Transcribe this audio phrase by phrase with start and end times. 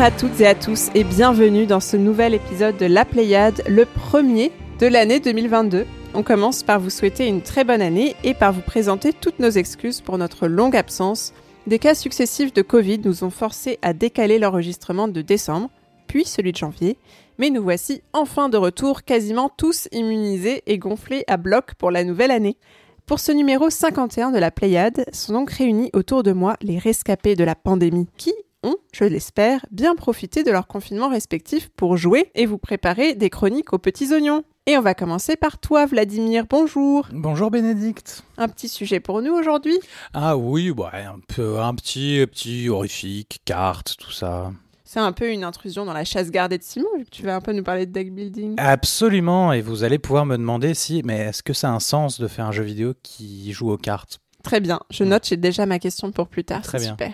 [0.00, 3.84] À toutes et à tous et bienvenue dans ce nouvel épisode de La Pléiade, le
[3.84, 5.84] premier de l'année 2022.
[6.14, 9.50] On commence par vous souhaiter une très bonne année et par vous présenter toutes nos
[9.50, 11.34] excuses pour notre longue absence.
[11.66, 15.68] Des cas successifs de Covid nous ont forcés à décaler l'enregistrement de décembre,
[16.06, 16.96] puis celui de janvier,
[17.38, 22.04] mais nous voici enfin de retour, quasiment tous immunisés et gonflés à bloc pour la
[22.04, 22.56] nouvelle année.
[23.04, 27.36] Pour ce numéro 51 de la Pléiade, sont donc réunis autour de moi les rescapés
[27.36, 28.32] de la pandémie, qui
[28.62, 33.30] ont, je l'espère, bien profité de leur confinement respectif pour jouer et vous préparer des
[33.30, 34.44] chroniques aux petits oignons.
[34.66, 36.44] Et on va commencer par toi, Vladimir.
[36.48, 37.08] Bonjour.
[37.12, 38.22] Bonjour Bénédicte.
[38.36, 39.78] Un petit sujet pour nous aujourd'hui
[40.14, 44.52] Ah oui, ouais, un peu, un petit, petit horrifique, carte, tout ça.
[44.84, 47.36] C'est un peu une intrusion dans la chasse gardée de Simon, vu que tu vas
[47.36, 48.56] un peu nous parler de deck building.
[48.58, 52.20] Absolument, et vous allez pouvoir me demander si, mais est-ce que ça a un sens
[52.20, 54.18] de faire un jeu vidéo qui joue aux cartes?
[54.42, 56.62] Très bien, je note, j'ai déjà ma question pour plus tard.
[56.62, 56.90] Très bien.
[56.90, 57.12] Super.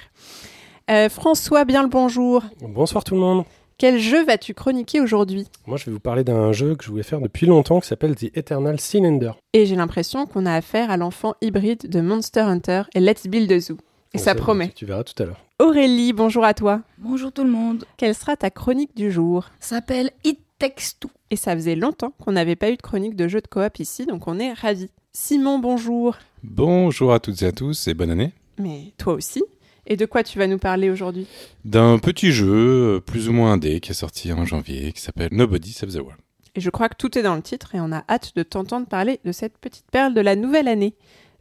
[0.89, 2.45] Euh, François, bien le bonjour.
[2.61, 3.45] Bonsoir tout le monde.
[3.77, 5.49] Quel jeu vas-tu chroniquer aujourd'hui?
[5.67, 8.15] Moi, je vais vous parler d'un jeu que je voulais faire depuis longtemps qui s'appelle
[8.15, 9.33] The Eternal Cylinder.
[9.53, 13.51] Et j'ai l'impression qu'on a affaire à l'enfant hybride de Monster Hunter et Let's Build
[13.51, 13.77] a Zoo.
[14.15, 14.69] Et ça promet.
[14.77, 15.45] Tu verras tout à l'heure.
[15.59, 16.83] Aurélie, bonjour à toi.
[16.99, 17.85] Bonjour tout le monde.
[17.97, 19.51] Quelle sera ta chronique du jour?
[19.59, 21.11] Ça s'appelle It Takes Two.
[21.31, 24.07] Et ça faisait longtemps qu'on n'avait pas eu de chronique de jeu de coop ici,
[24.07, 24.89] donc on est ravis.
[25.13, 26.17] Simon, bonjour.
[26.45, 28.33] Bonjour à toutes et à tous et bonne année.
[28.59, 29.43] Mais toi aussi.
[29.87, 31.27] Et de quoi tu vas nous parler aujourd'hui?
[31.65, 35.29] D'un petit jeu, euh, plus ou moins indé, qui est sorti en janvier, qui s'appelle
[35.31, 36.21] Nobody Saves the World.
[36.57, 38.87] Et je crois que tout est dans le titre et on a hâte de t'entendre
[38.87, 40.95] parler de cette petite perle de la nouvelle année.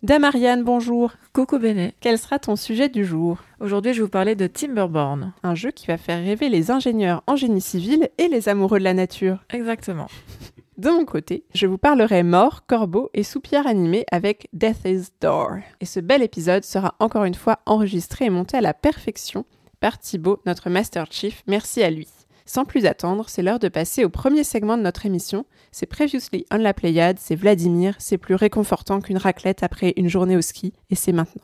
[0.03, 1.13] Damariane, bonjour.
[1.33, 1.95] Coucou Béné.
[2.01, 3.39] Quel sera ton sujet du jour?
[3.59, 5.33] Aujourd'hui, je vais vous parler de Timberborn.
[5.41, 8.83] Un jeu qui va faire rêver les ingénieurs en génie civil et les amoureux de
[8.83, 9.39] la nature.
[9.49, 10.07] Exactement.
[10.77, 15.59] De mon côté, je vous parlerai mort, corbeau et soupière animé avec Death is Door.
[15.79, 19.45] Et ce bel épisode sera encore une fois enregistré et monté à la perfection
[19.79, 21.43] par Thibaut, notre Master Chief.
[21.47, 22.09] Merci à lui.
[22.45, 25.45] Sans plus attendre, c'est l'heure de passer au premier segment de notre émission.
[25.71, 30.35] C'est Previously on la Pléiade, c'est Vladimir, c'est plus réconfortant qu'une raclette après une journée
[30.35, 31.41] au ski, et c'est maintenant.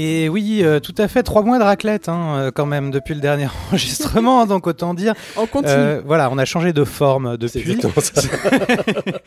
[0.00, 3.14] Et oui, euh, tout à fait, trois mois de raclette hein, euh, quand même depuis
[3.14, 5.12] le dernier enregistrement, donc autant dire.
[5.36, 5.74] On continue.
[5.74, 7.58] euh, voilà, on a changé de forme depuis.
[7.72, 8.22] exactement ça.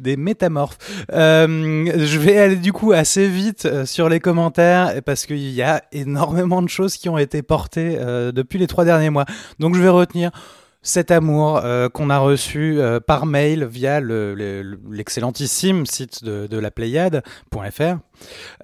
[0.00, 0.78] des métamorphes.
[1.12, 5.62] Euh, je vais aller du coup assez vite euh, sur les commentaires parce qu'il y
[5.62, 9.26] a énormément de choses qui ont été portées euh, depuis les trois derniers mois.
[9.60, 10.32] Donc je vais retenir
[10.88, 16.58] cet amour euh, qu'on a reçu euh, par mail via le- le- l'excellentissime site de,
[16.58, 17.98] la Pléiade.fr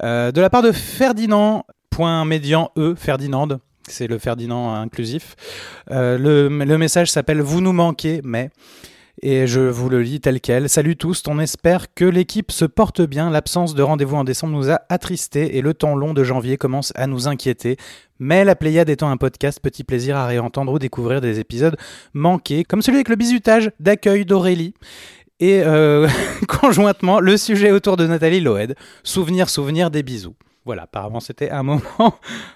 [0.02, 3.48] euh, de la part de Ferdinand.médian E, Ferdinand.
[3.86, 5.36] C'est le Ferdinand inclusif.
[5.90, 6.48] Le
[6.78, 8.48] message s'appelle Vous nous manquez, mais
[9.22, 10.69] et je vous le lis tel quel.
[10.69, 13.30] Salut tous, on espère que l'équipe se porte bien.
[13.30, 16.92] L'absence de rendez-vous en décembre nous a attristés et le temps long de janvier commence
[16.97, 17.76] à nous inquiéter.
[18.19, 21.76] Mais la Pléiade étant un podcast, petit plaisir à réentendre ou découvrir des épisodes
[22.12, 24.74] manqués, comme celui avec le bisutage d'accueil d'Aurélie.
[25.41, 26.08] Et euh,
[26.48, 28.74] conjointement, le sujet autour de Nathalie Loed.
[29.03, 30.34] Souvenir, souvenir des bisous.
[30.64, 32.14] Voilà, apparemment c'était un moment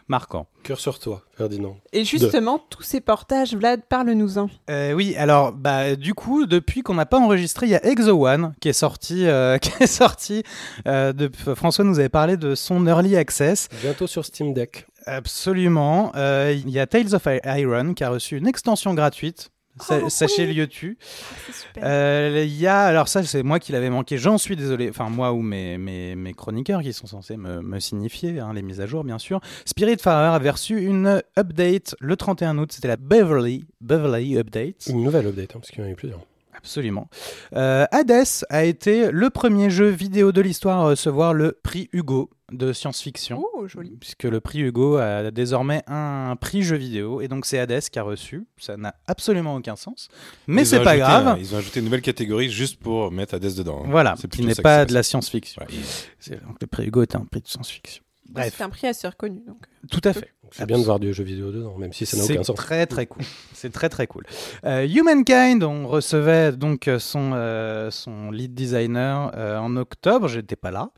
[0.08, 0.46] marquant.
[0.62, 1.76] Cœur sur toi, Ferdinand.
[1.92, 4.48] Et justement, tous ces portages, Vlad, parle-nous-en.
[4.70, 8.26] Euh, oui, alors bah du coup, depuis qu'on n'a pas enregistré, il y a Exo
[8.26, 10.42] One qui est sorti, euh, qui est sorti.
[10.86, 13.68] euh, de, François nous avait parlé de son early access.
[13.82, 14.86] Bientôt sur Steam Deck.
[15.06, 16.12] Absolument.
[16.16, 19.50] Euh, Il y a Tales of Iron qui a reçu une extension gratuite.
[19.80, 20.54] Sa- Oh, Sachez oui.
[20.54, 20.98] lieu tu.
[21.46, 21.82] c'est super.
[21.86, 25.08] Euh, Il y a, alors ça c'est moi qui l'avais manqué, j'en suis désolé, enfin
[25.10, 28.80] moi ou mes, mes, mes chroniqueurs qui sont censés me, me signifier, hein, les mises
[28.80, 29.40] à jour bien sûr.
[29.64, 34.86] Spiritfarer avait reçu une update le 31 août, c'était la Beverly, Beverly Update.
[34.88, 36.20] Une nouvelle update, hein, parce qu'il y en a eu plusieurs.
[36.56, 37.08] Absolument.
[37.54, 42.30] Euh, Hades a été le premier jeu vidéo de l'histoire à recevoir le prix Hugo
[42.52, 43.42] de science-fiction.
[43.54, 43.96] Oh, joli.
[44.00, 47.98] Puisque le prix Hugo a désormais un prix jeu vidéo, et donc c'est Hades qui
[47.98, 48.46] a reçu.
[48.56, 50.08] Ça n'a absolument aucun sens.
[50.46, 51.38] Mais c'est pas ajouté, grave.
[51.40, 53.82] ils ont ajouté une nouvelle catégorie juste pour mettre Hades dedans.
[53.84, 53.88] hein.
[53.90, 55.62] Voilà, C'est qui n'est pas de la science-fiction.
[55.62, 55.74] Ouais.
[56.18, 58.02] C'est- Donc le prix Hugo est un prix de science-fiction.
[58.28, 59.40] Bref, C'est un prix assez reconnu.
[59.46, 59.58] Donc.
[59.90, 60.30] tout à fait.
[60.50, 62.56] C'est bien de voir du jeu vidéo dedans, même si ça n'a C'est aucun sens.
[62.56, 63.22] très très cool.
[63.52, 64.24] C'est très très cool.
[64.64, 70.70] Euh, Humankind, on recevait donc son, euh, son lead designer euh, en octobre, j'étais pas
[70.70, 70.90] là,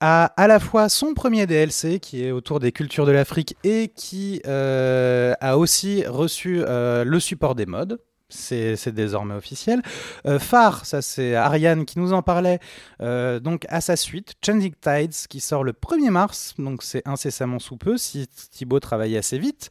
[0.00, 3.88] a à la fois son premier DLC qui est autour des cultures de l'Afrique et
[3.88, 7.96] qui euh, a aussi reçu euh, le support des mods.
[8.32, 9.82] C'est désormais officiel.
[10.26, 12.58] Euh, Phare, ça c'est Ariane qui nous en parlait,
[13.00, 17.58] euh, donc à sa suite, Changing Tides qui sort le 1er mars, donc c'est incessamment
[17.58, 19.70] sous peu si Thibaut travaille assez vite.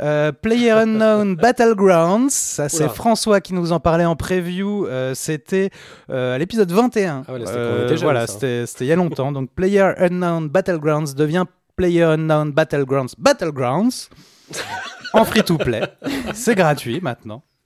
[0.00, 2.88] Euh, Player Unknown Battlegrounds, ça c'est.
[2.88, 5.70] François qui nous en parlait en preview, euh, c'était
[6.08, 7.24] à l'épisode 21.
[7.28, 9.32] Ah ouais, c'était voilà, c'était il y a longtemps.
[9.32, 11.44] Donc Player Unknown Battlegrounds devient
[11.76, 14.08] Player Unknown Battlegrounds Battlegrounds
[15.12, 15.82] en free to play.
[16.34, 17.42] C'est gratuit maintenant.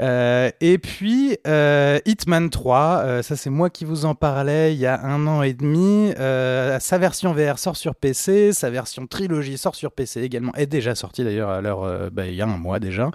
[0.00, 4.80] Euh, et puis euh, Hitman 3, euh, ça c'est moi qui vous en parlais il
[4.80, 6.12] y a un an et demi.
[6.80, 10.94] Sa version VR sort sur PC, sa version trilogie sort sur PC également, est déjà
[10.94, 13.10] sortie d'ailleurs à l'heure, bah, il y a un mois déjà.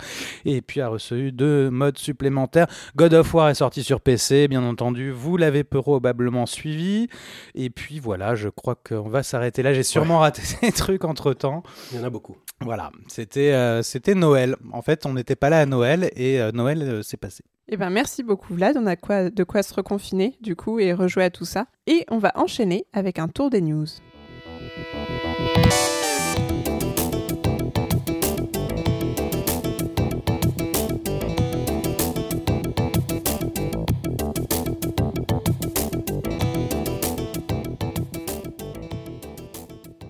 [0.46, 2.68] Et puis a reçu deux modes supplémentaires.
[2.96, 7.08] God of War est sorti sur PC, bien entendu, vous l'avez probablement suivi.
[7.56, 9.74] Et puis voilà, je crois qu'on va s'arrêter là.
[9.74, 11.64] J'ai sûrement raté des trucs entre temps.
[11.92, 12.38] Il y en a beaucoup.
[12.62, 14.56] Voilà, c'était c'était Noël.
[14.74, 17.44] En fait, on n'était pas là à Noël et euh, Euh, passé.
[17.68, 21.24] Eh ben merci beaucoup Vlad, on a de quoi se reconfiner du coup et rejouer
[21.24, 21.68] à tout ça.
[21.88, 23.88] Et on va enchaîner avec un tour des news.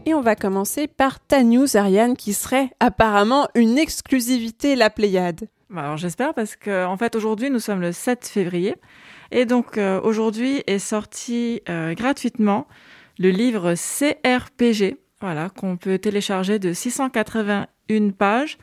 [0.05, 5.47] Et on va commencer par ta news, Ariane, qui serait apparemment une exclusivité La Pléiade.
[5.69, 8.75] Bah, alors j'espère parce que en fait aujourd'hui nous sommes le 7 février.
[9.31, 12.67] Et donc euh, aujourd'hui est sorti euh, gratuitement
[13.19, 18.57] le livre CRPG, voilà qu'on peut télécharger de 681 pages.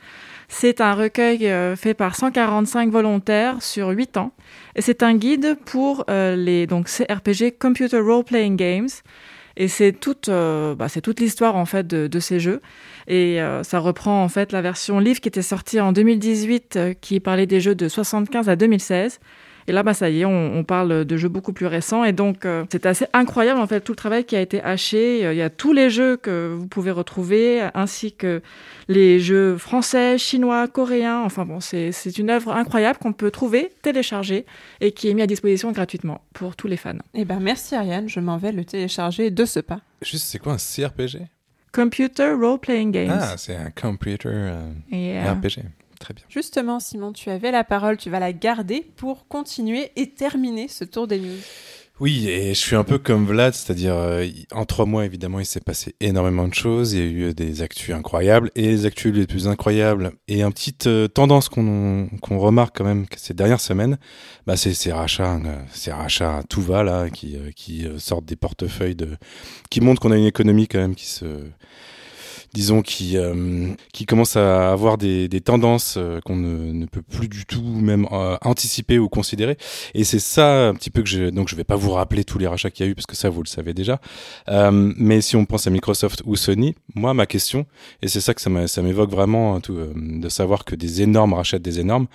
[0.48, 4.32] C'est un recueil euh, fait par 145 volontaires sur 8 ans.
[4.74, 8.88] Et c'est un guide pour euh, les donc CRPG Computer Role Playing Games
[9.56, 12.60] et c'est toute euh, bah, c'est toute l'histoire en fait de, ces jeux.
[13.08, 16.94] Et euh, ça reprend en fait la version livre qui était sortie en 2018 euh,
[17.00, 19.20] qui parlait des jeux de 75 à 2016
[19.68, 22.04] et là bah ça y est on, on parle de jeux beaucoup plus récents.
[22.04, 25.26] Et donc euh, c'est assez incroyable en fait tout le travail qui a été haché.
[25.26, 28.42] Euh, il y a tous les jeux que vous pouvez retrouver ainsi que
[28.88, 31.22] les jeux français chinois coréens.
[31.24, 34.46] Enfin bon c'est une œuvre incroyable qu'on peut trouver télécharger
[34.80, 36.94] et qui est mise à disposition gratuitement pour tous les fans.
[37.14, 39.80] Eh ben merci Ariane, je m'en vais le télécharger de ce pas.
[40.02, 41.26] Juste, c'est quoi un CRPG
[41.72, 43.18] Computer Role Playing Games.
[43.20, 45.58] Ah, c'est un computer euh, euh, RPG.
[45.98, 46.24] Très bien.
[46.28, 50.84] Justement, Simon, tu avais la parole, tu vas la garder pour continuer et terminer ce
[50.84, 51.40] tour des news.
[51.98, 55.46] Oui, et je suis un peu comme Vlad, c'est-à-dire euh, en trois mois évidemment il
[55.46, 59.14] s'est passé énormément de choses, il y a eu des actus incroyables et les actus
[59.14, 63.96] les plus incroyables et une petite euh, tendance qu'on remarque quand même ces dernières semaines,
[64.46, 67.98] bah c'est ces rachats, euh, ces rachats à tout va là qui euh, qui euh,
[67.98, 69.16] sortent des portefeuilles de
[69.70, 71.24] qui montrent qu'on a une économie quand même qui se
[72.56, 77.28] disons qui euh, qui commence à avoir des, des tendances euh, qu'on ne, peut plus
[77.28, 79.58] du tout même euh, anticiper ou considérer.
[79.92, 82.38] Et c'est ça un petit peu que je donc je vais pas vous rappeler tous
[82.38, 84.00] les rachats qu'il y a eu parce que ça vous le savez déjà.
[84.48, 87.66] Euh, mais si on pense à Microsoft ou Sony moi ma question
[88.00, 91.34] et c'est ça que ça m'évoque vraiment hein, tout, euh, de savoir que des énormes
[91.34, 92.06] rachètent des énormes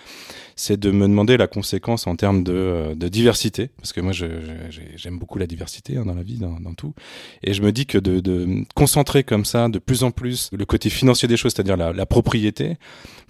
[0.61, 5.17] c'est de me demander la conséquence en termes de, euh, diversité parce que moi j'aime
[5.17, 6.93] beaucoup la diversité hein, dans la vie dans, tout
[7.41, 10.89] et je me dis que de, concentrer comme ça de plus en plus le côté
[10.89, 12.77] financier des choses, c'est-à-dire la, propriété,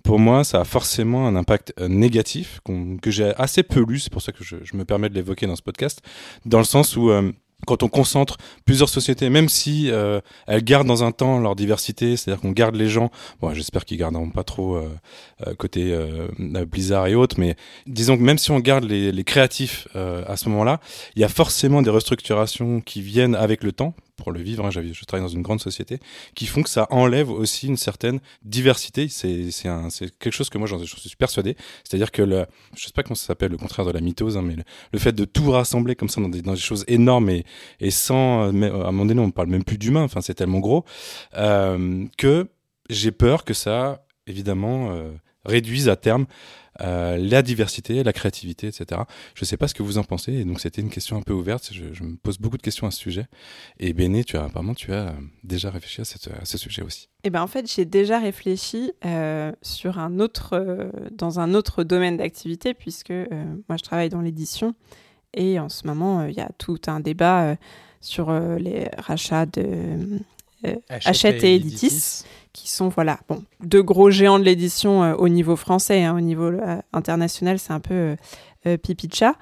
[0.04, 2.60] pour moi, ça a forcément un impact euh, négatif
[3.02, 4.00] que j'ai assez peu lu.
[4.00, 6.02] C'est pour ça que je, je me permets de l'évoquer dans ce podcast,
[6.46, 7.32] dans le sens où euh,
[7.66, 12.18] quand on concentre plusieurs sociétés, même si euh, elles gardent dans un temps leur diversité,
[12.18, 14.90] c'est-à-dire qu'on garde les gens, bon, j'espère qu'ils garderont pas trop euh,
[15.48, 16.28] euh, côté euh,
[16.66, 17.56] Blizzard et autres, mais
[17.88, 20.80] disons que même si on garde les, les créatifs à ce moment-là,
[21.16, 24.66] il y a forcément des restructurations qui viennent avec le temps pour le vivre.
[24.66, 26.00] Hein, je travaille dans une grande société
[26.36, 29.08] qui font que ça enlève aussi une certaine diversité.
[29.10, 29.50] C'est
[30.20, 31.56] quelque chose que moi j'en je suis persuadé.
[31.84, 34.42] C'est-à-dire que le, je sais pas comment ça s'appelle, le contraire de la mitose, hein,
[34.42, 34.56] mais
[34.92, 38.68] le, fait de tout rassembler comme ça dans des, choses énormes et, sans, euh, mais,
[38.68, 40.08] à un moment donné, on parle même plus d'humain.
[40.22, 40.86] C'est tellement gros
[41.38, 42.48] euh, que
[42.90, 45.12] j'ai peur que ça, évidemment, euh,
[45.46, 46.26] réduise à terme
[46.82, 49.02] euh, la diversité, la créativité, etc.
[49.36, 51.34] Je sais pas ce que vous en pensez, et donc c'était une question un peu
[51.34, 51.70] ouverte.
[51.74, 53.26] Je, je me pose beaucoup de questions à ce sujet.
[53.80, 55.12] Et Béné, tu as apparemment tu as euh,
[55.44, 57.10] déjà réfléchi à, cette- à ce sujet aussi.
[57.24, 61.84] Eh ben en fait, j'ai déjà réfléchi euh, sur un autre, euh, dans un autre
[61.84, 63.26] domaine d'activité, puisque euh,
[63.68, 64.74] moi je travaille dans l'édition
[65.34, 67.56] et en ce moment euh, il y a tout un débat euh,
[68.00, 70.20] sur euh, les rachats de
[70.66, 75.30] euh, Hachette et Editis, qui sont voilà bon deux gros géants de l'édition euh, au
[75.30, 78.16] niveau français, hein, au niveau euh, international c'est un peu euh,
[78.68, 79.36] euh, pipi de chat,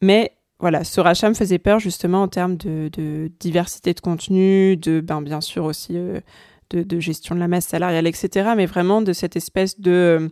[0.00, 5.00] mais voilà, ce rachat me faisait peur justement en termes de, diversité de contenu, de
[5.00, 5.94] ben bien sûr aussi
[6.70, 8.52] de, gestion de la masse salariale, etc.
[8.56, 10.30] Mais vraiment de cette espèce de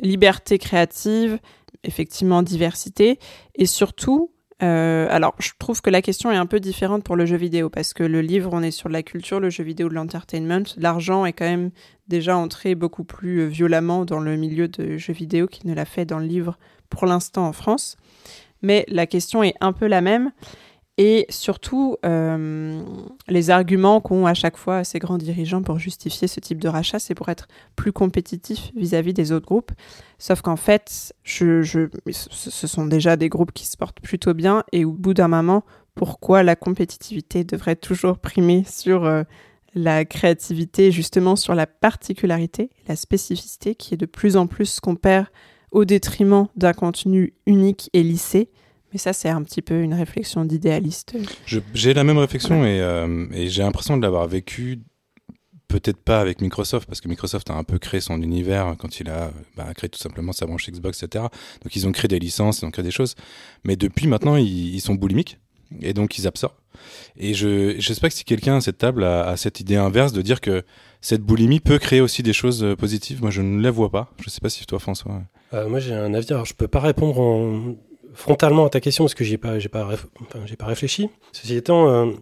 [0.00, 1.40] liberté créative
[1.82, 3.18] effectivement diversité
[3.56, 4.30] et surtout
[4.64, 7.68] euh, alors, je trouve que la question est un peu différente pour le jeu vidéo
[7.68, 10.64] parce que le livre, on est sur la culture, le jeu vidéo de l'entertainment.
[10.78, 11.70] L'argent est quand même
[12.08, 15.84] déjà entré beaucoup plus euh, violemment dans le milieu de jeux vidéo qu'il ne l'a
[15.84, 17.96] fait dans le livre pour l'instant en France.
[18.62, 20.32] Mais la question est un peu la même.
[20.96, 22.80] Et surtout, euh,
[23.26, 27.00] les arguments qu'ont à chaque fois ces grands dirigeants pour justifier ce type de rachat,
[27.00, 29.72] c'est pour être plus compétitif vis-à-vis des autres groupes.
[30.18, 31.88] Sauf qu'en fait, ce
[32.66, 34.62] sont déjà des groupes qui se portent plutôt bien.
[34.70, 35.64] Et au bout d'un moment,
[35.96, 39.24] pourquoi la compétitivité devrait toujours primer sur euh,
[39.74, 44.80] la créativité, justement sur la particularité, la spécificité, qui est de plus en plus ce
[44.80, 45.26] qu'on perd
[45.72, 48.48] au détriment d'un contenu unique et lissé
[48.94, 51.16] mais ça, c'est un petit peu une réflexion d'idéaliste.
[51.74, 54.78] J'ai la même réflexion et, euh, et j'ai l'impression de l'avoir vécu
[55.66, 59.10] peut-être pas avec Microsoft, parce que Microsoft a un peu créé son univers quand il
[59.10, 61.24] a bah, créé tout simplement sa branche Xbox, etc.
[61.62, 63.16] Donc ils ont créé des licences, ils ont créé des choses.
[63.64, 65.40] Mais depuis maintenant, ils, ils sont boulimiques
[65.82, 66.54] et donc ils absorbent.
[67.16, 70.22] Et je j'espère que si quelqu'un à cette table a, a, cette idée inverse de
[70.22, 70.62] dire que
[71.00, 74.12] cette boulimie peut créer aussi des choses euh, positives, moi je ne la vois pas.
[74.22, 75.22] Je sais pas si toi François.
[75.52, 76.26] Euh, moi j'ai un avis.
[76.30, 77.74] Alors je peux pas répondre en
[78.14, 79.88] frontalement à ta question parce que j'ai pas, j'ai pas,
[80.46, 81.10] j'ai pas réfléchi.
[81.32, 82.12] Ceci étant, euh,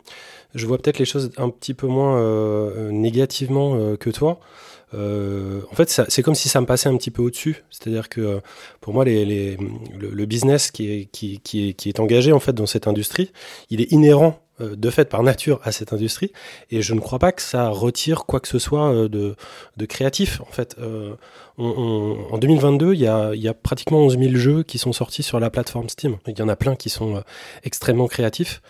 [0.54, 4.40] je vois peut-être les choses un petit peu moins euh, négativement euh, que toi.
[4.94, 7.64] En fait, c'est comme si ça me passait un petit peu au-dessus.
[7.70, 8.42] C'est-à-dire que
[8.82, 12.66] pour moi, le, business qui est, qui, qui, est, qui est engagé en fait dans
[12.66, 13.32] cette industrie,
[13.70, 16.33] il est inhérent de fait par nature à cette industrie.
[16.71, 19.37] Et je ne crois pas que ça retire quoi que ce soit euh, de,
[19.76, 20.76] de créatif en fait.
[20.78, 21.14] Euh,
[21.59, 25.23] en 2022 il y, a, il y a pratiquement 11 000 jeux qui sont sortis
[25.23, 26.16] sur la plateforme Steam.
[26.26, 27.23] Il y en a plein qui sont
[27.62, 28.62] extrêmement créatifs.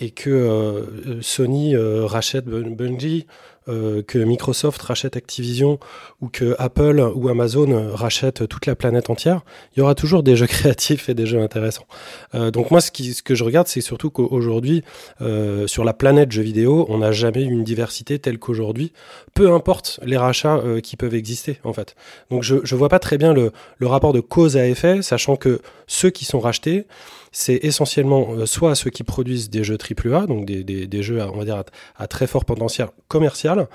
[0.00, 3.26] Et que euh, Sony euh, rachète Bungie,
[3.68, 5.78] euh, que Microsoft rachète Activision
[6.20, 9.42] ou que Apple ou Amazon rachètent toute la planète entière,
[9.74, 11.86] il y aura toujours des jeux créatifs et des jeux intéressants.
[12.34, 14.82] Euh, donc moi, ce, que je regarde, c'est surtout qu'aujourd'hui,
[15.20, 18.92] euh, sur la planète jeux vidéo, on n'a jamais eu une diversité telle qu'aujourd'hui,
[19.34, 21.94] peu importe les rachats qui peuvent exister, en fait.
[22.30, 25.60] Donc je ne vois pas très bien le rapport de cause à effet, sachant que
[25.86, 26.86] ceux qui sont rachetés,
[27.32, 31.30] c'est essentiellement euh, soit ceux qui produisent des jeux AAA, donc des, des, jeux, à,
[31.30, 31.62] on va dire,
[31.96, 33.68] à, très fort potentiel commercial,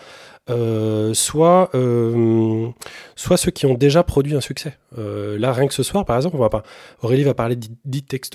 [0.50, 2.68] euh, soit, euh,
[3.16, 4.78] soit ceux qui ont déjà produit un succès.
[4.96, 6.64] Là, rien que ce soir, par exemple, on va pas,
[7.02, 8.30] Aurélie va parler d'It Takes.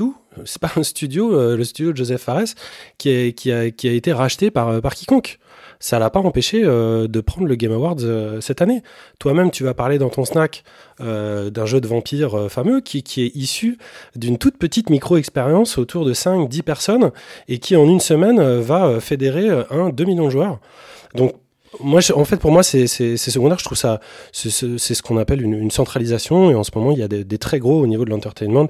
[0.45, 2.55] C'est pas un studio, le studio de Joseph Fares,
[2.97, 5.39] qui, qui, a, qui a été racheté par, par quiconque
[5.81, 8.83] ça l'a pas empêché euh, de prendre le Game Awards euh, cette année.
[9.19, 10.65] Toi-même, tu vas parler dans ton snack
[11.01, 13.79] euh, d'un jeu de vampire euh, fameux qui, qui est issu
[14.17, 17.11] d'une toute petite micro-expérience autour de 5-10 personnes
[17.49, 20.59] et qui en une semaine va fédérer un 2 millions de joueurs.
[21.15, 21.35] Donc
[21.81, 23.59] moi, en fait, pour moi, c'est secondaire.
[23.59, 24.01] Je trouve ça,
[24.33, 26.51] c'est ce qu'on appelle une, une, centralisation.
[26.51, 28.69] Et en ce moment, il y a des, des très gros au niveau de l'entertainment.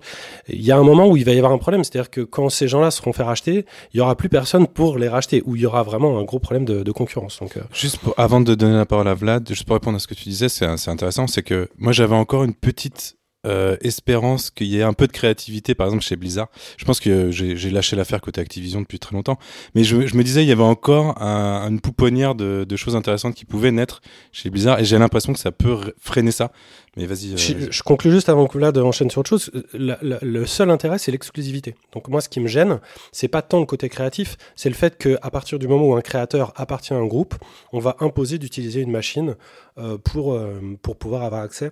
[0.48, 2.48] Il y a un moment où il va y avoir un problème, c'est-à-dire que quand
[2.48, 5.62] ces gens-là seront fait racheter, il y aura plus personne pour les racheter, ou il
[5.62, 7.40] y aura vraiment un gros problème de, de concurrence.
[7.40, 7.60] Donc, euh...
[7.72, 10.14] juste pour, avant de donner la parole à Vlad, juste pour répondre à ce que
[10.14, 14.78] tu disais, c'est intéressant, c'est que moi, j'avais encore une petite euh, espérance qu'il y
[14.78, 16.48] ait un peu de créativité, par exemple chez Blizzard.
[16.76, 19.38] Je pense que j'ai lâché l'affaire côté Activision depuis très longtemps,
[19.74, 22.96] mais je, je, me disais il y avait encore un, une pouponnière de, de, choses
[22.96, 24.00] intéressantes qui pouvaient naître
[24.32, 26.50] chez Blizzard, et j'ai l'impression que ça peut freiner ça.
[26.96, 27.34] Mais vas-y.
[27.34, 29.52] Euh, je, je, conclue juste avant que là de enchaîner sur autre chose.
[29.72, 31.76] La, la, le seul intérêt, c'est l'exclusivité.
[31.92, 32.80] Donc moi, ce qui me gêne,
[33.12, 35.94] c'est pas tant le côté créatif, c'est le fait que à partir du moment où
[35.94, 37.36] un créateur appartient à un groupe,
[37.72, 39.36] on va imposer d'utiliser une machine
[39.78, 41.70] euh, pour euh, pour pouvoir avoir accès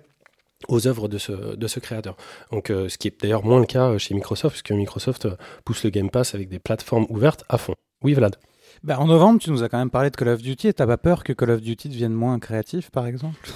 [0.67, 2.17] aux œuvres de ce, créateur.
[2.51, 5.27] Donc, euh, ce qui est d'ailleurs moins le cas chez Microsoft, puisque Microsoft
[5.65, 7.75] pousse le Game Pass avec des plateformes ouvertes à fond.
[8.03, 8.35] Oui, Vlad.
[8.83, 10.87] Bah, en novembre, tu nous as quand même parlé de Call of Duty et t'as
[10.87, 13.37] pas peur que Call of Duty devienne moins créatif, par exemple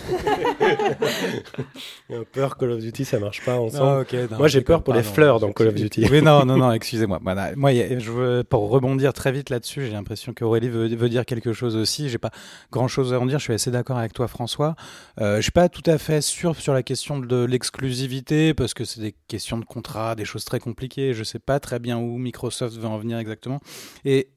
[2.34, 3.84] peur Call of Duty, ça marche pas ensemble.
[3.84, 6.08] Non, okay, non, Moi, j'ai peur pour les fleurs dans Call of Duty.
[6.12, 7.20] Oui, non, non, non, excusez-moi.
[7.22, 7.52] Voilà.
[7.56, 11.54] Moi, je veux, pour rebondir très vite là-dessus, j'ai l'impression qu'Aurélie veut, veut, dire quelque
[11.54, 12.10] chose aussi.
[12.10, 12.32] J'ai pas
[12.72, 13.40] grand-chose à en dire.
[13.40, 14.76] Je suis assez d'accord avec toi, François.
[15.20, 18.86] Euh, je suis pas tout à fait sûr sur la question de l'exclusivité parce que
[18.86, 21.14] c'est des questions de contrat, des choses très compliquées.
[21.14, 23.60] Je sais pas très bien où Microsoft veut en venir exactement.
[24.06, 24.30] Et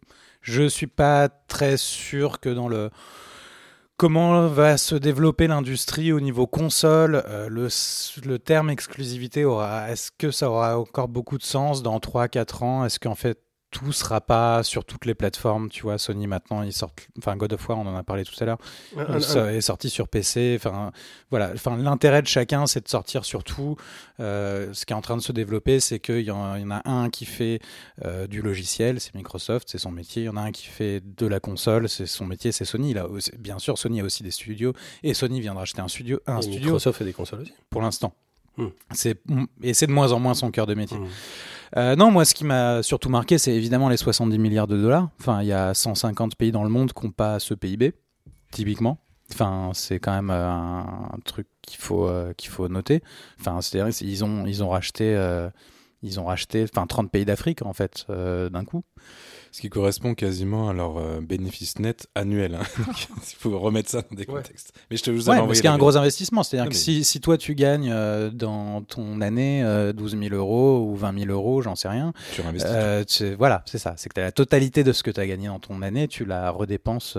[0.45, 2.91] je suis pas très sûr que dans le
[3.97, 10.31] comment va se développer l'industrie au niveau console euh, le, terme exclusivité aura est-ce que
[10.31, 12.85] ça aura encore beaucoup de sens dans 3 4 ans?
[12.85, 13.39] Est-ce qu'en fait
[13.75, 15.69] tout sera pas sur toutes les plateformes.
[15.69, 18.35] Tu vois, Sony maintenant, ils sortent, enfin God of War, on en a parlé tout
[18.39, 18.59] à l'heure,
[18.97, 20.55] est sorti sur PC.
[20.57, 20.93] Enfin,
[21.31, 21.51] voilà.
[21.53, 23.77] Enfin, l'intérêt de chacun, c'est de sortir sur tout.
[24.21, 26.89] Euh, ce qui est en train de se développer, c'est qu'il y, y, en a
[26.89, 27.59] un qui fait
[28.05, 30.23] euh, du logiciel, c'est Microsoft, c'est son métier.
[30.23, 32.95] Il y en a un qui fait de la console, c'est son métier, c'est Sony.
[32.95, 33.09] Là,
[33.41, 36.39] bien sûr, Sony a aussi des studios et Sony vient de racheter un studio, un
[36.39, 36.61] et studio.
[36.61, 37.55] Microsoft fait des consoles aussi.
[37.71, 38.15] Pour l'instant.
[38.57, 38.69] Hmm.
[38.93, 39.21] C'est
[39.63, 40.97] et c'est de moins en moins son cœur de métier.
[40.97, 41.09] Mm.
[41.77, 45.09] Euh, non, moi, ce qui m'a surtout marqué, c'est évidemment les 70 milliards de dollars.
[45.21, 47.95] Enfin, il y a 150 pays dans le monde qui n'ont pas ce PIB,
[48.53, 48.99] typiquement.
[49.33, 53.03] Enfin, c'est quand même euh, un, truc qu'il faut, euh, faut noter.
[53.41, 53.61] Enfin,
[54.25, 55.19] ont, ils ont racheté,
[56.03, 58.85] ils ont racheté, enfin, 30 pays d'Afrique, en fait, d'un coup.
[59.55, 62.57] Ce qui correspond quasiment à leur euh, bénéfice net annuel.
[62.57, 62.65] hein.
[62.77, 64.43] Il faut remettre ça dans des Ouais.
[64.43, 64.73] contextes.
[64.91, 66.43] Mais je te vous Ouais, parce qu'il y a un gros investissement.
[66.43, 70.35] C'est-à-dire que mais- si, si toi, tu gagnes euh, dans ton année euh, 12 000
[70.35, 72.69] euros ou 20 000 euros, j'en sais rien, Tu réinvestis.
[72.69, 73.95] Euh, tu- voilà, c'est ça.
[73.97, 76.25] C'est que t'as la totalité de ce que tu as gagné dans ton année, tu
[76.25, 77.17] la redépenses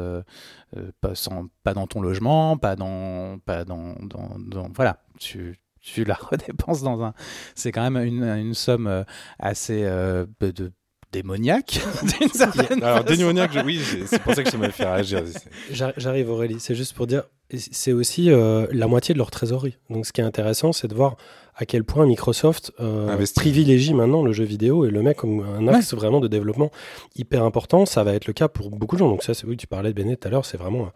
[1.00, 3.40] pas, sans- pas dans ton logement, pas dans.
[3.46, 7.14] Pas dans, dans, dans- voilà, tu, tu la redépenses dans un.
[7.56, 9.06] C'est quand même une, une somme
[9.40, 10.74] assez euh, de-
[11.22, 11.80] démoniaque,
[12.20, 13.16] d'une certaine Alors, façon.
[13.18, 15.24] démoniaque, je- oui, c'est pour ça que ça m'a fait réagir.
[15.72, 17.24] J'arrive Aurélie, c'est juste pour dire,
[17.56, 19.78] c'est aussi euh, la moitié de leur trésorerie.
[19.90, 21.16] Donc ce qui est intéressant, c'est de voir
[21.58, 25.68] à quel point Microsoft euh, privilégie maintenant le jeu vidéo et le met comme un
[25.70, 26.70] axe vraiment de développement
[27.16, 27.86] hyper important.
[27.86, 29.08] Ça va être le cas pour beaucoup de gens.
[29.10, 30.90] Donc ça, c'est oui, tu parlais de Bennett tout à l'heure, c'est vraiment euh,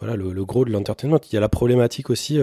[0.00, 1.18] voilà le, le gros de l'entertainment.
[1.30, 2.38] Il y a la problématique aussi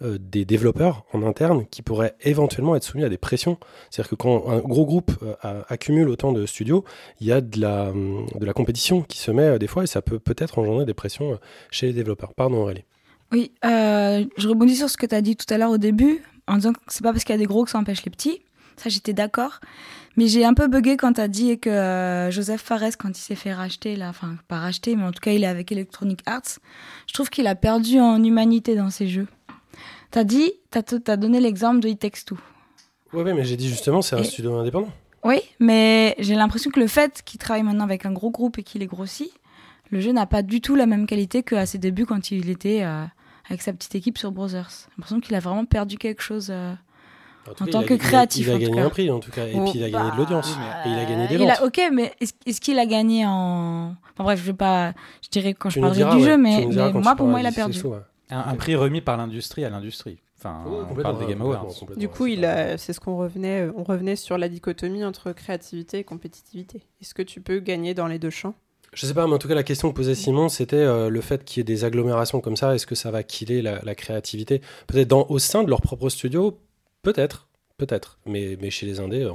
[0.00, 3.58] euh, des développeurs en interne qui pourraient éventuellement être soumis à des pressions.
[3.90, 5.10] C'est-à-dire que quand un gros groupe
[5.44, 6.84] euh, accumule autant de studios,
[7.20, 9.88] il y a de la, de la compétition qui se met euh, des fois et
[9.88, 11.40] ça peut peut-être engendrer des pressions
[11.72, 12.32] chez les développeurs.
[12.34, 12.84] Pardon Aurélie.
[13.32, 16.54] Oui, je rebondis sur ce que tu as dit tout à l'heure au début, en
[16.54, 18.40] disant que c'est pas parce qu'il y a des gros que ça empêche les petits.
[18.76, 19.58] Ça, j'étais d'accord.
[20.16, 23.34] Mais j'ai un peu bugué quand tu as dit que Joseph Fares, quand il s'est
[23.34, 26.58] fait racheter, là, enfin, pas racheter, mais en tout cas, il est avec Electronic Arts,
[27.08, 29.26] je trouve qu'il a perdu en humanité dans ses jeux.
[30.10, 30.78] Tu as dit, tu
[31.10, 32.38] as, donné l'exemple de It Takes Two.
[33.12, 34.88] Oui, mais j'ai dit justement, c'est un Et- studio indépendant.
[35.24, 38.62] Oui, mais j'ai l'impression que le fait qu'il travaille maintenant avec un gros groupe et
[38.62, 39.30] qu'il est grossi,
[39.90, 42.82] le jeu n'a pas du tout la même qualité qu'à ses débuts quand il était
[42.84, 43.04] euh,
[43.48, 44.68] avec sa petite équipe sur Brothers.
[44.70, 46.48] J'ai l'impression qu'il a vraiment perdu quelque chose.
[46.50, 46.72] euh,
[47.48, 49.46] En cas, tant que il a- créatif, Il a, gagné un prix en tout cas,
[49.46, 50.54] et Oh, puis il a gagné de l'audience.
[50.56, 51.50] bah, Et il a gagné des il ventes.
[51.58, 52.12] a- ok, mais
[52.46, 53.94] est-ce qu'il a gagné en.
[54.14, 54.92] Enfin bref, je vais pas.
[55.22, 57.46] Je dirais quand Tu je parlerai diras, du ouais, jeu, mais, moi, pour moi, il
[57.46, 57.72] a des perdu.
[57.78, 57.98] sous, ouais.
[58.30, 60.18] Un, un prix remis par l'industrie à l'industrie.
[60.38, 61.66] Enfin, Ouais, on parle des Game Awards.
[61.96, 66.04] Du coup, c'est il ce qu'on revenait, on revenait sur la dichotomie entre créativité et
[66.04, 66.82] compétitivité.
[67.00, 68.54] Est-ce que tu peux gagner dans les deux champs?
[68.94, 71.20] Je sais pas, mais en tout cas, la question que posait Simon, c'était euh, le
[71.20, 73.94] fait qu'il y ait des agglomérations comme ça, est-ce que ça va killer la, la
[73.94, 74.62] créativité?
[74.86, 76.58] Peut-être dans- au sein de leur propre studio?
[77.02, 78.18] Peut-être, peut-être.
[78.24, 79.32] Mais, mais chez les indés, euh,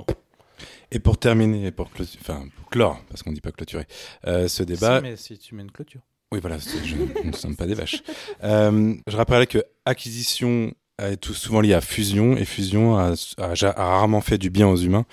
[0.91, 1.87] Et pour terminer, et pour,
[2.21, 3.85] enfin, pour clore, parce qu'on ne dit pas clôturer,
[4.27, 4.97] euh, ce débat.
[4.97, 6.01] Si, mais si tu mets une clôture.
[6.33, 8.01] Oui, voilà, je, nous ne sommes pas des vaches.
[8.43, 14.19] Euh, je rappellerai que acquisition est tout souvent lié à fusion, et fusion a, rarement
[14.19, 15.05] fait du bien aux humains.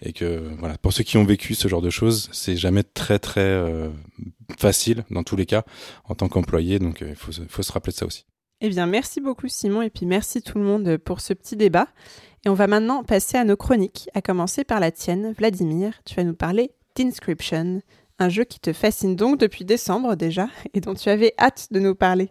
[0.00, 3.18] Et que, voilà, pour ceux qui ont vécu ce genre de choses, c'est jamais très,
[3.18, 3.88] très euh,
[4.56, 5.64] facile, dans tous les cas,
[6.04, 6.78] en tant qu'employé.
[6.78, 8.24] Donc, euh, il faut se rappeler de ça aussi.
[8.60, 11.88] Eh bien, merci beaucoup Simon et puis merci tout le monde pour ce petit débat.
[12.46, 15.94] Et on va maintenant passer à nos chroniques, à commencer par la tienne, Vladimir.
[16.04, 17.82] Tu vas nous parler d'Inscription,
[18.18, 21.80] un jeu qui te fascine donc depuis décembre déjà et dont tu avais hâte de
[21.80, 22.30] nous parler.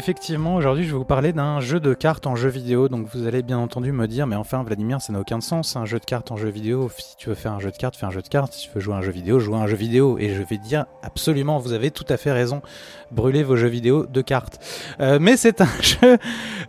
[0.00, 2.88] Effectivement, aujourd'hui je vais vous parler d'un jeu de cartes en jeu vidéo.
[2.88, 5.84] Donc vous allez bien entendu me dire, mais enfin Vladimir, ça n'a aucun sens, un
[5.84, 6.90] jeu de cartes en jeu vidéo.
[6.96, 8.54] Si tu veux faire un jeu de cartes, fais un jeu de cartes.
[8.54, 10.16] Si tu veux jouer à un jeu vidéo, joue un jeu vidéo.
[10.18, 12.62] Et je vais dire absolument, vous avez tout à fait raison,
[13.10, 14.58] brûlez vos jeux vidéo de cartes.
[15.00, 16.16] Euh, mais c'est un jeu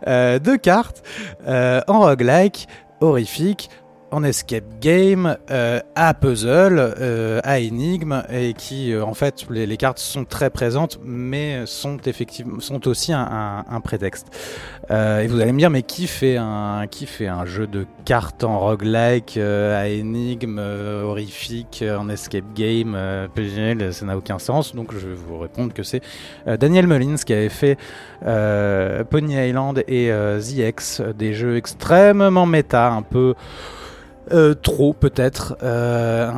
[0.06, 1.02] euh, de cartes
[1.46, 2.68] euh, en roguelike,
[3.00, 3.70] horrifique,
[4.12, 9.76] en escape game, euh, à puzzle, euh, à énigme, et qui, euh, en fait, les,
[9.78, 14.28] cartes sont très présentes, mais sont effectivement sont aussi un, prétexte.
[14.90, 18.44] Et vous allez me dire, mais qui fait un qui fait un jeu de cartes
[18.44, 22.96] en roguelike, à énigme, horrifique, en escape game,
[23.34, 24.74] PGL, ça n'a aucun sens.
[24.74, 26.02] Donc je vais vous répondre que c'est
[26.46, 27.78] Daniel Mullins qui avait fait
[28.20, 33.34] Pony Island et The X, des jeux extrêmement méta, un peu
[34.30, 36.30] euh, trop peut-être, euh,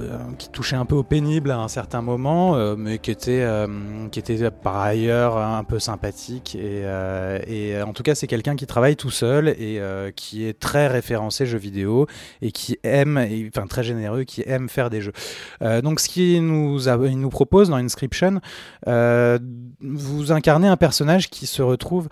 [0.00, 3.42] euh, qui touchait un peu au pénible à un certain moment, euh, mais qui était,
[3.42, 3.68] euh,
[4.10, 6.56] qui était par ailleurs un peu sympathique.
[6.56, 9.80] Et, euh, et en tout cas, c'est quelqu'un qui travaille tout seul et
[10.16, 12.06] qui est très référencé jeux vidéo
[12.42, 15.12] et qui aime, et- enfin très généreux, qui aime faire des jeux.
[15.60, 18.40] Donc, ce qu'il nous, nous propose dans Inscription,
[18.84, 22.08] vous incarnez un personnage qui se retrouve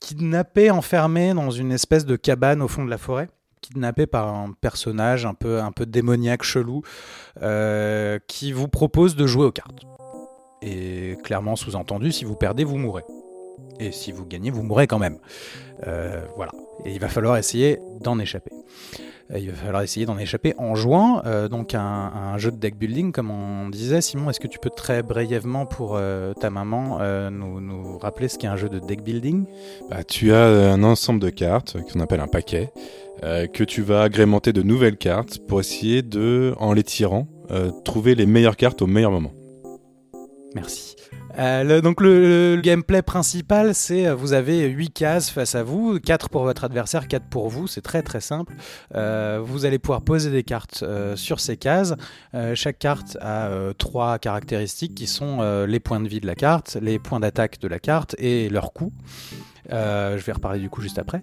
[0.00, 3.28] kidnappé, enfermé dans une espèce de cabane au fond de la forêt.
[3.62, 6.82] Kidnappé par un personnage un peu, un peu démoniaque, chelou,
[7.40, 9.86] euh, qui vous propose de jouer aux cartes.
[10.60, 13.04] Et clairement sous-entendu, si vous perdez, vous mourrez.
[13.80, 15.18] Et si vous gagnez, vous mourrez quand même.
[15.86, 16.52] Euh, voilà.
[16.84, 18.52] Et il va falloir essayer d'en échapper.
[19.32, 23.12] Euh, il va falloir essayer d'en échapper en jouant donc un, jeu de deck building,
[23.12, 24.00] comme on disait.
[24.00, 25.98] Simon, est-ce que tu peux très brièvement pour
[26.40, 26.98] ta maman
[27.30, 29.46] nous, nous, rappeler ce qu'est un jeu de deck building?
[29.90, 32.72] Bah, Tu as un ensemble de cartes qu'on appelle un paquet,
[33.22, 37.28] euh, que tu vas agrémenter de nouvelles cartes pour essayer de, en les tirant,
[37.84, 39.32] trouver les meilleures cartes au meilleur moment.
[40.54, 40.96] Merci.
[41.38, 46.28] Euh, donc le, gameplay principal, c'est euh, vous avez 8 cases face à vous, 4
[46.28, 48.54] pour votre adversaire, 4 pour vous, c'est très très simple.
[48.94, 51.94] Euh, vous allez pouvoir poser des cartes euh, sur ces cases.
[52.34, 56.76] Euh, chaque carte a trois caractéristiques qui sont les points de vie de la carte,
[56.80, 58.92] les points d'attaque de la carte et leur coût.
[59.70, 61.22] Euh, je vais reparler du coup juste après,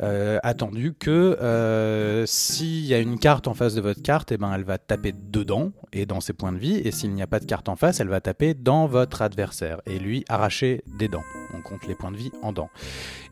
[0.00, 4.34] euh, attendu que euh, s'il y a une carte en face de votre carte, et
[4.34, 7.22] eh ben, elle va taper dedans et dans ses points de vie, et s'il n'y
[7.22, 10.82] a pas de carte en face, elle va taper dans votre adversaire et lui arracher
[10.98, 11.22] des dents.
[11.54, 12.68] On compte les points de vie en dents.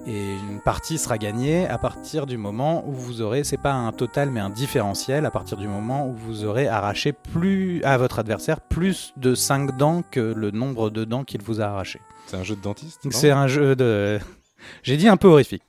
[0.07, 3.93] Et une partie sera gagnée à partir du moment où vous aurez, c'est pas un
[3.93, 8.19] total mais un différentiel, à partir du moment où vous aurez arraché plus à votre
[8.19, 12.01] adversaire plus de 5 dents que le nombre de dents qu'il vous a arraché.
[12.27, 14.19] C'est un jeu de dentiste C'est un jeu de
[14.83, 15.63] j'ai dit un peu horrifique.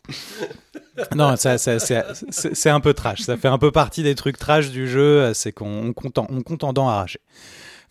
[1.15, 3.21] non, ça, c'est un peu trash.
[3.21, 5.33] Ça fait un peu partie des trucs trash du jeu.
[5.33, 7.21] C'est qu'on compte, compte en dents arrachées.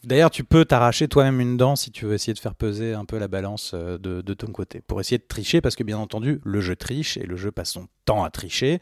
[0.07, 3.05] D'ailleurs, tu peux t'arracher toi-même une dent si tu veux essayer de faire peser un
[3.05, 4.81] peu la balance de, de, ton côté.
[4.81, 7.73] Pour essayer de tricher, parce que bien entendu, le jeu triche et le jeu passe
[7.73, 8.79] son temps à tricher.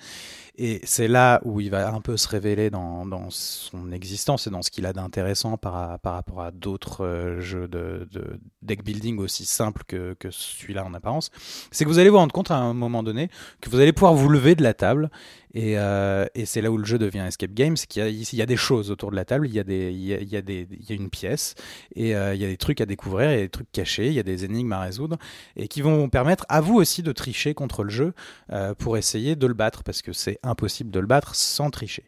[0.58, 4.60] Et c'est là où il va un peu se révéler dans, son existence et dans
[4.60, 9.46] ce qu'il a d'intéressant par, rapport à d'autres euh, jeux de, de, deck building aussi
[9.46, 11.30] simples que, que celui-là en apparence.
[11.70, 13.30] C'est que vous allez vous rendre compte à un moment donné
[13.62, 15.10] que vous allez pouvoir vous lever de la table
[15.54, 18.42] et, euh, et c'est là où le jeu devient escape game, c'est qu'il y, y,
[18.42, 20.66] a des choses autour de la table, il y a, des, il y a, des,
[20.68, 21.54] il y a une pièce,
[21.94, 24.08] et euh, il y a des trucs à découvrir, il y a des trucs cachés,
[24.08, 25.16] il y a des énigmes à résoudre,
[25.54, 28.14] et qui vont permettre à vous aussi de tricher contre le jeu
[28.50, 32.04] euh, pour essayer de le battre, parce que c'est impossible de le battre sans tricher.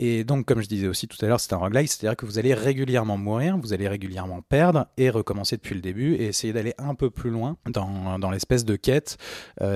[0.00, 2.40] Et donc, comme je disais aussi tout à l'heure, c'est un roguelike, c'est-à-dire que vous
[2.40, 6.74] allez régulièrement mourir, vous allez régulièrement perdre, et recommencer depuis le début, et essayer d'aller
[6.78, 9.18] un peu plus loin dans, dans l'espèce de quête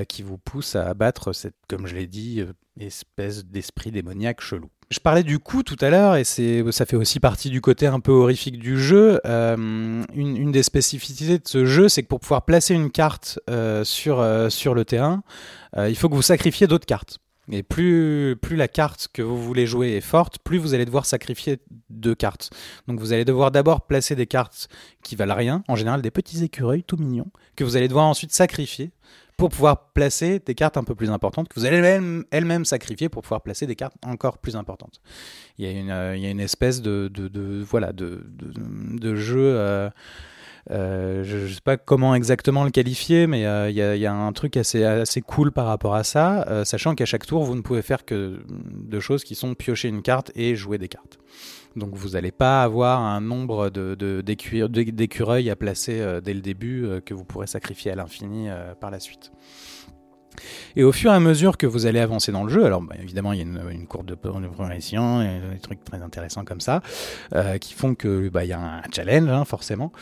[0.08, 2.42] qui vous pousse à battre cette, comme je l'ai dit,
[2.80, 4.68] espèce d'esprit démoniaque chelou.
[4.90, 7.86] Je parlais du coup tout à l'heure, et c'est, ça fait aussi partie du côté
[7.86, 9.20] un peu horrifique du jeu.
[9.26, 13.82] Euh, une, des spécificités de ce jeu, c'est que pour pouvoir placer une carte euh,
[13.82, 15.22] sur, euh, sur le terrain,
[15.76, 17.18] il faut que vous sacrifiez d'autres cartes.
[17.52, 21.06] Et plus, plus la carte que vous voulez jouer est forte, plus vous allez devoir
[21.06, 21.58] sacrifier
[21.90, 22.50] deux cartes.
[22.88, 24.68] Donc vous allez devoir d'abord placer des cartes
[25.02, 28.32] qui valent rien, en général des petits écureuils tout mignons, que vous allez devoir ensuite
[28.32, 28.90] sacrifier
[29.36, 31.76] pour pouvoir placer des cartes un peu plus importantes, que vous allez
[32.30, 35.00] elles-mêmes sacrifier pour pouvoir placer des cartes encore plus importantes.
[35.58, 39.90] Il y a une, euh, espèce de, de, de voilà, de, de, de jeu...
[40.70, 44.12] Euh, je ne sais pas comment exactement le qualifier, mais il euh, y, y, a
[44.12, 47.60] un truc assez, cool par rapport à ça, euh, sachant qu'à chaque tour, vous ne
[47.60, 51.18] pouvez faire que deux choses qui sont piocher une carte et jouer des cartes.
[51.76, 57.24] Donc vous n'allez pas avoir un nombre d'écureuils à placer dès le début que vous
[57.24, 58.48] pourrez sacrifier à l'infini
[58.80, 59.30] par la suite.
[60.74, 62.94] Et au fur et à mesure que vous allez avancer dans le jeu, alors bah,
[62.98, 66.80] évidemment il y a une, une courbe de progression, des trucs très intéressants comme ça,
[67.60, 69.92] qui font que bah, il y a un challenge hein, forcément.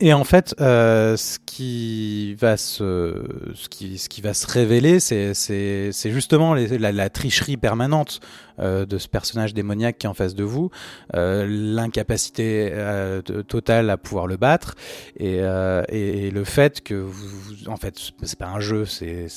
[0.00, 3.22] Et en fait, euh, ce qui va se,
[3.54, 8.20] ce qui, ce qui va se révéler, c'est, justement les, la, la, tricherie permanente
[8.58, 10.70] euh, de ce personnage démoniaque qui est en face de vous,
[11.14, 14.74] euh, l'incapacité euh, totale à pouvoir le battre,
[15.16, 18.84] et, euh, et, et le fait que, vous, vous, en fait, c'est pas un jeu,
[18.86, 19.28] c'est,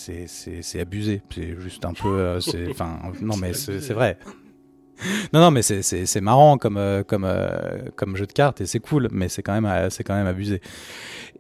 [0.79, 2.39] abusé, c'est juste un peu, euh,
[2.69, 4.17] enfin, non mais c'est vrai.
[5.33, 7.47] non, non, mais c'est marrant comme, euh, comme, euh,
[7.95, 10.61] comme jeu de cartes et c'est cool, mais c'est quand, même, euh, quand même abusé.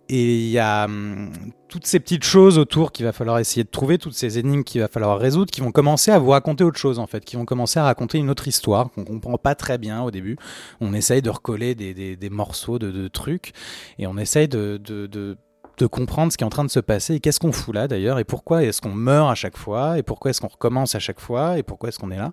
[0.09, 1.31] Et il y a hum,
[1.67, 4.79] toutes ces petites choses autour qu'il va falloir essayer de trouver, toutes ces énigmes qu'il
[4.79, 7.45] va falloir résoudre, qui vont commencer à vous raconter autre chose en fait, qui vont
[7.45, 10.37] commencer à raconter une autre histoire qu'on comprend pas très bien au début.
[10.79, 13.51] On essaye de recoller des, des, des morceaux de, de, trucs
[13.99, 15.37] et on essaye de, de, de
[15.77, 17.87] de comprendre ce qui est en train de se passer et qu'est-ce qu'on fout là
[17.87, 20.99] d'ailleurs et pourquoi est-ce qu'on meurt à chaque fois et pourquoi est-ce qu'on recommence à
[20.99, 22.31] chaque fois et pourquoi est-ce qu'on est là.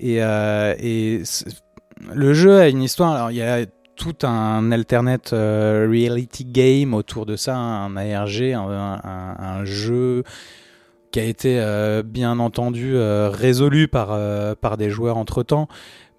[0.00, 0.74] Et, euh,
[2.14, 3.12] le jeu a une histoire.
[3.12, 8.54] Alors, il y a tout un alternate euh, reality game autour de ça, un ARG,
[8.54, 10.24] un, jeu
[11.12, 14.18] qui a été euh, bien entendu résolu par,
[14.56, 15.68] par des joueurs entre temps,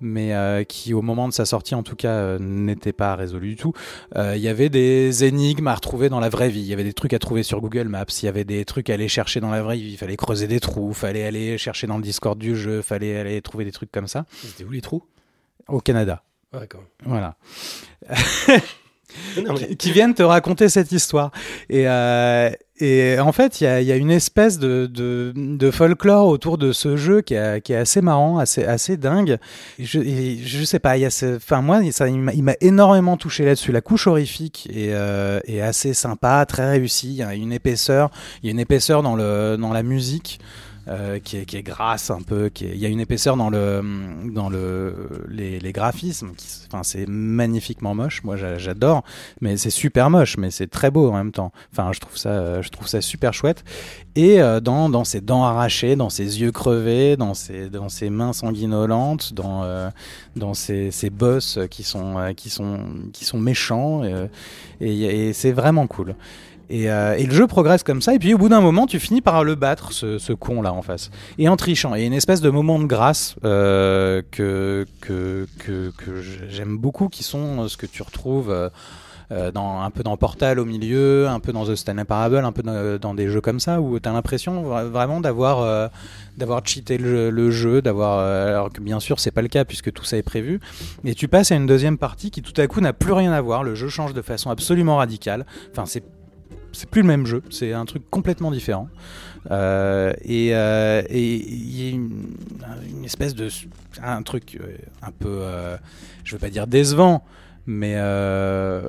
[0.02, 3.50] mais euh, qui au moment de sa sortie en tout cas euh, n'était pas résolu
[3.50, 3.74] du tout.
[4.18, 6.84] Euh, Il y avait des énigmes à retrouver dans la vraie vie, il y avait
[6.84, 9.40] des trucs à trouver sur Google Maps, il y avait des trucs à aller chercher
[9.40, 12.38] dans la vraie vie, il fallait creuser des trous, fallait aller chercher dans le Discord
[12.38, 14.26] du jeu, fallait aller trouver des trucs comme ça.
[14.44, 15.04] C'était où les trous?
[15.68, 16.84] Au Canada, Ah, D'accord.
[17.06, 17.36] voilà.
[19.46, 21.32] Non, mais- qui, qui viennent te raconter cette histoire.
[21.70, 22.50] Et, euh,
[22.82, 27.36] et en fait, il y a, une espèce de, folklore autour de ce jeu qui
[27.36, 29.38] est, assez marrant, assez, dingue.
[29.80, 30.00] Je,
[30.44, 30.96] je sais pas,
[31.36, 33.72] enfin moi, ça, il m'a énormément touché là-dessus.
[33.72, 37.10] La couche horrifique est, euh, est assez sympa, très réussie.
[37.10, 38.10] Il y a une épaisseur,
[38.42, 40.40] il y a une épaisseur dans la musique.
[40.88, 43.82] Euh, qui, est, grasse un peu, qui est- il y a une épaisseur dans le
[44.34, 46.32] dans le les, graphismes,
[46.68, 49.04] enfin c'est magnifiquement moche, moi j'a- j'adore,
[49.42, 51.52] mais c'est super moche, mais c'est très beau en même temps.
[51.72, 53.64] Enfin je trouve ça je trouve ça super chouette.
[54.16, 58.10] Et euh, dans dans ses dents arrachées, dans ses yeux crevés, dans ses dans ses
[58.10, 59.90] mains sanguinolentes, dans euh,
[60.36, 62.80] dans ses, ses boss qui sont qui sont
[63.14, 64.04] qui sont méchants
[64.80, 66.16] et c'est vraiment cool.
[66.72, 68.98] Et, euh, et le jeu progresse comme ça, et puis au bout d'un moment, tu
[68.98, 71.12] finis par le battre, ce, ce con-là en face.
[71.38, 71.96] Et en trichant.
[71.96, 75.92] Et une espèce de moment de grâce euh, que, que, que,
[76.50, 78.70] j'aime beaucoup, qui sont ce que tu retrouves euh,
[79.34, 82.54] euh, dans, un peu dans Portal au milieu, un peu dans The Stanley Parable, un
[82.54, 82.64] peu
[83.00, 85.90] dans, des jeux comme ça, où tu as l'impression vra- vraiment d'avoir euh,
[86.38, 89.92] d'avoir cheaté le, jeu, d'avoir euh, alors que bien sûr c'est pas le cas puisque
[89.92, 90.62] tout ça est prévu.
[91.04, 93.42] Et tu passes à une deuxième partie qui tout à coup n'a plus rien à
[93.42, 93.64] voir.
[93.64, 95.46] Le jeu change de façon absolument radicale.
[95.72, 96.04] Enfin c'est
[96.74, 98.88] c'est plus le même jeu, c'est un truc complètement différent.
[99.50, 103.50] Euh, et euh, et il y a une, espèce de
[104.04, 105.42] un truc euh, un peu,
[106.24, 107.24] je veux pas dire décevant,
[107.66, 108.82] mais euh,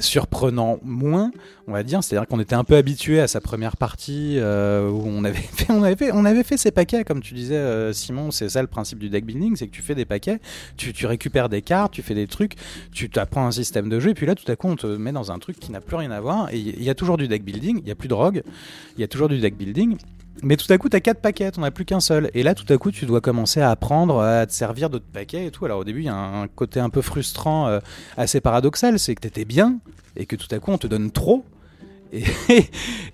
[0.00, 1.30] surprenant moins,
[1.66, 2.02] on va dire.
[2.02, 6.56] C'est-à-dire qu'on était un peu habitué à sa première partie euh, où on avait fait,
[6.56, 8.30] ses paquets, comme tu disais, euh, Simon.
[8.30, 10.40] C'est ça le principe du deck building, c'est que tu fais des paquets,
[10.76, 12.54] tu, tu récupères des cartes, tu fais des trucs,
[12.92, 15.12] tu t'apprends un système de jeu, et puis là, tout à coup, on te met
[15.12, 16.52] dans un truc qui n'a plus rien à voir.
[16.52, 18.42] Et il y a toujours du deck building, il y a plus de rogue,
[18.96, 19.96] il y a toujours du deck building.
[20.42, 22.30] Mais tout à coup, t'as quatre paquets, t'en as plus qu'un seul.
[22.34, 25.46] Et là, tout à coup, tu dois commencer à apprendre à te servir d'autres paquets
[25.46, 25.64] et tout.
[25.64, 27.80] Alors au début, il y a un côté un peu frustrant, euh,
[28.16, 29.78] assez paradoxal, c'est que t'étais bien
[30.16, 31.44] et que tout à coup, on te donne trop.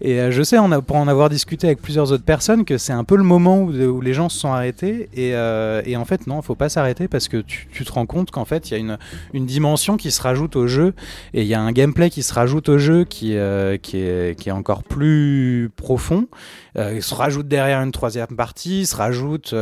[0.01, 3.05] Et, euh, je sais, pour en avoir discuté avec plusieurs autres personnes, que c'est un
[3.05, 5.09] peu le moment où, les gens se sont arrêtés.
[5.15, 8.31] Et, euh, en fait, non, il faut pas s'arrêter parce que tu, te rends compte
[8.31, 8.97] qu'en fait, il y a
[9.33, 10.95] une, dimension qui se rajoute au jeu
[11.33, 14.83] et il y a un gameplay qui se rajoute au jeu qui, euh, est, encore
[14.83, 16.29] plus profond.
[16.77, 19.55] Il se rajoute derrière une troisième partie, il se rajoute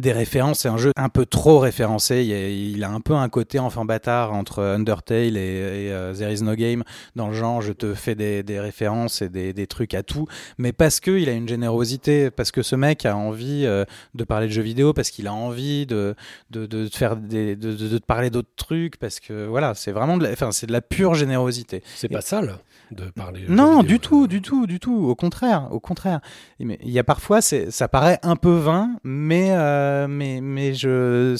[0.00, 0.60] des références.
[0.60, 2.24] C'est un jeu un peu trop référencé.
[2.24, 6.14] Il, a, il a un peu un côté enfant bâtard entre Undertale et, et euh,
[6.14, 6.82] There is no game.
[7.14, 10.26] Dans le genre, je te fais des, références et des, trucs à tout,
[10.58, 14.24] mais parce que il a une générosité, parce que ce mec a envie euh, de
[14.24, 16.14] parler de jeux vidéo, parce qu'il a envie de,
[16.52, 20.72] te faire de, parler d'autres trucs, parce que voilà, c'est vraiment de la, c'est de
[20.72, 21.82] la pure générosité.
[21.96, 22.58] C'est pas sale
[22.90, 23.46] de parler.
[23.46, 23.82] jeux Non, vidéo.
[23.82, 24.94] du tout, du tout, du tout.
[25.08, 26.20] Au contraire, au contraire.
[26.60, 30.74] Mais il y a parfois, c'est, ça paraît un peu vain, mais, euh, mais, mais
[30.74, 31.34] je,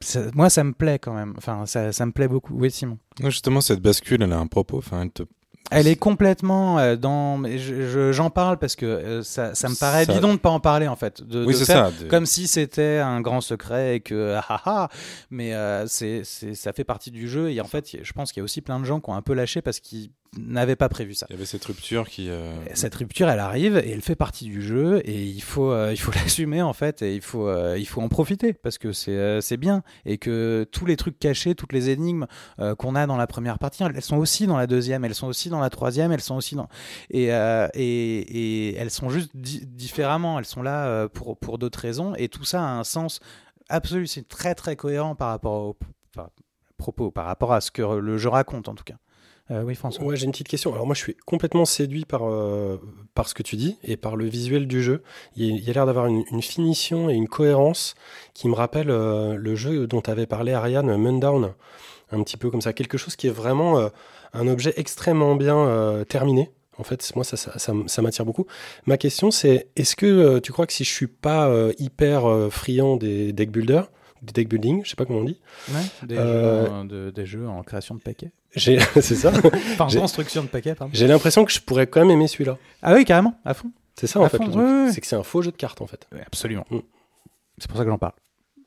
[0.00, 1.34] ça- moi, ça me plaît quand même.
[1.38, 2.54] Enfin, ça, ça me plaît beaucoup.
[2.54, 2.98] Oui, Simon.
[3.24, 4.78] Justement, cette bascule, elle a un propos.
[4.78, 5.22] Enfin, elle te...
[5.72, 7.36] Elle est complètement euh, dans.
[7.38, 10.38] mais je- je- J'en parle parce que euh, ça, ça me paraît Ça- bidon de
[10.38, 11.22] pas en parler en fait.
[11.22, 12.04] De, Oui, de c'est faire ça.
[12.04, 14.88] de- Comme si c'était un grand secret et que ah, ah, ah.
[15.30, 18.40] mais euh, c'est c'est ça fait partie du jeu et en fait je pense qu'il
[18.40, 20.88] y a aussi plein de gens qui ont un peu lâché parce qu'ils n'avaient pas
[20.88, 21.26] prévu ça.
[21.28, 22.28] Il y avait cette rupture qui.
[22.30, 25.70] euh, Et Cette rupture, elle arrive et elle fait partie du jeu et il faut,
[25.70, 28.78] euh, il faut l'assumer en fait et il faut, euh, il faut en profiter parce
[28.78, 32.26] que c'est, c'est bien et que tous les trucs cachés, toutes les énigmes
[32.78, 35.48] qu'on a dans la première partie, elles sont aussi dans la deuxième, elles sont aussi
[35.50, 36.68] dans la troisième, elles sont aussi dans
[37.10, 37.32] et, et,
[38.70, 42.44] et elles sont juste di- différemment, elles sont là pour, pour d'autres raisons et tout
[42.44, 43.20] ça a un sens
[43.68, 45.76] absolu, c'est très très cohérent par rapport au
[46.78, 48.96] propos, par rapport à ce que le jeu raconte en tout cas.
[49.52, 50.04] Euh, oui, François.
[50.04, 50.72] Ouais, j'ai une petite question.
[50.72, 52.80] Alors moi, je suis complètement séduit par, euh,
[53.14, 55.02] par ce que tu dis et par le visuel du jeu.
[55.36, 57.94] Il y a, l'air d'avoir une, finition et une cohérence
[58.34, 61.52] qui me rappelle euh, le jeu dont avait parlé Ariane, Mundown.
[62.10, 62.72] Un petit peu comme ça.
[62.72, 63.88] Quelque chose qui est vraiment euh,
[64.32, 66.50] un objet extrêmement bien terminé.
[66.78, 68.46] En fait, moi, ça, ça, ça, m'attire beaucoup.
[68.86, 73.32] Ma question, c'est est-ce que tu crois que si je suis pas hyper friand des
[73.32, 73.90] deck builders,
[74.22, 77.10] des deck building, je sais pas comment on dit, Ouais, des, Euh, jeux, en- de-
[77.14, 78.32] des jeux en création de paquets.
[78.54, 79.32] j'ai, c'est ça.
[79.78, 80.92] Enfin, en construction de paquets, pardon.
[80.94, 82.56] J'ai l'impression que je pourrais quand même aimer celui-là.
[82.82, 83.70] Ah oui, carrément, à fond.
[83.98, 84.38] C'est ça en À fait.
[84.38, 84.64] fond, le truc.
[84.64, 84.92] ouais, ouais.
[84.92, 86.06] C'est que c'est un faux jeu de cartes en fait.
[86.26, 86.64] Absolument.
[86.70, 86.78] Mm.
[87.58, 88.14] C'est pour ça que j'en parle.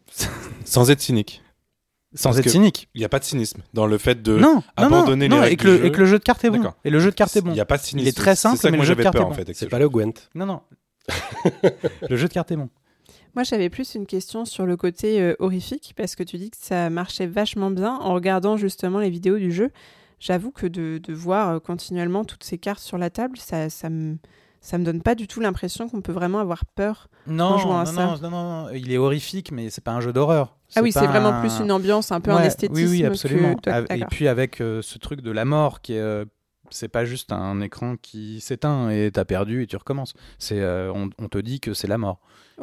[0.66, 1.42] Sans être cynique.
[2.14, 2.88] Sans Parce être que- cynique.
[2.94, 4.38] Il n'y a pas de cynisme dans le fait de.
[4.38, 5.86] non, non, abandonner non, les non, règles et que, du le, jeu.
[5.86, 6.58] et que le jeu de cartes est bon.
[6.58, 6.76] D'accord.
[6.86, 7.50] Et le jeu de cartes est bon.
[7.52, 8.06] Il n'y a pas de cynisme.
[8.06, 9.22] Il est très simple, C'est ça que mais moi le jeu de j'avais cartes peur
[9.24, 9.36] est en bon.
[9.36, 9.42] fait.
[9.42, 9.84] avec C'est ce pas jeu.
[9.84, 10.14] le Gwent.
[10.36, 10.62] Non, non.
[12.10, 12.70] le jeu de cartes est bon.
[13.36, 16.58] Moi, j'avais plus une question sur le côté euh, horrifique, parce que tu dis que
[16.60, 19.72] ça marchait vachement bien en regardant justement les vidéos du jeu.
[20.20, 23.90] J'avoue que de, de voir euh, continuellement toutes ces cartes sur la table, ça, ça
[23.90, 24.18] me
[24.62, 27.08] ça me donne pas du tout l'impression qu'on peut vraiment avoir peur.
[27.28, 28.06] Non, jouant à non, ça.
[28.24, 30.58] non, non, non, il est horrifique, mais c'est pas un jeu d'horreur.
[30.76, 32.74] Ah oui, c'est vraiment un- plus une ambiance un peu en Ouais, esthétisme.
[32.84, 33.56] Oui, oui, absolument.
[33.68, 36.00] Av- Et puis avec euh, ce truc de la mort qui est.
[36.00, 36.26] euh,
[36.70, 40.14] c'est pas juste un écran qui s'éteint et t'as perdu et tu recommences.
[40.40, 42.20] C'est, euh, on, on te dit que c'est la mort.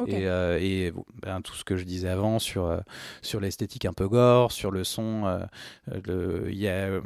[0.07, 2.79] Et, euh, et, bon, ben, tout ce que je disais avant sur, euh,
[3.21, 5.39] sur l'esthétique un peu gore, sur le son,
[5.87, 6.99] il y a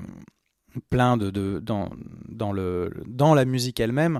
[0.79, 1.89] plein de, de dans,
[2.29, 4.19] dans, le, dans la musique elle-même.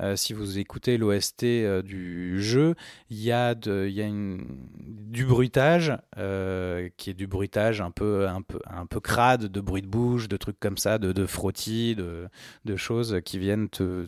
[0.00, 2.74] euh, si vous écoutez l'OST euh, du jeu,
[3.10, 4.44] il y a, de, il y a une,
[4.78, 9.60] du bruitage euh, qui est du bruitage un peu, un, peu, un peu crade, de
[9.60, 12.28] bruit de bouche, de trucs comme ça, de, de frottis, de,
[12.64, 14.06] de choses qui viennent te.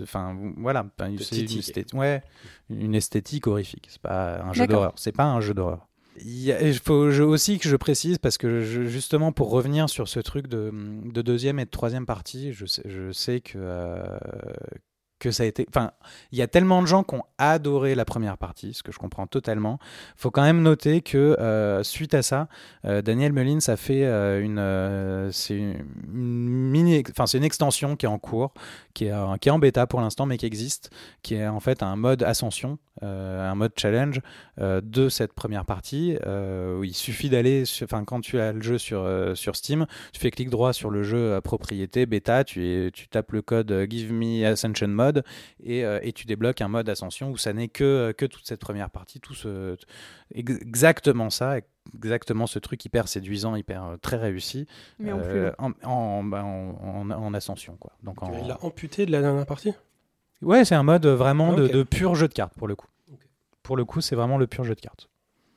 [0.00, 0.86] Enfin, voilà,
[1.18, 1.60] c'est une, titiller.
[1.82, 2.22] esthé- ouais,
[2.70, 3.88] une esthétique horrifique.
[3.90, 4.92] C'est pas un jeu d'horreur.
[4.96, 5.88] C'est pas un jeu d'horreur.
[6.20, 10.70] Il faut aussi que je précise, parce que justement pour revenir sur ce truc de,
[10.72, 14.18] de deuxième et de troisième partie, je sais, je sais que, euh,
[15.22, 15.64] que ça a été.
[15.68, 15.92] Enfin,
[16.32, 18.98] il y a tellement de gens qui ont adoré la première partie, ce que je
[18.98, 19.78] comprends totalement.
[20.16, 22.48] faut quand même noter que euh, suite à ça,
[22.84, 25.30] euh, Daniel Mullins a fait euh, une.
[25.32, 28.52] c'est une, extension qui est en cours,
[28.94, 30.90] qui est, en- bêta pour l'instant, mais qui existe,
[31.22, 34.20] qui est en fait un mode ascension, un mode challenge
[34.58, 36.16] de cette première partie.
[36.82, 40.50] il suffit d'aller, enfin quand tu as le jeu sur, sur Steam, tu fais clic
[40.50, 44.88] droit sur le jeu euh, propriété, bêta, tu, tu tapes le code Give Me Ascension
[44.88, 45.11] Mode
[45.62, 48.60] et, euh, et tu débloques un mode ascension où ça n'est que, que toute cette
[48.60, 49.76] première partie, tout ce,
[50.34, 51.56] ex- exactement ça,
[51.94, 54.66] exactement ce truc hyper séduisant, hyper euh, très réussi,
[54.98, 55.74] Mais en plus euh, long.
[55.84, 57.92] en, en, en- en- en ascension quoi.
[58.02, 59.72] Donc en, Il l'a amputé de la dernière partie?
[60.40, 62.88] Ouais, c'est un mode vraiment Ah, de, pur jeu de cartes pour le coup.
[63.62, 65.08] Pour le coup, c'est vraiment le pur jeu de cartes.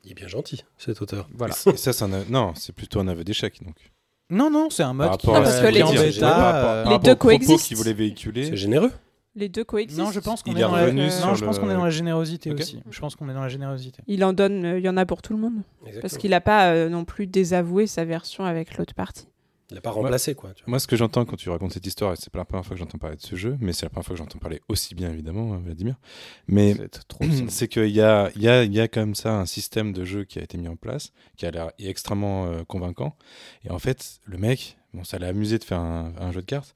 [0.03, 1.27] Il est bien gentil, cet auteur.
[1.33, 1.55] Voilà.
[1.65, 3.63] Et ça, c'est un a- non, c'est plutôt un aveu d'échec.
[3.63, 3.75] Donc,
[4.29, 5.81] Non, non, c'est un mode qui, rapport à euh, ce que les-
[6.13, 7.73] bêta, euh, Les deux coexistent.
[7.75, 8.91] C'est généreux.
[9.35, 10.01] Les deux coexistent.
[10.01, 10.83] Non, je pense qu'on est, est dans la...
[10.85, 12.79] revenu non, sur je pense le- qu'on est dans la générosité aussi.
[12.89, 14.01] Je pense qu'on est dans la générosité.
[14.07, 15.61] Il en donne, euh, il y en a pour tout le monde.
[16.01, 19.27] Parce qu'il n'a pas euh, non plus désavoué sa version avec l'autre partie.
[19.71, 20.51] Il l'a pas remplacé, quoi.
[20.53, 20.69] tu vois.
[20.69, 22.75] Moi, ce que j'entends quand tu racontes cette histoire, et c'est pas la première fois
[22.75, 24.93] que j'entends parler de ce jeu, mais c'est la première fois que j'entends parler aussi
[24.93, 25.95] bien, évidemment, hein, Vladimir.
[26.47, 29.33] Mais C'est trop c'est qu'il y a, il y, a, il y a comme ça
[29.33, 32.63] un système de jeu qui a été mis en place, qui a l'air extrêmement euh,
[32.63, 33.15] convaincant.
[33.63, 36.45] Et en fait, le mec, bon, ça l'a amusé de faire un, un jeu de
[36.45, 36.75] cartes,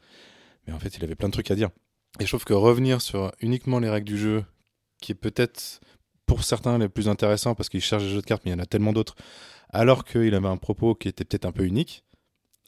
[0.65, 1.69] mais en fait, il avait plein de trucs à dire.
[2.19, 4.43] Et je trouve que revenir sur uniquement les règles du jeu,
[5.01, 5.79] qui est peut-être
[6.25, 8.57] pour certains les plus intéressants parce qu'il cherche des jeux de cartes, mais il y
[8.57, 9.15] en a tellement d'autres,
[9.69, 12.03] alors qu'il avait un propos qui était peut-être un peu unique.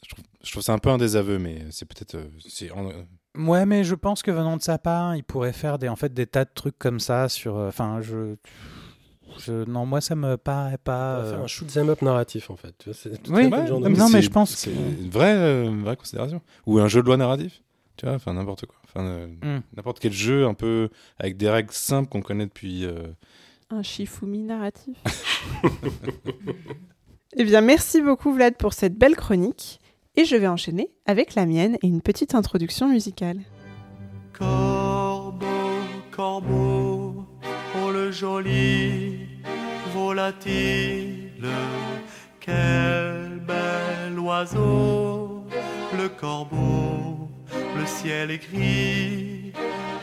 [0.04, 2.16] Je trouve, je trouve ça un peu un désaveu, mais c'est peut-être.
[2.16, 2.28] euh,
[2.74, 2.92] en-
[3.40, 6.12] Ouais, mais je pense que venant de sa part, il pourrait faire des, en fait,
[6.12, 7.56] des tas de trucs comme ça sur.
[7.56, 8.34] euh, Enfin, je,
[9.38, 11.18] je- Non, moi, ça me paraît pas.
[11.18, 12.74] Euh, faire un shoot 'em up narratif, en fait.
[12.92, 15.34] C'est tout Oui, ouais, genre de- non, mais c'est- je pense C'est que- une vraie,
[15.36, 16.42] euh, une vraie considération.
[16.66, 17.62] Ou un jeu de loi narratif.
[17.96, 18.76] Tu vois, enfin n'importe quoi.
[18.94, 19.60] Enfin, euh, Hmm.
[19.76, 22.84] n'importe quel jeu un peu avec des règles simples qu'on connaît depuis.
[22.84, 23.08] euh,
[23.70, 24.96] Un Shifumi narratif.
[27.36, 29.80] eh bien, merci beaucoup Vlad pour cette belle chronique.
[30.16, 33.38] Et je vais enchaîner avec la mienne et une petite introduction musicale.
[34.38, 35.46] Corbeau,
[36.10, 37.24] corbeau,
[37.82, 39.20] oh le joli
[39.94, 41.48] volatile,
[42.40, 45.44] quel bel oiseau,
[45.96, 47.21] le corbeau,
[47.76, 49.52] le ciel gris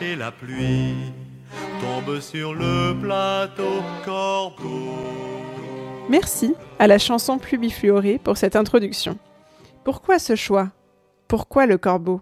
[0.00, 0.94] et la pluie
[1.80, 4.96] tombe sur le plateau, corbeau.
[6.08, 9.18] Merci à la chanson Plubifluorée pour cette introduction.
[9.84, 10.70] Pourquoi ce choix?
[11.28, 12.20] Pourquoi le corbeau?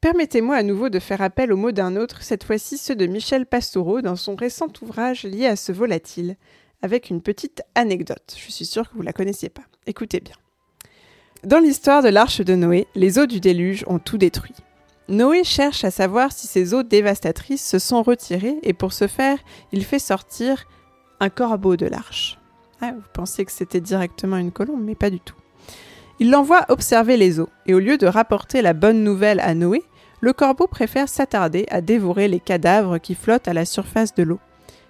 [0.00, 3.46] Permettez-moi à nouveau de faire appel aux mots d'un autre, cette fois-ci ceux de Michel
[3.46, 6.36] Pastoureau dans son récent ouvrage lié à ce volatile,
[6.82, 8.34] avec une petite anecdote.
[8.36, 9.62] Je suis sûre que vous la connaissiez pas.
[9.86, 10.34] Écoutez bien.
[11.44, 14.54] Dans l'histoire de l'arche de Noé, les eaux du déluge ont tout détruit.
[15.08, 19.38] Noé cherche à savoir si ces eaux dévastatrices se sont retirées et pour ce faire,
[19.72, 20.66] il fait sortir
[21.20, 22.38] un corbeau de l'arche.
[22.80, 25.36] Ah, vous pensiez que c'était directement une colombe, mais pas du tout.
[26.20, 29.82] Il l'envoie observer les eaux, et au lieu de rapporter la bonne nouvelle à Noé,
[30.20, 34.40] le corbeau préfère s'attarder à dévorer les cadavres qui flottent à la surface de l'eau.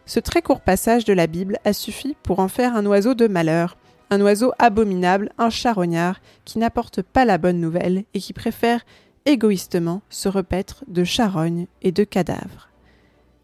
[0.07, 3.27] Ce très court passage de la Bible a suffi pour en faire un oiseau de
[3.27, 3.77] malheur,
[4.11, 8.85] un oiseau abominable, un charognard, qui n'apporte pas la bonne nouvelle et qui préfère
[9.27, 12.69] égoïstement se repaître de charognes et de cadavres.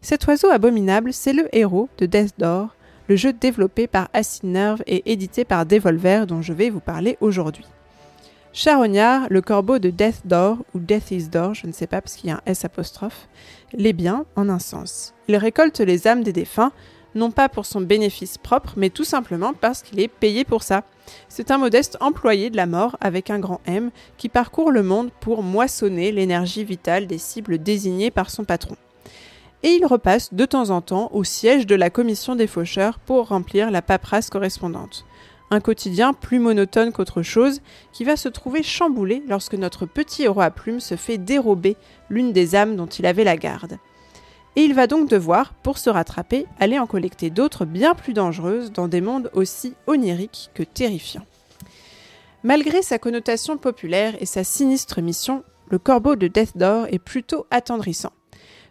[0.01, 2.75] Cet oiseau abominable, c'est le héros de Death Door,
[3.07, 7.17] le jeu développé par Acid Nerve et édité par Devolver dont je vais vous parler
[7.19, 7.65] aujourd'hui.
[8.53, 12.15] Charognard, le corbeau de Death Door, ou Death is Door, je ne sais pas parce
[12.15, 13.27] qu'il y a un S apostrophe,
[13.73, 15.13] l'est bien en un sens.
[15.27, 16.73] Il récolte les âmes des défunts,
[17.15, 20.83] non pas pour son bénéfice propre, mais tout simplement parce qu'il est payé pour ça.
[21.27, 25.11] C'est un modeste employé de la mort avec un grand M qui parcourt le monde
[25.19, 28.75] pour moissonner l'énergie vitale des cibles désignées par son patron.
[29.63, 33.27] Et il repasse de temps en temps au siège de la commission des faucheurs pour
[33.27, 35.05] remplir la paperasse correspondante.
[35.51, 40.41] Un quotidien plus monotone qu'autre chose qui va se trouver chamboulé lorsque notre petit héros
[40.41, 41.75] à plumes se fait dérober
[42.09, 43.77] l'une des âmes dont il avait la garde
[44.55, 48.71] et il va donc devoir, pour se rattraper, aller en collecter d'autres bien plus dangereuses
[48.71, 51.25] dans des mondes aussi oniriques que terrifiants.
[52.43, 57.45] Malgré sa connotation populaire et sa sinistre mission, le corbeau de Death Door est plutôt
[57.51, 58.11] attendrissant.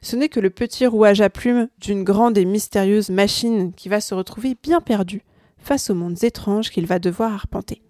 [0.02, 4.00] Ce n'est que le petit rouage à plumes d'une grande et mystérieuse machine qui va
[4.00, 5.22] se retrouver bien perdu
[5.58, 7.82] face aux mondes étranges qu'il va devoir arpenter.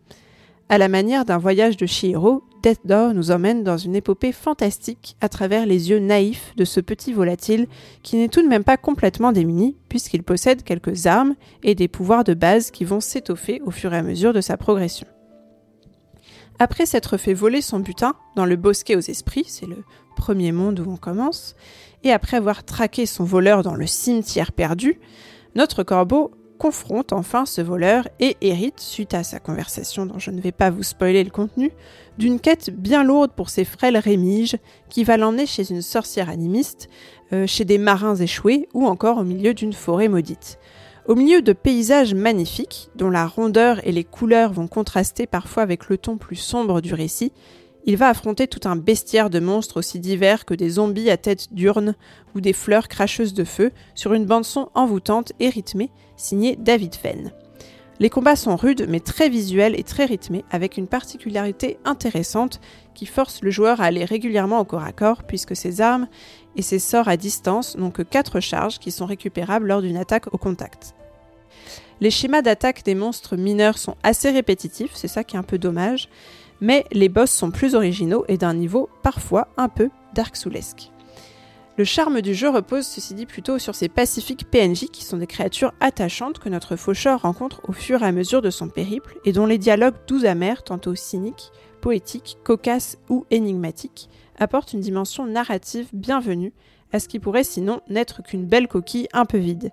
[0.70, 5.16] À la manière d'un voyage de Chihiro, Death Door nous emmène dans une épopée fantastique
[5.20, 7.66] à travers les yeux naïfs de ce petit volatile
[8.04, 12.22] qui n'est tout de même pas complètement démuni puisqu'il possède quelques armes et des pouvoirs
[12.22, 15.08] de base qui vont s'étoffer au fur et à mesure de sa progression.
[16.60, 19.82] Après s'être fait voler son butin dans le bosquet aux esprits, c'est le
[20.14, 21.56] premier monde où on commence,
[22.04, 25.00] et après avoir traqué son voleur dans le cimetière perdu,
[25.56, 30.42] notre corbeau confronte enfin ce voleur et hérite, suite à sa conversation dont je ne
[30.42, 31.72] vais pas vous spoiler le contenu,
[32.18, 34.58] d'une quête bien lourde pour ses frêles rémiges
[34.90, 36.90] qui va l'emmener chez une sorcière animiste,
[37.32, 40.58] euh, chez des marins échoués ou encore au milieu d'une forêt maudite.
[41.08, 45.88] Au milieu de paysages magnifiques, dont la rondeur et les couleurs vont contraster parfois avec
[45.88, 47.32] le ton plus sombre du récit,
[47.84, 51.52] il va affronter tout un bestiaire de monstres aussi divers que des zombies à tête
[51.52, 51.94] d'urne
[52.34, 57.32] ou des fleurs cracheuses de feu sur une bande-son envoûtante et rythmée signée David Fenn.
[57.98, 62.60] Les combats sont rudes mais très visuels et très rythmés avec une particularité intéressante
[62.94, 66.08] qui force le joueur à aller régulièrement au corps à corps puisque ses armes
[66.56, 70.32] et ses sorts à distance n'ont que 4 charges qui sont récupérables lors d'une attaque
[70.32, 70.94] au contact.
[72.00, 75.58] Les schémas d'attaque des monstres mineurs sont assez répétitifs, c'est ça qui est un peu
[75.58, 76.08] dommage,
[76.60, 80.90] mais les boss sont plus originaux et d'un niveau parfois un peu Dark Soulesque.
[81.80, 85.26] Le charme du jeu repose ceci dit plutôt sur ces pacifiques PNJ qui sont des
[85.26, 89.32] créatures attachantes que notre faucheur rencontre au fur et à mesure de son périple et
[89.32, 91.50] dont les dialogues doux amers, tantôt cyniques,
[91.80, 96.52] poétiques, cocasses ou énigmatiques, apportent une dimension narrative bienvenue
[96.92, 99.70] à ce qui pourrait sinon n'être qu'une belle coquille un peu vide.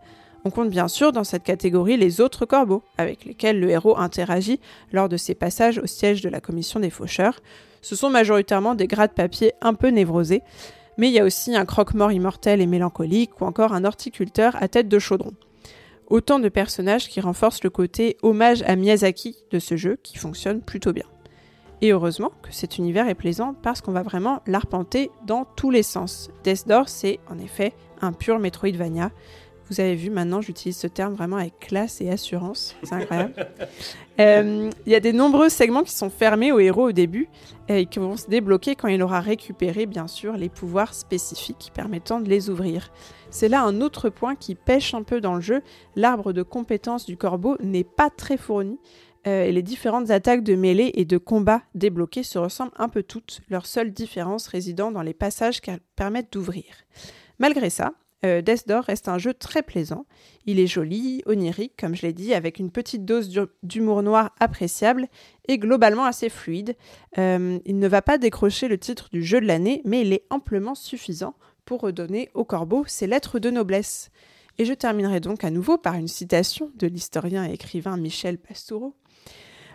[0.47, 4.61] On compte bien sûr dans cette catégorie les autres corbeaux, avec lesquels le héros interagit
[4.93, 7.41] lors de ses passages au siège de la commission des faucheurs.
[7.81, 10.41] Ce sont majoritairement des gras de papier un peu névrosés,
[10.95, 14.69] mais il y a aussi un croque-mort immortel et mélancolique, ou encore un horticulteur à
[14.69, 15.33] tête de chaudron.
[16.07, 20.61] Autant de personnages qui renforcent le côté hommage à Miyazaki de ce jeu, qui fonctionne
[20.61, 21.07] plutôt bien.
[21.81, 25.83] Et heureusement que cet univers est plaisant parce qu'on va vraiment l'arpenter dans tous les
[25.83, 26.29] sens.
[26.45, 29.11] Death Door, c'est en effet un pur Metroidvania,
[29.69, 32.75] vous avez vu, maintenant, j'utilise ce terme vraiment avec classe et assurance.
[32.83, 33.33] C'est incroyable.
[34.19, 37.29] Euh, il y a des nombreux segments qui sont fermés au héros au début
[37.67, 42.19] et qui vont se débloquer quand il aura récupéré, bien sûr, les pouvoirs spécifiques permettant
[42.19, 42.91] de les ouvrir.
[43.29, 45.61] C'est là un autre point qui pêche un peu dans le jeu.
[45.95, 48.79] L'arbre de compétences du corbeau n'est pas très fourni.
[49.27, 53.03] Euh, et les différentes attaques de mêlée et de combat débloquées se ressemblent un peu
[53.03, 56.63] toutes, leur seule différence résidant dans les passages qu'elles permettent d'ouvrir.
[57.37, 57.93] Malgré ça,
[58.25, 60.05] euh, Death reste un jeu très plaisant.
[60.45, 63.29] Il est joli, onirique, comme je l'ai dit, avec une petite dose
[63.63, 65.07] d'humour noir appréciable
[65.47, 66.75] et globalement assez fluide.
[67.17, 70.23] Euh, il ne va pas décrocher le titre du jeu de l'année, mais il est
[70.29, 74.09] amplement suffisant pour redonner au corbeau ses lettres de noblesse.
[74.57, 78.95] Et je terminerai donc à nouveau par une citation de l'historien et écrivain Michel Pastoureau.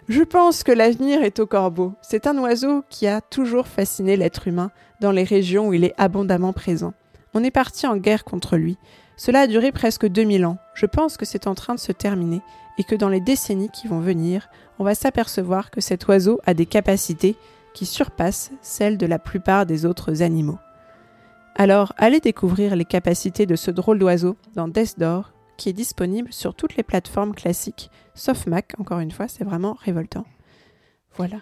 [0.08, 1.92] Je pense que l'avenir est au corbeau.
[2.02, 5.94] C'est un oiseau qui a toujours fasciné l'être humain dans les régions où il est
[5.96, 6.92] abondamment présent.
[7.34, 8.76] On est parti en guerre contre lui.
[9.16, 10.58] Cela a duré presque 2000 ans.
[10.74, 12.42] Je pense que c'est en train de se terminer
[12.78, 16.54] et que dans les décennies qui vont venir, on va s'apercevoir que cet oiseau a
[16.54, 17.36] des capacités
[17.74, 20.58] qui surpassent celles de la plupart des autres animaux.
[21.54, 26.32] Alors, allez découvrir les capacités de ce drôle d'oiseau dans Death Door, qui est disponible
[26.32, 30.24] sur toutes les plateformes classiques, sauf Mac, encore une fois, c'est vraiment révoltant.
[31.16, 31.38] Voilà.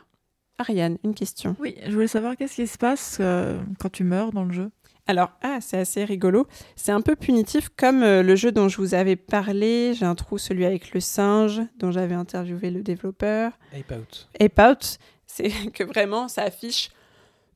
[0.58, 1.56] Ariane, une question.
[1.60, 4.70] Oui, je voulais savoir qu'est-ce qui se passe euh, quand tu meurs dans le jeu?
[5.10, 6.46] Alors, ah, c'est assez rigolo.
[6.76, 9.92] C'est un peu punitif comme euh, le jeu dont je vous avais parlé.
[9.94, 13.52] J'ai un trou, celui avec le singe, dont j'avais interviewé le développeur.
[13.72, 14.28] Ape Out.
[14.38, 16.90] Ape Out, c'est que vraiment, ça affiche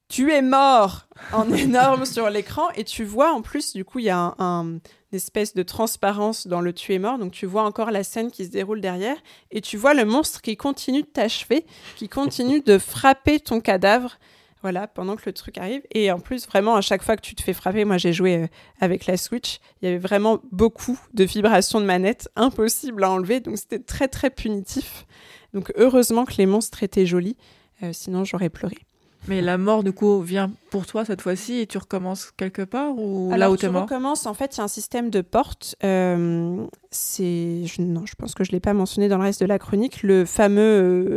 [0.09, 4.05] tu es mort en énorme sur l'écran et tu vois en plus du coup il
[4.05, 4.81] y a un, une
[5.13, 8.45] espèce de transparence dans le tu es mort donc tu vois encore la scène qui
[8.45, 9.17] se déroule derrière
[9.51, 11.65] et tu vois le monstre qui continue de t'achever
[11.97, 14.19] qui continue de frapper ton cadavre
[14.65, 15.83] Voilà, pendant que le truc arrive.
[15.93, 18.37] Et en plus, vraiment, à chaque fois que tu te fais frapper, moi j'ai joué
[18.37, 18.47] euh,
[18.81, 23.41] avec la Switch, il y avait vraiment beaucoup de vibrations de manette, impossible à enlever,
[23.41, 25.05] donc c'était très très punitif.
[25.53, 27.37] Donc heureusement que les monstres étaient jolis,
[27.83, 28.84] euh, sinon j'aurais pleuré.
[29.27, 32.95] Mais la mort, du coup, vient pour toi cette fois-ci et tu recommences quelque part
[32.99, 33.83] ou là où tu t'es mort?
[33.83, 35.77] recommences, en fait, il y a un système de portes.
[35.83, 39.47] euh, c'est, je, non, je pense que je l'ai pas mentionné dans le reste de
[39.47, 40.03] la chronique.
[40.03, 40.61] Le fameux,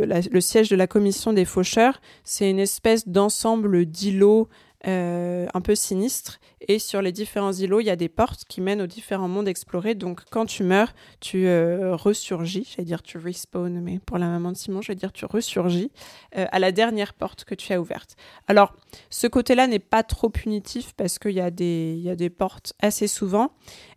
[0.02, 4.48] euh, la- le siège de la commission des faucheurs, c'est une espèce d'ensemble d'îlots
[4.86, 6.38] euh, un peu sinistres.
[6.60, 9.48] Et sur les différents îlots, il y a des portes qui mènent aux différents mondes
[9.48, 9.96] explorés.
[9.96, 12.72] Donc, quand tu meurs, tu euh, ressurgis.
[12.76, 15.90] J'allais dire tu respawn, mais pour la maman de Simon, je vais dire tu ressurgis
[16.36, 18.16] euh, à la dernière porte que tu as ouverte.
[18.46, 18.72] Alors,
[19.10, 21.50] ce côté-là n'est pas trop punitif parce qu'il y, y a
[22.16, 23.52] des portes assez souvent.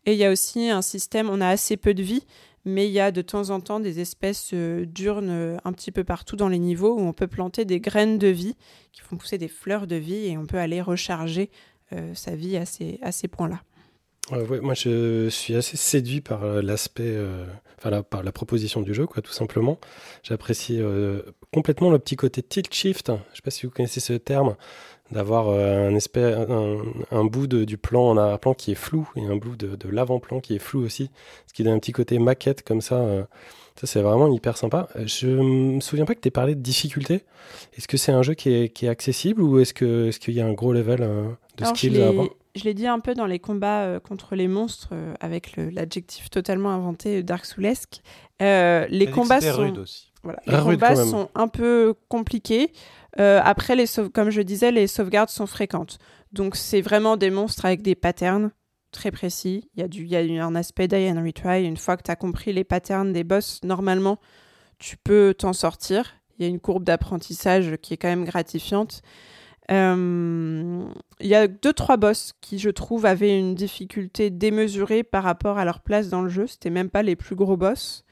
[0.05, 2.25] Et il y a aussi un système, on a assez peu de vie,
[2.65, 5.91] mais il y a de temps en temps des espèces euh, d'urnes euh, un petit
[5.91, 8.55] peu partout dans les niveaux où on peut planter des graines de vie
[8.91, 11.49] qui font pousser des fleurs de vie et on peut aller recharger
[11.93, 13.61] euh, sa vie à ces, à ces points-là.
[14.61, 17.17] Moi, je suis assez séduit par l'aspect,
[17.83, 19.77] la, par la proposition du jeu, quoi, tout simplement.
[20.23, 20.79] J'apprécie
[21.51, 23.11] complètement le petit côté tilt shift.
[23.31, 24.55] Je sais pas si vous connaissez ce terme,
[25.11, 26.77] d'avoir euh, un, espèce, un,
[27.11, 29.89] un bout de- du plan en arrière-plan qui est flou et un bout de, de
[29.89, 31.09] l'avant-plan qui est flou aussi,
[31.47, 32.95] ce qui donne un petit côté maquette comme ça.
[32.95, 33.23] euh,
[33.79, 34.89] ça, c'est vraiment hyper sympa.
[35.05, 37.23] Je me souviens pas que tu aies parlé de difficulté.
[37.77, 40.33] Est-ce que c'est un jeu qui est, qui est accessible ou est-ce que est-ce qu'il
[40.33, 41.23] y a un gros level euh,
[41.57, 43.83] de Alors, je skills à avoir l'ai- je l'ai dit un peu dans les combats
[43.83, 48.01] euh, contre les monstres euh, avec le- l'adjectif totalement inventé Dark Soulesque.
[48.41, 50.11] Euh, les combats sont rude aussi.
[50.23, 50.39] Voilà.
[50.47, 52.71] Ah, Les rude combats sont un peu compliqués.
[53.19, 55.99] Euh, après, les comme je disais, les sauvegardes sont fréquentes.
[56.31, 58.51] Donc, c'est vraiment des monstres avec des patterns
[58.91, 59.69] très précis.
[59.75, 61.65] Il y a, du, il y a un aspect die and retry.
[61.65, 64.19] Une fois que tu as compris les patterns des boss, normalement,
[64.79, 66.15] tu peux t'en sortir.
[66.37, 69.01] Il y a une courbe d'apprentissage qui est quand même gratifiante.
[69.69, 70.83] Euh,
[71.19, 75.57] Il y a deux, trois boss qui, je trouve, avaient une difficulté démesurée par rapport
[75.57, 76.47] à leur place dans le jeu.
[76.47, 78.03] C'était même pas les plus gros boss.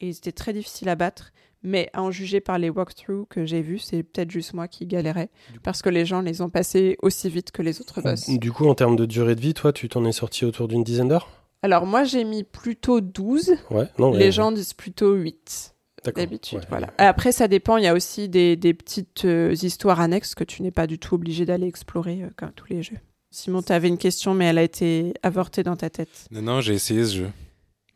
[0.00, 1.32] Et c'était très difficile à battre.
[1.62, 4.86] Mais à en juger par les walkthroughs que j'ai vus, c'est peut-être juste moi qui
[4.86, 5.30] galérais.
[5.62, 8.28] Parce que les gens les ont passés aussi vite que les autres boss.
[8.28, 10.82] Du coup, en termes de durée de vie, toi, tu t'en es sorti autour d'une
[10.82, 11.28] dizaine d'heures?
[11.62, 13.54] Alors moi, j'ai mis plutôt 12.
[13.70, 16.20] Ouais, non, ouais, Les gens disent plutôt 8 d'accord.
[16.20, 16.58] d'habitude.
[16.58, 16.64] Ouais.
[16.68, 16.92] Voilà.
[16.98, 17.76] Après, ça dépend.
[17.76, 20.98] Il y a aussi des, des petites euh, histoires annexes que tu n'es pas du
[20.98, 22.98] tout obligé d'aller explorer euh, comme tous les jeux.
[23.30, 26.26] Simon, tu avais une question, mais elle a été avortée dans ta tête.
[26.32, 27.30] Non, non, j'ai essayé ce jeu.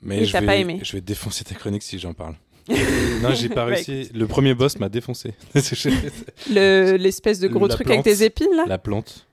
[0.03, 2.37] Mais je vais, pas aimé je vais défoncer ta chronique si j'en parle.
[3.23, 4.11] non, j'ai pas Bah, réussi.
[4.15, 5.35] Le premier boss m'a défoncé.
[6.51, 9.27] Le- L'espèce de gros La truc avec des épines, là la plante,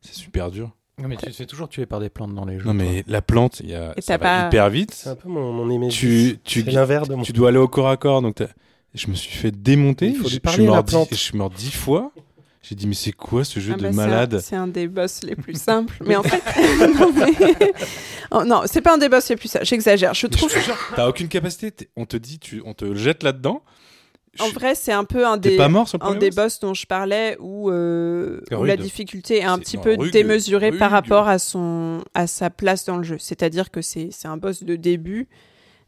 [0.00, 0.70] c'est super dur.
[1.00, 2.66] Non, mais tu te fais toujours tuer par des plantes dans les jeux.
[2.66, 4.92] Non, mais la plante, il y a, ça va pas- hyper vite.
[4.94, 5.96] C'est un peu mon, mon Nemesis.
[5.98, 7.22] Tu, tu, de mon.
[7.22, 8.22] tu dois aller au corps à corps.
[8.22, 8.36] Donc
[8.94, 10.08] je me suis fait démonter.
[10.08, 12.12] Il faut Je- suis mort dix- je suis mort dix fois.
[12.66, 14.40] J'ai dit, mais c'est quoi ce jeu Ah de bah, malade?
[14.42, 15.96] C'est un, des boss les plus simples.
[16.06, 16.42] Mais en fait.
[16.98, 17.72] non, mais-
[18.30, 19.66] Oh, non, c'est pas un des boss les plus simples.
[19.66, 20.14] J'exagère.
[20.14, 20.50] Je trouve.
[20.96, 21.90] T'as aucune capacité.
[21.94, 23.62] On te dit, tu, on te jette là-dedans.
[24.40, 25.56] En Je- vrai, c'est un peu un des.
[25.68, 26.58] mort un des boss?
[26.58, 30.90] dont je parlais où, euh, où la difficulté est un petit non, peu démesurée par
[30.90, 33.16] rapport à, son, à sa place dans le jeu.
[33.20, 35.28] C'est-à-dire que c'est c'est un boss de début,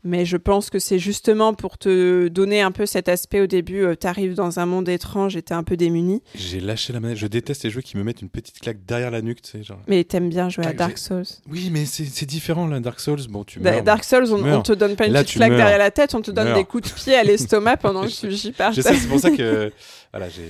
[0.06, 3.82] mais je pense que c'est justement pour te donner un peu cet aspect au début.
[3.84, 7.18] euh, T'arrives dans un monde étrange et t'es un peu démuni, J'ai lâché la manette.
[7.18, 9.42] Je déteste les jeux qui me mettent une petite claque derrière la nuque.
[9.42, 9.80] Tu sais, genre.
[9.88, 11.24] mais t'aimes bien jouer à Ah, Dark Souls.
[11.50, 12.80] Oui, mais c'est différent là.
[12.80, 13.82] Dark Souls, bon, tu Da- meurs.
[13.82, 15.58] Dark Souls, on, on te donne pas une Là, petite claque meurs.
[15.58, 16.56] derrière la tête, on te donne meurs.
[16.56, 18.74] des coups de pied à l'estomac pendant que tu j'y parles.
[18.74, 19.72] Je sais, c'est pour ça que.
[20.12, 20.42] Voilà, j'ai.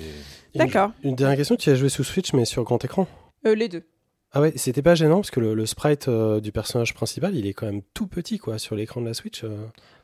[0.54, 0.90] Une- D'accord.
[1.02, 3.07] Une dernière question, tu as joué sous Switch mais sur grand écran
[3.46, 3.82] Euh, les deux.
[4.37, 7.47] Ah ouais, c'était pas gênant parce que le, le sprite euh, du personnage principal, il
[7.47, 9.45] est quand même tout petit quoi sur l'écran de la Switch.
[9.45, 9.49] euh.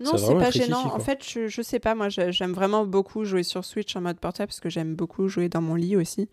[0.01, 0.85] Non, C'est pas gênant.
[0.85, 0.95] quoi.
[0.95, 4.01] En fait, je, je sais pas, moi j'ai- j'aime vraiment beaucoup jouer sur Switch en
[4.01, 6.31] mode portable parce que j'aime beaucoup jouer dans mon lit aussi.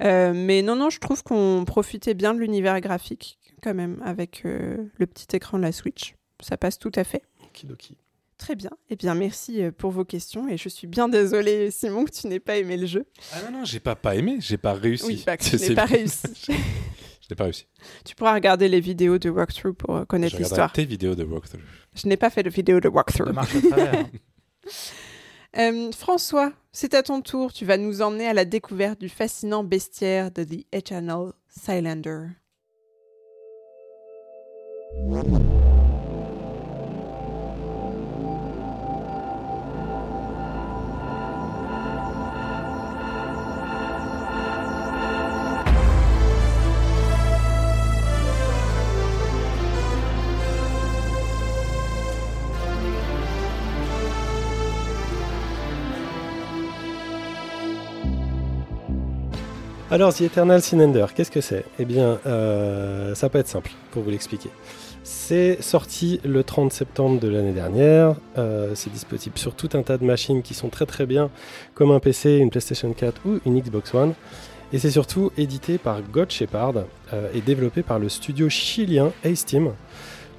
[0.00, 4.42] Euh, mais non, non, je trouve qu'on profitait bien de l'univers graphique quand même avec
[4.46, 6.14] euh, le petit écran de la Switch.
[6.40, 7.22] Ça passe tout à fait.
[7.44, 7.96] Okidoki.
[8.38, 8.70] Très bien.
[8.88, 12.40] Eh bien, merci pour vos questions et je suis bien désolée, Simon, que tu n'aies
[12.40, 13.04] pas aimé le jeu.
[13.34, 15.04] Ah non, non, j'ai pas pas aimé, j'ai pas réussi.
[15.04, 16.22] Oui, bah, que tu n'aies pas réussi.
[17.30, 17.66] N'ai pas réussi.
[18.04, 20.72] tu pourras regarder les vidéos de walkthrough pour euh, connaître l'histoire.
[20.72, 21.62] tes vidéos de walkthrough.
[21.94, 23.36] Je n'ai pas fait de vidéo de walkthrough.
[23.36, 24.06] Hein.
[25.58, 27.52] Euh, François, c'est à ton tour.
[27.52, 32.28] Tu vas nous emmener à la découverte du fascinant bestiaire de The Eternal Cylinder.
[59.92, 61.64] Alors, The Eternal Cylinder, qu'est-ce que c'est?
[61.80, 64.48] Eh bien, euh, ça peut être simple pour vous l'expliquer.
[65.02, 68.14] C'est sorti le 30 septembre de l'année dernière.
[68.38, 71.28] Euh, c'est disponible sur tout un tas de machines qui sont très très bien,
[71.74, 74.14] comme un PC, une PlayStation 4 ou une Xbox One.
[74.72, 79.44] Et c'est surtout édité par God Shepard euh, et développé par le studio chilien Ace
[79.44, 79.72] Team,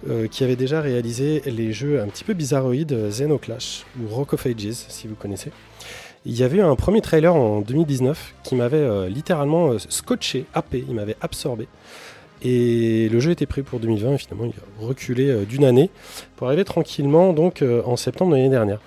[0.10, 4.46] euh, qui avait déjà réalisé les jeux un petit peu bizarroïdes Xenoclash ou Rock of
[4.46, 5.52] Ages, si vous connaissez.
[6.24, 10.86] Il y avait un premier trailer en 2019 qui m'avait euh, littéralement euh, scotché, happé,
[10.88, 11.68] il m'avait absorbé.
[12.44, 15.90] Et le jeu était prêt pour 2020 et finalement il a reculé euh, d'une année
[16.36, 18.80] pour arriver tranquillement donc en septembre de l'année dernière.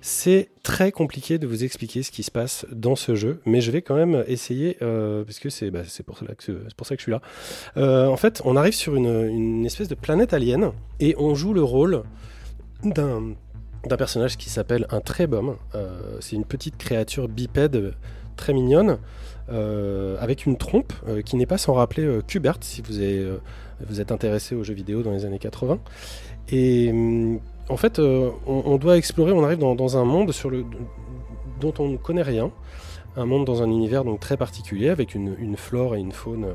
[0.00, 3.70] C'est très compliqué de vous expliquer ce qui se passe dans ce jeu, mais je
[3.70, 7.20] vais quand même essayer parce que c'est bah, c'est pour, ça que je suis là.
[7.76, 11.62] En fait, on arrive sur une, une espèce de planète alien et on joue le
[11.62, 12.02] rôle
[12.82, 13.34] d'un
[13.86, 15.56] d'un personnage qui s'appelle un Trebum.
[15.74, 17.94] Euh, c'est une petite créature bipède
[18.36, 18.98] très mignonne
[19.50, 23.00] euh, avec une trompe euh, qui n'est pas sans rappeler Kubert si vous,
[24.00, 25.78] êtes intéressé aux jeux vidéo dans les années 80.
[26.50, 30.64] Et hum, en fait, on, doit explorer, on arrive dans, un monde sur le,
[31.60, 32.50] dont on ne connaît rien.
[33.16, 36.48] Un monde dans un univers donc très particulier avec une, une flore et une faune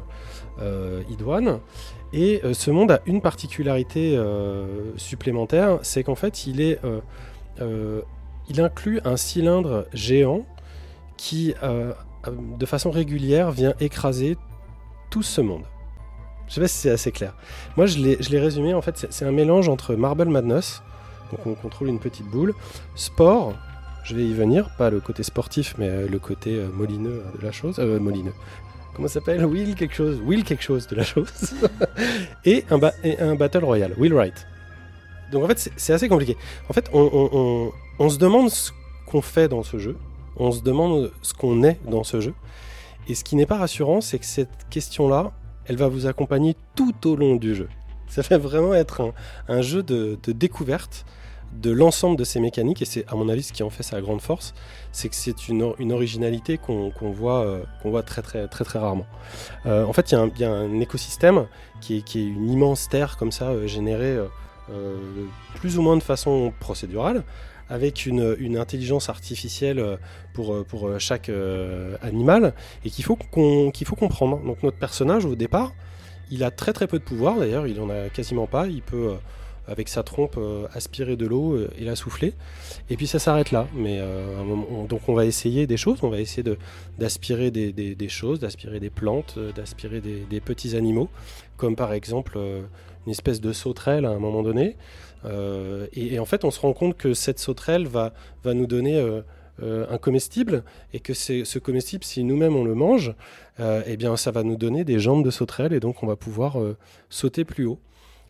[1.09, 1.59] idoine.
[2.13, 6.45] Et euh, ce monde a une particularité euh, supplémentaire, c'est qu'en fait
[7.61, 8.01] euh,
[8.49, 10.45] il inclut un cylindre géant
[11.17, 11.53] qui,
[12.59, 14.37] de façon régulière, vient écraser
[15.09, 15.63] tout ce monde.
[16.47, 17.33] Je sais pas si c'est assez clair.
[17.77, 20.83] Moi, je l'ai résumé, en fait, c'est un mélange entre Marble Madness,
[21.31, 22.53] donc on contrôle une petite boule,
[22.93, 23.53] sport,
[24.03, 27.79] je vais y venir, pas le côté sportif, mais le côté molineux de la chose,
[27.79, 28.33] molineux.
[28.95, 29.45] Comment s'appelle?
[29.45, 31.53] Will quelque chose, Will quelque chose de la chose,
[32.45, 34.47] et, un Battle Royale, Will Wright.
[35.31, 36.37] Donc en fait, c'est- assez compliqué.
[36.69, 38.71] En fait, on, se demande ce
[39.05, 39.97] qu'on fait dans ce jeu,
[40.37, 42.33] on se demande ce qu'on est dans ce jeu,
[43.09, 45.33] et ce qui n'est pas rassurant, c'est que cette question-là,
[45.65, 47.67] elle va vous accompagner tout au long du jeu.
[48.07, 49.13] Ça fait vraiment être
[49.49, 51.05] un, jeu de découverte
[51.61, 54.01] de l'ensemble de ces mécaniques, et c'est à mon avis ce qui en fait sa
[54.01, 54.53] grande force,
[54.91, 58.79] c'est que c'est une, or- une originalité qu'on voit, euh, voit très très très très
[58.79, 59.05] rarement.
[59.65, 61.47] Euh, en fait, il y, y a un écosystème
[61.81, 64.17] qui est, une immense terre comme ça, euh, générée
[65.53, 67.23] plus ou moins de façon procédurale,
[67.69, 69.99] avec une, intelligence artificielle
[70.33, 71.29] pour, pour chaque
[72.01, 74.43] animal, et qu'il faut, faut comprendre.
[74.43, 75.71] Donc notre personnage, au départ,
[76.31, 79.17] il a très très peu de pouvoir, d'ailleurs, il en a quasiment pas, il peut...
[79.67, 82.33] avec sa trompe euh, aspirer de l'eau euh, et la souffler.
[82.89, 83.67] Et puis ça s'arrête là.
[83.75, 86.43] Mais euh, donc on va essayer des choses, on va essayer
[86.97, 91.09] d'aspirer des, choses, d'aspirer des plantes, d'aspirer des, petits animaux,
[91.57, 94.75] comme par exemple une espèce de sauterelle à un moment donné.
[95.93, 98.13] Et, en fait, on se rend compte que cette sauterelle va,
[98.45, 98.99] nous donner
[99.61, 100.63] un comestible
[100.93, 103.15] et que ce comestible, si nous-mêmes on le mange,
[103.59, 106.57] eh bien ça va nous donner des jambes de sauterelle et donc on va pouvoir
[107.09, 107.79] sauter plus haut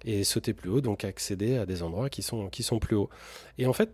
[0.04, 3.10] et sauter plus haut, donc accéder à des endroits qui sont, qui sont plus hauts.
[3.58, 3.92] Et en fait,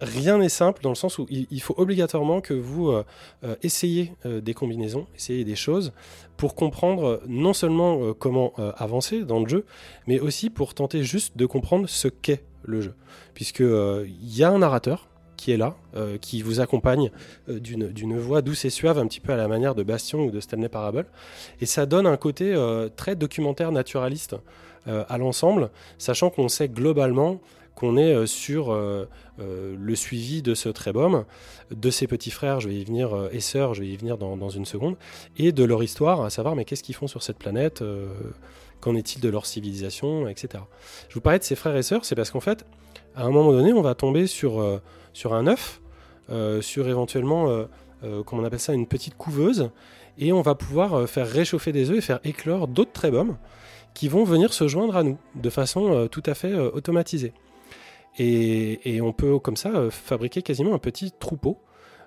[0.00, 3.04] rien n'est simple dans le sens où il, faut obligatoirement que vous euh,
[3.44, 5.92] euh, essayez euh, des combinaisons, essayez des choses
[6.36, 9.64] pour comprendre euh, non seulement comment avancer dans le jeu,
[10.06, 12.94] mais aussi pour tenter juste de comprendre ce qu'est le jeu.
[13.34, 15.76] Puisque il y a un narrateur qui est là,
[16.20, 17.10] qui vous accompagne
[17.48, 20.40] d'une voix douce et suave, un petit peu à la manière de Bastion ou de
[20.40, 21.06] Stanley Parable.
[21.60, 22.54] Et ça donne un côté
[22.96, 24.36] très documentaire naturaliste
[24.86, 27.40] à l'ensemble, sachant qu'on sait globalement
[27.76, 29.06] qu'on est euh, sur euh,
[29.38, 31.24] euh, le suivi de ce Trébom,
[31.70, 34.18] de ses petits frères, je vais y venir, euh, et sœurs, je vais y venir
[34.18, 34.96] dans, une seconde,
[35.36, 38.08] et de leur histoire, à savoir mais qu'est-ce qu'ils font sur cette planète, euh,
[38.80, 40.64] qu'en est-il de leur civilisation, etc.
[41.10, 42.64] Je vous parlais de ses frères et sœurs, c'est parce qu'en fait,
[43.14, 44.80] à un moment donné, on va tomber sur, euh,
[45.12, 45.82] sur un œuf,
[46.30, 47.66] euh, sur éventuellement, euh,
[48.04, 49.70] euh, comment on appelle ça, une petite couveuse,
[50.18, 53.36] et on va pouvoir euh, faire réchauffer des œufs et faire éclore d'autres Trébums
[53.96, 57.32] qui vont venir se joindre à nous de façon euh, tout à fait euh, automatisée.
[58.18, 61.58] Et, on peut comme ça euh, fabriquer quasiment un petit troupeau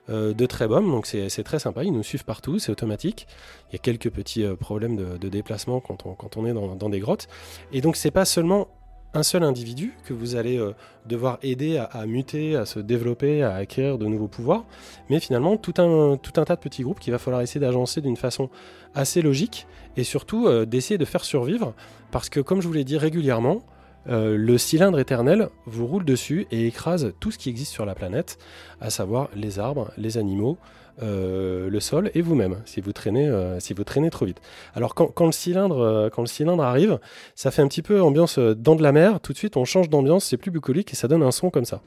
[0.07, 3.27] de Trébum, donc c'est très sympa, ils nous suivent partout, c'est automatique.
[3.69, 6.75] Il y a quelques petits problèmes de, de déplacement quand on, quand on est dans,
[6.75, 7.27] dans des grottes.
[7.73, 8.69] Et donc c'est pas seulement
[9.13, 10.73] un seul individu que vous allez euh,
[11.05, 14.65] devoir aider à, muter, à se développer, à acquérir de nouveaux pouvoirs,
[15.09, 18.01] mais finalement tout un, tout un tas de petits groupes qu'il va falloir essayer d'agencer
[18.01, 18.49] d'une façon
[18.93, 21.73] assez logique et surtout euh, d'essayer de faire survivre.
[22.11, 23.63] Parce que comme je vous l'ai dit régulièrement,
[24.07, 27.95] euh, le cylindre éternel vous roule dessus et écrase tout ce qui existe sur la
[27.95, 28.37] planète,
[28.79, 30.57] à savoir les arbres, les animaux,
[31.01, 34.41] euh, le sol et vous-même, si vous traînez, euh, si vous traînez trop vite.
[34.75, 36.99] Alors quand, quand le cylindre, euh, quand le cylindre arrive,
[37.35, 39.21] ça fait un petit peu ambiance dans de la mer.
[39.21, 41.65] Tout de suite, on change d'ambiance, c'est plus bucolique et ça donne un son comme
[41.65, 41.81] ça.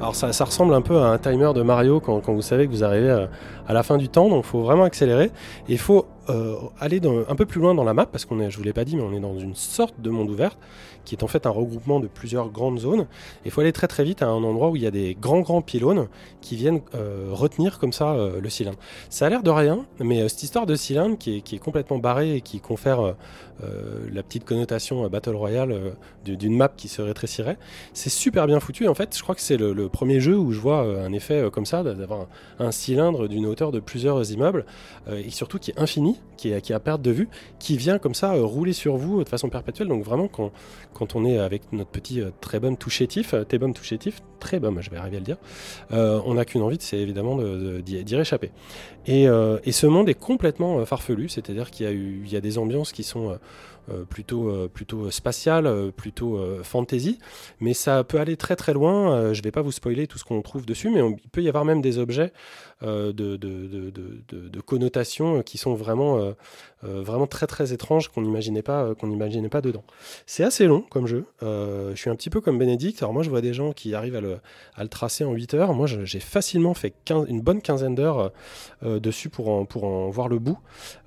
[0.00, 2.66] Alors ça, ça, ressemble un peu à un timer de Mario quand, quand vous savez
[2.66, 3.28] que vous arrivez à,
[3.70, 5.26] à la fin du temps, donc il faut vraiment accélérer.
[5.68, 8.50] Et il faut euh, aller un peu plus loin dans la map, parce qu'on est,
[8.50, 10.58] je vous l'ai pas dit, mais on est dans une sorte de monde ouvert,
[11.04, 13.06] qui est en fait un regroupement de plusieurs grandes zones.
[13.44, 15.40] Il faut aller très très vite à un endroit où il y a des grands
[15.40, 16.08] grands pylônes
[16.40, 18.78] qui viennent euh, retenir comme ça euh, le cylindre.
[19.08, 22.40] Ça a l'air de rien, mais cette histoire de cylindre qui est, complètement barrée et
[22.40, 23.14] qui confère
[24.10, 25.94] la petite connotation Battle Royale
[26.24, 27.58] du- d'une map qui se rétrécirait,
[27.92, 28.84] c'est super bien foutu.
[28.84, 31.50] Et en fait, je crois que c'est le, premier jeu où je vois un effet
[31.52, 32.20] comme ça, d'avoir
[32.58, 34.64] un, un cylindre d'une hauteur de plusieurs immeubles
[35.08, 37.98] euh, et surtout qui est infini, qui est, qui à perte de vue, qui vient
[37.98, 39.88] comme ça euh, rouler sur vous de façon perpétuelle.
[39.88, 40.50] Donc vraiment, quand,
[40.94, 44.80] quand on est avec notre petit euh, très bon touchétif, euh, T-bomb touchétif, très bon,
[44.80, 45.36] je vais arriver à le dire,
[45.92, 48.50] euh, on n'a qu'une envie, c'est évidemment de- de- d'y réchapper.
[49.06, 51.92] Et, euh, et ce monde est complètement euh, farfelu, c'est-à-dire qu'il y a
[52.32, 53.34] y a des ambiances qui sont euh,
[53.90, 57.18] euh, plutôt, euh, plutôt spatiales, euh, plutôt euh, fantasy,
[57.60, 59.12] mais ça peut aller très très loin.
[59.12, 61.48] Euh, je vais pas vous spoiler tout ce qu'on trouve dessus, mais il peut y
[61.48, 65.74] avoir même des objets euh, de, de, de, de, de- de connotation euh, qui sont
[65.74, 66.32] vraiment, euh,
[66.84, 69.08] euh, vraiment très très étranges qu'on n'imaginait pas, euh, qu'on
[69.50, 69.84] pas dedans.
[70.26, 71.26] C'est assez long comme jeu.
[71.42, 73.02] Euh, je suis un petit peu comme Bénédicte.
[73.02, 75.74] Alors moi, je vois des gens qui arrivent à le, tracer en 8 heures.
[75.74, 78.32] Moi, j'ai facilement fait 15 une bonne quinzaine d'heures
[78.82, 80.58] euh, dessus pour en, pour en voir le bout.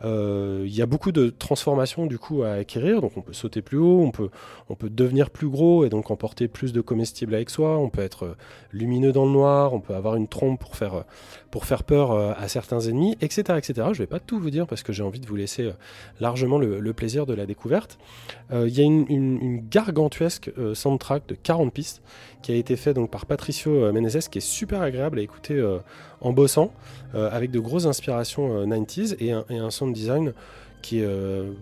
[0.04, 3.02] Euh, Il y a beaucoup de transformations du coup à acquérir.
[3.02, 4.30] Donc on peut sauter plus haut, on peut,
[4.70, 7.78] on peut devenir plus gros et donc emporter plus de comestibles avec soi.
[7.78, 8.38] On peut être euh,
[8.72, 11.04] lumineux dans le noir, on peut avoir une trompe pour faire, euh,
[11.54, 13.90] pour faire peur euh, à certains ennemis, etc., etc.
[13.94, 15.74] Je vais pas tout vous dire parce que j'ai envie de vous laisser euh,
[16.20, 18.00] largement le, plaisir de la découverte.
[18.52, 22.02] Euh, Il y a une, gargantuesque soundtrack de 40 pistes
[22.42, 25.64] qui a été fait donc par Patricio Menezes, qui est super agréable à écouter
[26.22, 26.74] en bossant,
[27.14, 30.34] avec de grosses inspirations euh, 90s et un, sound design
[30.82, 31.08] qui est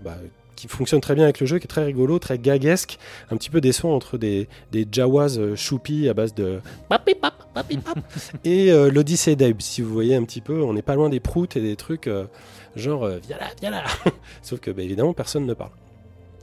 [0.06, 0.18] bah,
[0.62, 3.00] qui fonctionne très bien avec le jeu, qui est très rigolo, très gaguesque,
[3.32, 6.60] un petit peu des sons entre des, des Jawas euh, choupi à base de
[8.46, 9.60] et euh, l'Odyssey d'Abe.
[9.60, 12.08] Si vous voyez un petit peu, on n'est pas loin des proutes et des trucs
[12.08, 12.26] euh,
[12.76, 13.84] genre euh, viens là, viens là.
[14.42, 15.72] Sauf que bah, évidemment personne ne parle.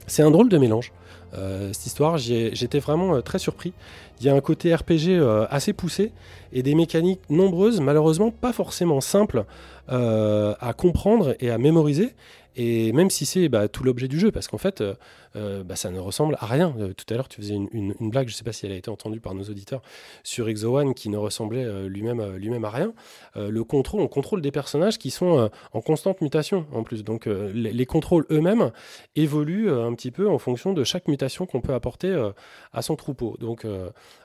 [0.07, 0.93] C'est un drôle de mélange.
[1.35, 3.75] Euh, cette histoire, j'étais vraiment très surpris.
[4.21, 6.13] Il y a un côté RPG assez poussé
[6.53, 9.45] et des mécaniques nombreuses, malheureusement pas forcément simples
[9.87, 12.15] à comprendre et à mémoriser.
[12.57, 14.95] Et même si c'est bah, tout l'objet du jeu, parce qu'en fait, euh,
[15.37, 16.75] euh, bah, ça ne ressemble à rien.
[16.79, 18.77] Euh, tout à l'heure, tu faisais une, blague, je ne sais pas si elle a
[18.77, 19.83] été entendue par nos auditeurs,
[20.25, 22.93] sur Exo One qui ne ressemblait lui-même lui-même à rien.
[23.37, 27.05] Le contrôle, on contrôle des personnages qui sont en constante mutation en plus.
[27.05, 28.71] Donc les, les contrôles eux-mêmes
[29.17, 32.31] évoluent un petit peu en fonction de chaque mutation qu'on peut apporter
[32.73, 33.37] à son troupeau.
[33.39, 33.67] Donc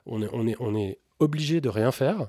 [0.05, 2.27] on est obligé de rien faire.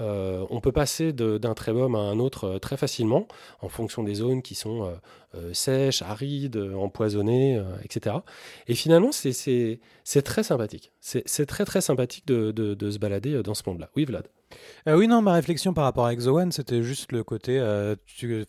[0.00, 3.26] Euh, on peut passer d'un trébum à un autre euh, très facilement
[3.60, 4.92] en fonction des zones qui sont
[5.34, 8.16] euh, sèches, arides, empoisonnées, etc.
[8.68, 9.32] Et finalement, c'est-
[10.22, 10.92] très sympathique.
[11.00, 13.90] C'est très très sympathique de, de- se balader dans ce monde-là.
[13.96, 14.28] Oui, Vlad?
[14.88, 18.44] Euh, oui, non, ma réflexion par rapport à Exo c'était juste le côté, euh, tu,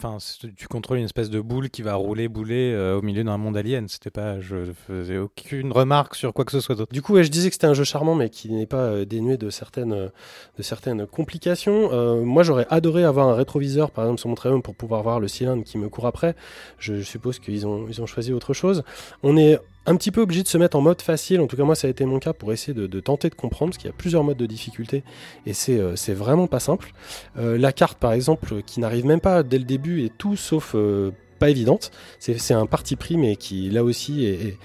[0.55, 3.57] tu contrôles une espèce de boule qui va rouler, bouler euh, au milieu d'un monde
[3.57, 3.87] alien.
[3.87, 6.93] C'était pas, je faisais aucune remarque sur quoi que ce soit d'autre.
[6.93, 9.49] Du coup, je disais que c'était un jeu charmant, mais qui n'est pas dénué de
[9.49, 10.11] certaines,
[10.57, 12.23] de certaines complications.
[12.23, 15.27] Moi, j'aurais adoré avoir un rétroviseur, par exemple, sur mon Triumph pour pouvoir voir le
[15.27, 16.35] cylindre qui me court après.
[16.77, 18.83] Je, je suppose qu'ils ont, ils ont choisi autre chose.
[19.23, 21.39] On est un petit peu obligé de se mettre en mode facile.
[21.39, 23.71] En tout cas, moi, ça a été mon cas pour essayer de, tenter de comprendre,
[23.71, 25.03] parce qu'il y a plusieurs modes de difficulté,
[25.45, 26.91] et c'est euh, vraiment pas simple.
[27.37, 30.73] Euh, la carte, par exemple, qui n'arrive même pas dès le début, est tout sauf
[30.75, 31.91] euh, pas évidente.
[32.19, 34.57] C'est un parti pris, mais qui, là aussi, est,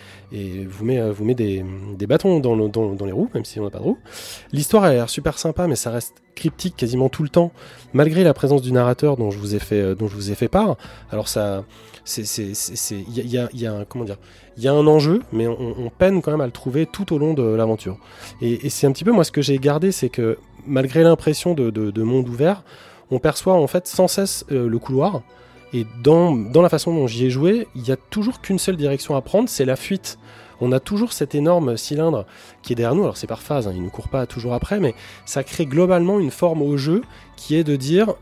[0.66, 1.64] vous met, vous met des,
[1.96, 3.98] des bâtons dans, le- dans- dans les roues, même si on n'a pas de roues.
[4.52, 7.52] L'histoire a l'air super sympa, mais ça reste cryptique quasiment tout le temps,
[7.92, 10.34] malgré la présence du narrateur dont je vous ai fait, euh, dont je vous ai
[10.34, 10.76] fait part.
[11.10, 11.64] Alors ça,
[12.04, 14.16] c'est, il y a, y a- un, comment dire,
[14.56, 17.18] il y a un enjeu, mais on, peine quand même à le trouver tout au
[17.18, 17.98] long de l'aventure.
[18.40, 22.02] Et, c'est un petit peu moi ce que j'ai gardé, c'est que malgré l'impression de
[22.02, 22.64] monde ouvert,
[23.10, 25.22] on perçoit en fait sans cesse euh, le couloir.
[25.74, 29.16] Et dans, la façon dont j'y ai joué, il n'y a toujours qu'une seule direction
[29.16, 30.18] à prendre, c'est la fuite.
[30.60, 32.26] On a toujours cet énorme cylindre
[32.62, 33.02] qui est derrière nous.
[33.02, 34.94] Alors c'est par phase, hein, il ne court pas toujours après, mais
[35.24, 37.02] ça crée globalement une forme au jeu
[37.36, 38.14] qui est de dire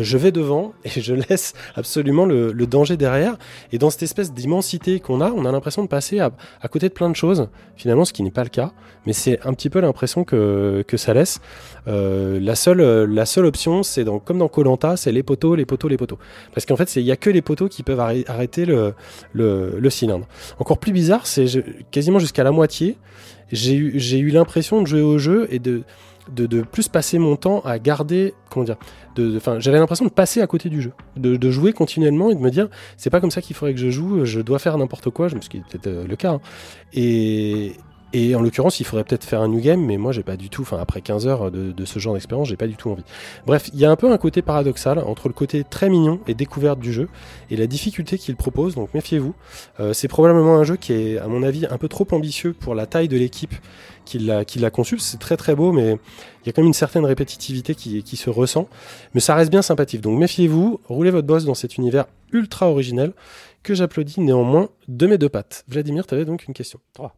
[0.00, 3.36] je vais devant et je laisse absolument le, danger derrière.
[3.72, 6.30] Et dans cette espèce d'immensité qu'on a, on a l'impression de passer à,
[6.68, 8.72] côté de plein de choses, finalement, ce qui n'est pas le cas.
[9.06, 11.40] Mais c'est un petit peu l'impression que, ça laisse.
[11.86, 15.88] Euh, la, seule, euh, option, c'est dans, comme dans Colanta, c'est les poteaux, les poteaux,
[15.88, 16.18] les poteaux.
[16.52, 20.26] Parce qu'en fait, il n'y a que les poteaux qui peuvent arrê- arrêter le, cylindre.
[20.58, 21.46] Encore plus bizarre, c'est
[21.90, 22.98] quasiment jusqu'à la moitié,
[23.52, 25.84] j'ai eu, eu l'impression de jouer au jeu et de,
[26.30, 28.76] de, plus passer mon temps à garder, comment dire,
[29.14, 32.50] de, j'avais l'impression de passer à côté du jeu, de, jouer continuellement et de me
[32.50, 35.28] dire, c'est pas comme ça qu'il faudrait que je joue, je dois faire n'importe quoi,
[35.28, 36.32] je- ce qui est peut-être le cas.
[36.32, 36.40] hein.
[36.92, 37.74] Et,
[38.12, 40.48] Et en l'occurrence, il faudrait peut-être faire un new game, mais moi, j'ai pas du
[40.48, 43.02] tout, enfin, après 15 heures de, de ce genre d'expérience, j'ai pas du tout envie.
[43.46, 46.34] Bref, il y a un peu un côté paradoxal entre le côté très mignon et
[46.34, 47.08] découverte du jeu
[47.50, 49.34] et la difficulté qu'il propose, donc méfiez-vous.
[49.80, 52.74] Euh, c'est probablement un jeu qui est, à mon avis, un peu trop ambitieux pour
[52.74, 53.54] la taille de l'équipe
[54.06, 54.98] qui l'a, conçu.
[54.98, 55.98] C'est très très beau, mais
[56.42, 58.68] il y a quand même une certaine répétitivité qui, qui se ressent.
[59.14, 60.00] Mais ça reste bien sympathique.
[60.00, 63.12] Donc méfiez-vous, roulez votre boss dans cet univers ultra originel
[63.62, 65.64] que j'applaudis néanmoins de mes deux pattes.
[65.68, 66.78] Vladimir, tu avais donc une question.
[66.94, 67.16] Trois.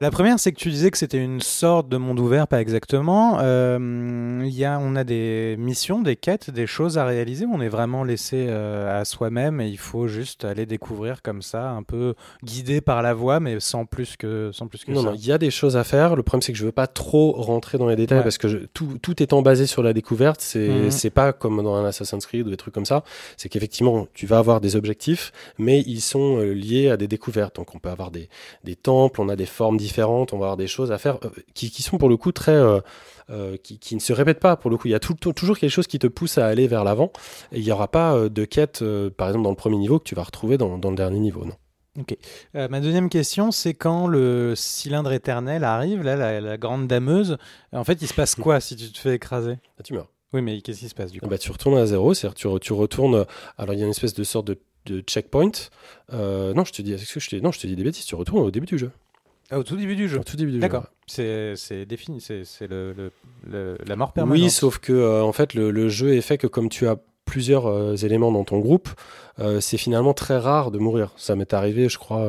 [0.00, 3.38] La première, c'est que tu disais que c'était une sorte de monde ouvert, pas exactement.
[3.40, 7.46] Euh, il y a, on a des missions, des quêtes, des choses à réaliser.
[7.50, 11.70] On est vraiment laissé euh, à soi-même et il faut juste aller découvrir comme ça,
[11.70, 15.10] un peu guidé par la voix, mais sans plus que, sans plus que Non, ça.
[15.10, 16.16] non, il y a des choses à faire.
[16.16, 18.24] Le problème, c'est que je veux pas trop rentrer dans les détails Ouais.
[18.24, 20.90] parce que je- tout, tout étant basé sur la découverte, c'est Mhm.
[20.90, 23.04] c'est pas comme dans un Assassin's Creed ou des trucs comme ça.
[23.36, 27.56] C'est qu'effectivement, tu vas avoir des objectifs, mais ils sont euh, liés à des découvertes.
[27.56, 28.28] Donc, on peut avoir des,
[28.64, 31.28] des temples, on a des formes différentes, on va avoir des choses à faire euh,
[31.54, 32.52] qui, qui sont pour le coup très.
[32.52, 32.80] euh,
[33.30, 34.88] euh, qui, qui ne se répètent pas pour le coup.
[34.88, 37.12] Il y a tout- toujours quelque chose qui te pousse à aller vers l'avant.
[37.52, 38.82] Et il n'y aura pas de quête,
[39.18, 41.44] par exemple, dans le premier niveau que tu vas retrouver dans, dans le dernier niveau.
[41.44, 41.52] Non.
[42.54, 47.36] Euh, ma deuxième question, c'est quand le cylindre éternel arrive, là, la, la grande dameuse.
[47.72, 49.50] En fait, il se passe quoi si tu te fais écraser?
[49.52, 50.08] Là, tu meurs.
[50.32, 51.30] Oui, mais qu'est-ce qui se passe du Ah coup?
[51.30, 53.26] bah, tu retournes à zéro, c'est-à-dire tu, re- tu retournes.
[53.58, 55.50] Alors il y a une espèce de sorte de, de checkpoint.
[56.12, 58.04] Euh, non, je te dis, que je te, non, je te dis des bêtises.
[58.06, 58.90] Tu retournes au début du jeu.
[59.50, 60.18] Ah, Au tout début du jeu.
[60.18, 60.86] Au tout début du D'accord.
[61.06, 63.12] C'est c'est défini, c'est c'est le, le-
[63.50, 64.42] le- la mort permanente.
[64.42, 66.96] Oui, sauf que euh, en fait le, le jeu est fait que comme tu as
[67.24, 68.88] plusieurs euh, éléments dans ton groupe,
[69.38, 71.12] euh, c'est finalement très rare de mourir.
[71.16, 72.24] Ça m'est arrivé, je crois,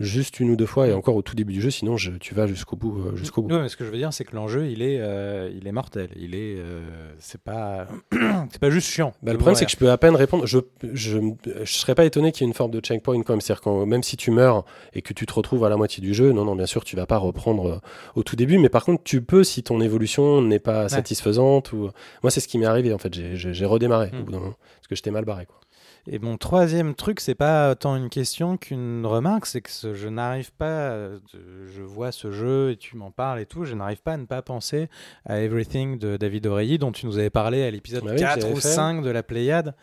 [0.00, 1.70] juste une ou deux fois et encore au tout début du jeu.
[1.70, 3.54] Sinon, je- tu vas jusqu'au bout, euh, jusqu'au bout.
[3.54, 5.72] Oui, mais ce que je veux dire, c'est que l'enjeu, il est, euh, il est
[5.72, 6.08] mortel.
[6.16, 6.80] Il est, euh,
[7.18, 7.86] c'est pas,
[8.50, 9.12] c'est pas juste chiant.
[9.22, 10.46] Bah, le problème, c'est que je peux à peine répondre.
[10.46, 10.58] Je,
[10.92, 11.18] je,
[11.62, 13.40] je serais pas étonné qu'il y ait une forme de checkpoint quand même.
[13.40, 16.14] C'est-à-dire que même si tu meurs et que tu te retrouves à la moitié du
[16.14, 17.78] jeu, non, non, bien sûr, tu vas pas reprendre euh,
[18.16, 18.58] au tout début.
[18.58, 21.72] Mais par contre, tu peux si ton évolution n'est pas satisfaisante.
[21.72, 21.90] Ou...
[22.22, 23.12] Moi, c'est ce qui m'est arrivé en fait.
[23.14, 24.20] J'ai- redémarré Hmm.
[24.20, 25.46] au bout d'un moment parce que j'étais mal barré.
[25.46, 25.56] Quoi.
[26.06, 30.08] Et mon troisième truc, c'est pas tant une question qu'une remarque, c'est que ce- je
[30.08, 31.18] n'arrive pas, euh,
[31.66, 34.24] je vois ce jeu et tu m'en parles et tout, je n'arrive pas à ne
[34.26, 34.88] pas penser
[35.26, 38.20] à Everything de David Oreilly dont tu nous avais parlé à l'épisode Bah oui, que
[38.22, 38.68] 4 j'avais ou fait.
[38.68, 39.74] 5 de la Pléiade.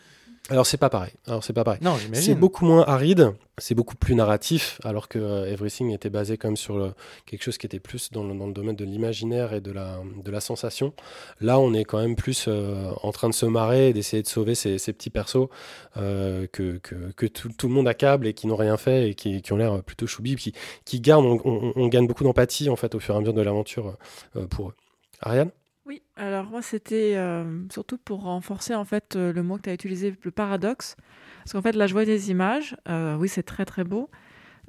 [0.50, 1.12] Alors, c'est pas pareil.
[1.28, 1.80] Alors, c'est pas pareil.
[1.82, 6.38] Non, C'est beaucoup moins aride, c'est beaucoup plus narratif, alors que euh, Everything était basé
[6.38, 6.94] quand même sur le-
[7.26, 10.00] quelque chose qui était plus dans le, dans le domaine de l'imaginaire et de la,
[10.24, 10.94] de la sensation.
[11.42, 14.28] Là, on est quand même plus euh, en train de se marrer et d'essayer de
[14.28, 15.50] sauver ces, ces petits persos
[15.98, 19.16] euh, que, que, que tout, tout le monde accable et qui n'ont rien fait et
[19.16, 20.54] qui, qui ont l'air plutôt choubis, qui,
[20.86, 23.34] qui gardent, on, on- on gagne beaucoup d'empathie en fait au fur et à mesure
[23.34, 23.98] de l'aventure
[24.38, 24.74] euh, pour eux.
[25.20, 25.52] Ariane?
[25.88, 29.70] Oui, alors moi c'était euh, surtout pour renforcer en fait euh, le mot que tu
[29.70, 30.98] as utilisé, le paradoxe.
[31.38, 34.10] Parce qu'en fait là je vois des images, euh, oui c'est très très beau,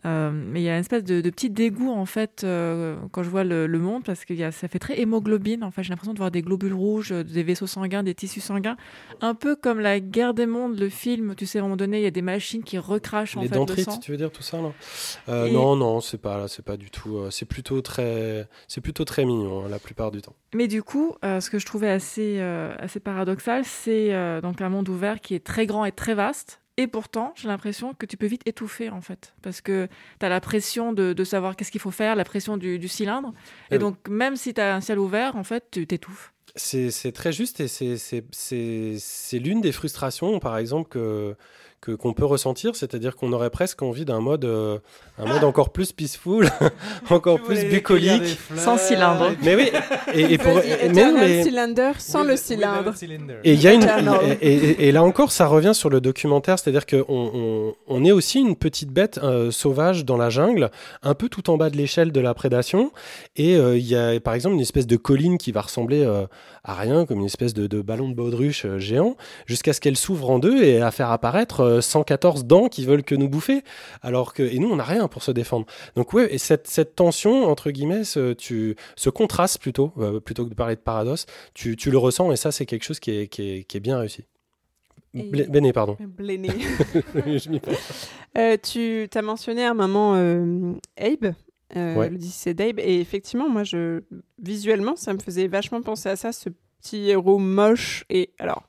[0.06, 3.22] euh, mais il y a une espèce de, de petit dégoût en fait euh, quand
[3.24, 5.64] je vois le, le monde parce que y a, ça fait très hémoglobine.
[5.64, 8.40] En fait j'ai l'impression de voir des globules rouges, euh, des vaisseaux sanguins, des tissus
[8.40, 8.76] sanguins,
[9.20, 11.34] un peu comme la guerre des mondes, le film.
[11.34, 13.48] Tu sais à un moment donné il y a des machines qui recrachent en Les
[13.48, 13.98] fait le dentrites, sang.
[13.98, 14.72] tu veux dire tout ça non
[15.28, 17.18] Euh, Et- Non, non, c'est pas, c'est pas du tout.
[17.30, 20.34] c'est plutôt très, c'est plutôt très mignon hein, la plupart du temps.
[20.54, 25.20] Mais du coup, ce que je trouvais assez, assez paradoxal, c'est donc un monde ouvert
[25.20, 26.60] qui est très grand et très vaste.
[26.78, 29.34] Et pourtant, j'ai l'impression que tu peux vite étouffer, en fait.
[29.42, 29.88] Parce que
[30.20, 32.88] tu as la pression de, de savoir qu'est-ce qu'il faut faire, la pression du, du
[32.88, 33.34] cylindre.
[33.70, 33.78] Et oui.
[33.80, 36.32] donc, même si tu as un ciel ouvert, en fait, tu t'étouffes.
[36.56, 41.36] C'est très juste et c'est- c'est c'est- c'est l'une des frustrations, par exemple, que
[41.80, 44.78] que- qu'on peut ressentir, c'est-à-dire qu'on aurait presque envie d'un mode, euh,
[45.18, 46.48] un mode encore plus peaceful,
[47.10, 48.38] encore plus bucolique.
[48.56, 49.30] Sans cylindre.
[49.42, 49.70] Mais oui,
[50.14, 52.92] et, et pour, Vas-y, et- mais non, Eternal mais- Cylinder sans le cylindre.
[53.44, 53.84] Et il y a une
[54.40, 58.12] et, et- et là encore, ça revient sur le documentaire, c'est-à-dire qu'on on, on est
[58.12, 60.70] aussi une petite bête euh, sauvage dans la jungle,
[61.02, 62.92] un peu tout en bas de l'échelle de la prédation.
[63.36, 66.26] Et euh, il y a par exemple une espèce de colline qui va ressembler euh,
[66.64, 69.16] à rien, comme une espèce de, de ballon de baudruche euh, géant,
[69.46, 73.02] jusqu'à ce qu'elle s'ouvre en deux et à faire apparaître euh, 114 dents qui veulent
[73.04, 73.62] que nous bouffer.
[74.02, 75.66] Alors que et nous on n'a rien pour se défendre.
[75.96, 80.44] Donc ouais, et cette, cette tension entre guillemets, ce, tu, ce contraste plutôt, euh, plutôt
[80.44, 83.10] que de parler de paradoxe, tu, tu le ressens et ça c'est quelque chose qui
[83.12, 84.24] est, qui est, qui est bien réussi.
[85.14, 85.96] Blé- Béné, pardon.
[86.18, 86.48] Bléné.
[88.36, 91.32] Euh, tu as mentionné à un moment euh, Abe,
[91.76, 92.08] euh, Ouais.
[92.10, 94.02] l'Odyssée d'Abe, et effectivement, moi, je
[94.40, 96.50] visuellement, ça me faisait vachement penser à ça, ce
[96.80, 98.68] petit héros moche et alors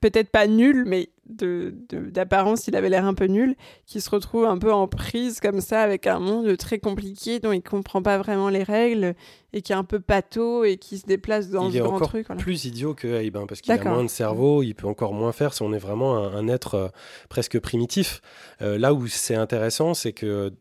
[0.00, 3.56] peut-être pas nul, mais d'apparence, il avait l'air un peu nul,
[3.86, 7.52] qui se retrouve un peu en prise comme ça avec un monde très compliqué dont
[7.52, 9.14] il comprend pas vraiment les règles
[9.52, 11.96] et qui est un peu pâteau et qui se déplace dans il ce est grand
[11.96, 12.26] encore truc.
[12.26, 12.40] voilà.
[12.40, 15.32] plus idiot que Abe, hein, parce qu'il a moins de cerveau, il peut encore moins
[15.32, 15.54] faire.
[15.54, 16.88] si On est vraiment un, un être euh,
[17.28, 18.20] presque primitif.
[18.62, 20.52] Euh, là où c'est intéressant, c'est que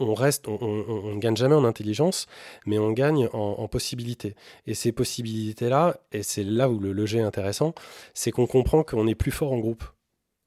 [0.00, 2.26] on reste, on, ne gagne jamais en intelligence,
[2.66, 4.34] mais on gagne en, possibilités.
[4.66, 7.74] Et ces possibilités-là, et c'est là où le, le jeu est intéressant,
[8.12, 9.84] c'est qu'on comprend qu'on est plus fort en groupe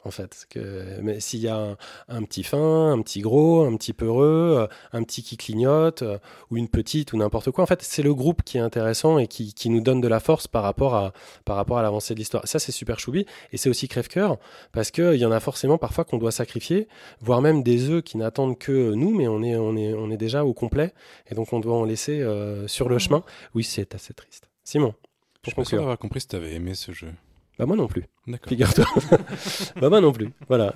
[0.05, 0.45] en fait.
[0.49, 1.75] Que, mais s'il y a
[2.07, 6.17] un, petit fin, un petit gros, un petit peureux, un petit qui clignote, euh,
[6.51, 9.27] ou une petite, ou n'importe quoi, en fait, c'est le groupe qui est intéressant et
[9.27, 11.11] qui, nous donne de la force par rapport à,
[11.43, 12.47] par rapport à l'avancée de l'histoire.
[12.47, 14.37] Ça, c'est super choubi, et c'est aussi crève-cœur,
[14.71, 16.87] parce qu'il y en a forcément parfois qu'on doit sacrifier,
[17.19, 20.17] voire même des œufs qui n'attendent que nous, mais on est, on, est, on est
[20.17, 20.93] déjà au complet,
[21.29, 22.99] et donc on doit en laisser euh, sur le mmh.
[22.99, 23.23] chemin.
[23.55, 24.49] Oui, c'est assez triste.
[24.63, 24.93] Simon,
[25.41, 27.11] pour Je pense avoir compris si tu avais aimé ce jeu.
[27.57, 28.03] Bah moi non plus.
[28.47, 28.85] Figure-toi.
[29.81, 30.29] bah moi non plus.
[30.49, 30.73] Voilà.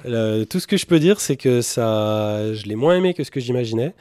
[0.50, 3.32] tout ce que je peux dire, c'est que ça, je l'ai moins aimé que ce
[3.32, 3.94] que j'imaginais,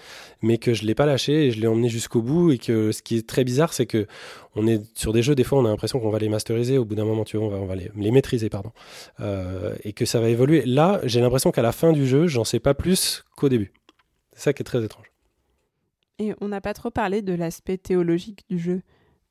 [0.43, 2.53] mais que je l'ai pas lâché et je l'ai emmené jusqu'au bout.
[2.53, 4.07] Et que ce qui est très bizarre, c'est que
[4.55, 6.79] on est sur des jeux, des fois, on a l'impression qu'on va les masteriser.
[6.79, 8.70] Au bout d'un moment, tu vois, on va, on va les, les, maîtriser, pardon,
[9.20, 10.62] euh, et que ça va évoluer.
[10.64, 13.72] Là, j'ai l'impression qu'à la fin du jeu, j'en sais pas plus qu'au début.
[14.35, 15.11] C'est ça qui est très étrange.
[16.20, 18.83] Et on n'a pas trop parlé de l'aspect théologique du jeu.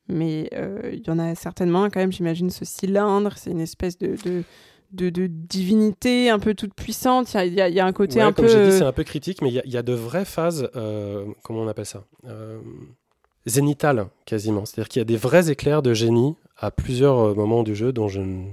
[0.10, 3.98] Mais euh, il y en a certainement quand même, j'imagine, ce cylindre, c'est une espèce
[3.98, 4.16] de,
[4.92, 7.34] de, de, divinité un peu toute puissante.
[7.34, 8.44] Il y a, y a, un côté un peu.
[8.44, 10.70] Comme j'ai dit, c'est un peu critique, mais il y, y, a de vraies phases,
[10.76, 12.60] euh, comment on appelle ça euh,
[13.48, 14.66] Zénitales, quasiment.
[14.66, 17.94] C'est-à-dire qu'il y a des vrais éclairs de génie à plusieurs euh, moments du jeu
[17.94, 18.46] dont je ne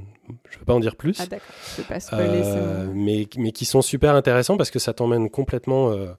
[0.51, 1.19] je peux pas en dire plus.
[1.21, 4.79] Ah d'accord, je peux pas spoiler euh, mais, mais qui sont super intéressants parce que
[4.79, 6.15] ça t'emmène complètement euh,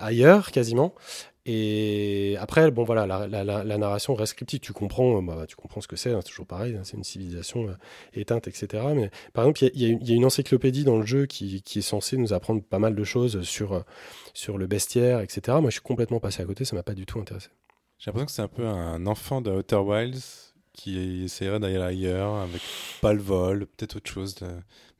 [0.00, 0.94] ailleurs, quasiment.
[1.46, 4.62] Et après, bon voilà, la, narration reste cryptique.
[4.62, 6.10] Tu comprends, euh, bah, tu comprends ce que c'est.
[6.10, 6.74] Hein, c'est toujours pareil.
[6.74, 7.74] Hein, c'est une civilisation euh,
[8.14, 8.82] éteinte, etc.
[8.94, 12.32] Mais par exemple, il y, a une encyclopédie dans le jeu qui, est censée nous
[12.32, 13.80] apprendre pas mal de choses sur euh,
[14.32, 15.58] sur le bestiaire, etc.
[15.60, 16.64] Moi, je suis complètement passé à côté.
[16.64, 17.48] Ça m'a pas du tout intéressé.
[17.98, 22.34] J'ai l'impression que c'est un peu un enfant de Outer Wilds qui essaierait d'aller ailleurs
[22.36, 22.60] avec
[23.00, 24.34] pas le vol, peut-être autre chose.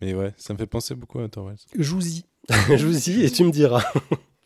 [0.01, 1.67] Mais ouais, ça me fait penser beaucoup à Outer Wilds.
[1.75, 2.25] Joue-y,
[2.77, 3.83] joue-y et tu me diras.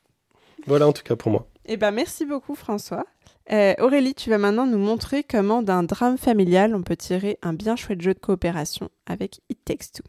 [0.67, 1.49] voilà en tout cas pour moi.
[1.71, 3.05] Eh ben, merci beaucoup François.
[3.53, 7.53] Euh, Aurélie, tu vas maintenant nous montrer comment d'un drame familial on peut tirer un
[7.53, 10.03] bien chouette jeu de coopération avec It Takes Two.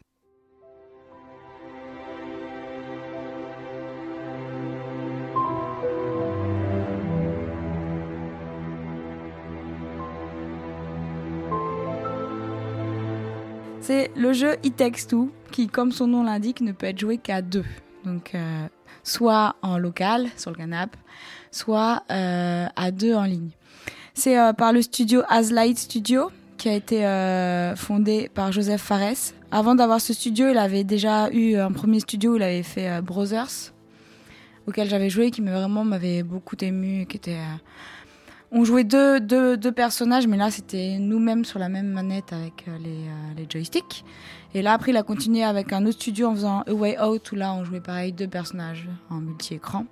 [13.82, 17.18] C'est le jeu It Takes Two qui, comme son nom l'indique, ne peut être joué
[17.18, 17.66] qu'à deux.
[18.06, 18.68] Euh,
[19.02, 20.98] soit en local, sur le canapé,
[21.50, 23.50] soit euh, à deux en ligne.
[24.14, 29.32] C'est euh, par le studio Aslight Studio qui a été euh, fondé par Joseph Fares.
[29.50, 33.00] Avant d'avoir ce studio, il avait déjà eu un premier studio où il avait fait
[33.00, 33.72] Brothers,
[34.66, 37.38] auquel j'avais joué, qui vraiment m'avait beaucoup ému, qui était
[38.52, 42.66] on jouait deux, deux, deux, personnages, mais là c'était nous-mêmes sur la même manette avec
[42.82, 44.04] les, les, joysticks.
[44.54, 47.32] Et là après il a continué avec un autre studio en faisant A Way Out
[47.32, 49.86] où là on jouait pareil deux personnages en multi-écran.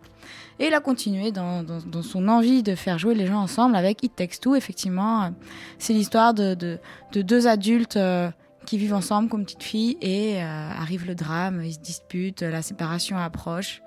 [0.58, 1.64] Et il a continué dans,
[2.02, 4.56] son envie de faire jouer les gens ensemble avec It Takes Two.
[4.56, 5.32] Effectivement,
[5.78, 6.78] c'est l'histoire de,
[7.12, 8.28] deux adultes euh,
[8.66, 12.62] qui vivent ensemble comme petites filles et euh, arrive le drame, ils se disputent, la
[12.62, 13.82] séparation approche.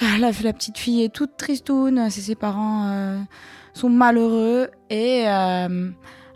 [0.00, 3.18] Ah, la, petite fille est toute tristoune, ses parents euh,
[3.72, 5.24] sont malheureux et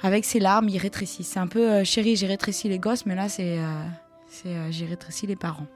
[0.02, 1.24] avec ses larmes, il rétrécit.
[1.24, 3.58] C'est un peu chérie, j'ai rétréci les gosses, mais là c'est
[4.70, 5.66] j'ai rétréci les parents.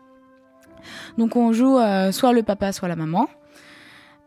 [1.18, 1.78] Donc on joue
[2.12, 3.28] soit le papa, soit la maman.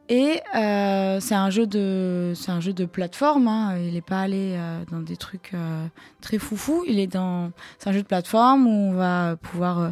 [0.09, 3.47] Et euh, c'est un jeu de un jeu de plateforme.
[3.47, 3.77] Hein.
[3.77, 5.85] Il n'est pas allé euh, dans des trucs euh,
[6.19, 6.83] très foufou.
[6.87, 9.89] C'est un jeu de plateforme où on va pouvoir euh,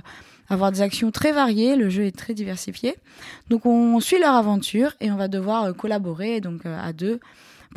[0.50, 1.76] avoir des actions très variées.
[1.76, 2.96] Le jeu est très diversifié.
[3.50, 7.20] Donc on suit leur aventure et on va devoir euh, collaborer donc à deux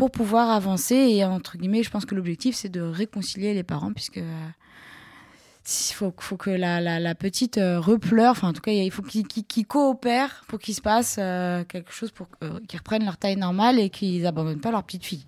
[0.00, 0.94] pour pouvoir avancer.
[0.94, 6.14] Et entre guillemets, je pense que l'objectif c'est de réconcilier les parents puisque il faut,
[6.16, 10.58] faut que la, petite euh, repleure, enfin en tout cas il faut qu'ils coopèrent pour
[10.58, 14.26] qu'il se passe euh, quelque chose pour euh, qu'ils reprennent leur taille normale et qu'ils
[14.26, 15.26] abandonnent pas leur petite fille.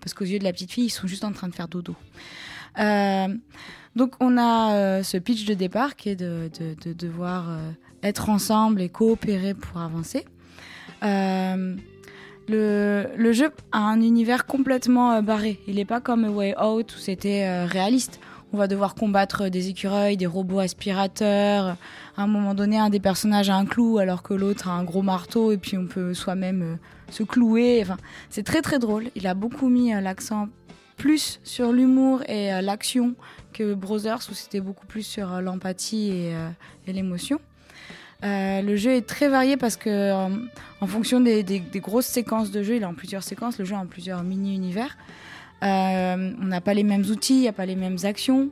[0.00, 1.94] Parce qu'aux yeux de la petite fille, ils sont juste en train de faire dodo.
[3.94, 6.50] donc on a ce pitch de départ qui est de
[6.92, 7.46] devoir
[8.02, 10.24] être ensemble et coopérer pour avancer.
[12.48, 15.60] Le, jeu a un univers complètement barré.
[15.66, 18.20] Il n'est pas comme A Way Out où c'était réaliste
[18.52, 21.76] on va devoir combattre des écureuils, des robots aspirateurs.
[22.16, 24.84] À un moment donné, un des personnages a un clou alors que l'autre a un
[24.84, 27.80] gros marteau et puis on peut soi-même euh, se clouer.
[27.82, 27.98] Enfin,
[28.30, 29.10] c'est très très drôle.
[29.14, 30.48] Il a beaucoup mis euh, l'accent
[30.96, 33.14] plus sur l'humour et euh, l'action
[33.52, 36.10] que Brothers où c'était beaucoup plus sur l'empathie
[36.86, 37.40] et, l'émotion.
[38.22, 40.12] Le jeu est très varié parce que
[40.80, 43.78] en, fonction des, grosses séquences de jeu, il est en plusieurs séquences, le jeu est
[43.78, 44.96] en plusieurs mini-univers.
[45.62, 48.50] Euh, on n'a pas les mêmes outils, il n'y a pas les mêmes actions.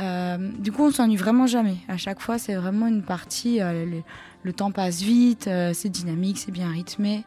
[0.00, 1.76] Euh, du coup, on s'ennuie vraiment jamais.
[1.88, 3.60] À chaque fois, c'est vraiment une partie.
[3.60, 4.00] euh,
[4.42, 7.24] le, temps passe vite, euh, c'est dynamique, c'est bien rythmé.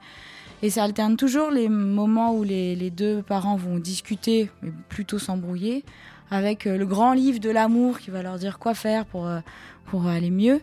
[0.61, 5.19] Et ça alterne toujours les moments où les, les deux parents vont discuter, mais plutôt
[5.19, 5.83] s'embrouiller,
[6.31, 9.39] avec euh, le grand livre de l'amour qui va leur dire quoi faire pour, euh,
[9.85, 10.61] pour aller mieux,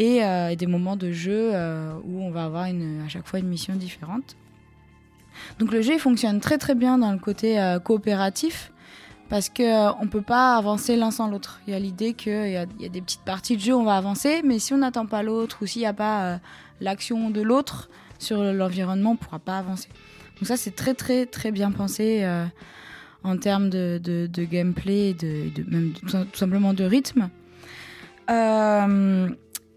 [0.00, 3.48] et euh, des moments de jeu euh, où on va avoir à chaque fois une
[3.48, 4.34] mission différente.
[5.58, 8.72] Donc le jeu fonctionne très très bien dans le côté euh, coopératif
[9.28, 11.60] parce que euh, on peut pas avancer l'un sans l'autre.
[11.66, 13.84] Il y a l'idée qu'il y, y a des petites parties de jeu où on
[13.84, 16.40] va avancer, mais si on n'attend pas l'autre ou s'il n'y a pas
[16.80, 19.90] l'action de l'autre sur l'environnement, on pourra pas avancer.
[20.36, 22.26] Donc ça c'est très très très bien pensé
[23.22, 27.28] en termes de, gameplay, et de, même tout, simplement de rythme.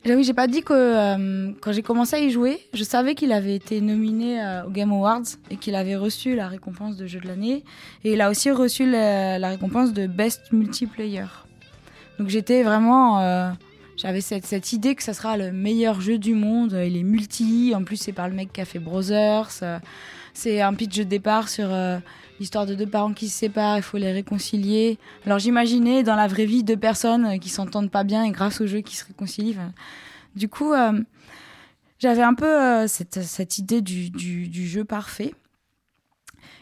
[0.05, 3.31] Oui, j'ai pas dit que euh, quand j'ai commencé à y jouer, je savais qu'il
[3.31, 7.19] avait été nominé euh, au Game Awards et qu'il avait reçu la récompense de jeu
[7.19, 7.63] de l'année.
[8.03, 11.25] Et il a aussi reçu la, récompense de Best Multiplayer.
[12.19, 13.21] Donc j'étais vraiment.
[13.21, 13.49] euh,
[13.95, 16.77] J'avais cette, cette idée que ça sera le meilleur jeu du monde.
[16.85, 17.73] Il est multi.
[17.73, 19.49] En plus, c'est par le mec qui a fait Brothers.
[19.61, 19.79] Euh,
[20.33, 21.69] C'est un pitch de départ sur
[22.39, 23.77] l'histoire de deux parents qui se séparent.
[23.77, 24.97] Il faut les réconcilier.
[25.25, 28.67] Alors j'imaginais dans la vraie vie deux personnes qui s'entendent pas bien et grâce au
[28.67, 29.57] jeu qui se réconcilient.
[30.35, 31.01] Du coup, euh,
[31.99, 35.33] j'avais un peu euh, cette, cette idée du, du, jeu parfait.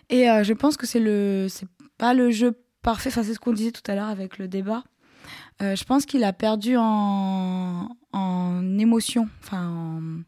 [0.09, 1.67] Et euh, je pense que c'est le, c'est
[1.97, 3.09] pas le jeu parfait.
[3.09, 4.84] Enfin, c'est ce qu'on disait tout à l'heure avec le débat.
[5.59, 9.30] Je pense qu'il a perdu en, en émotion.
[9.43, 10.24] Enfin, en-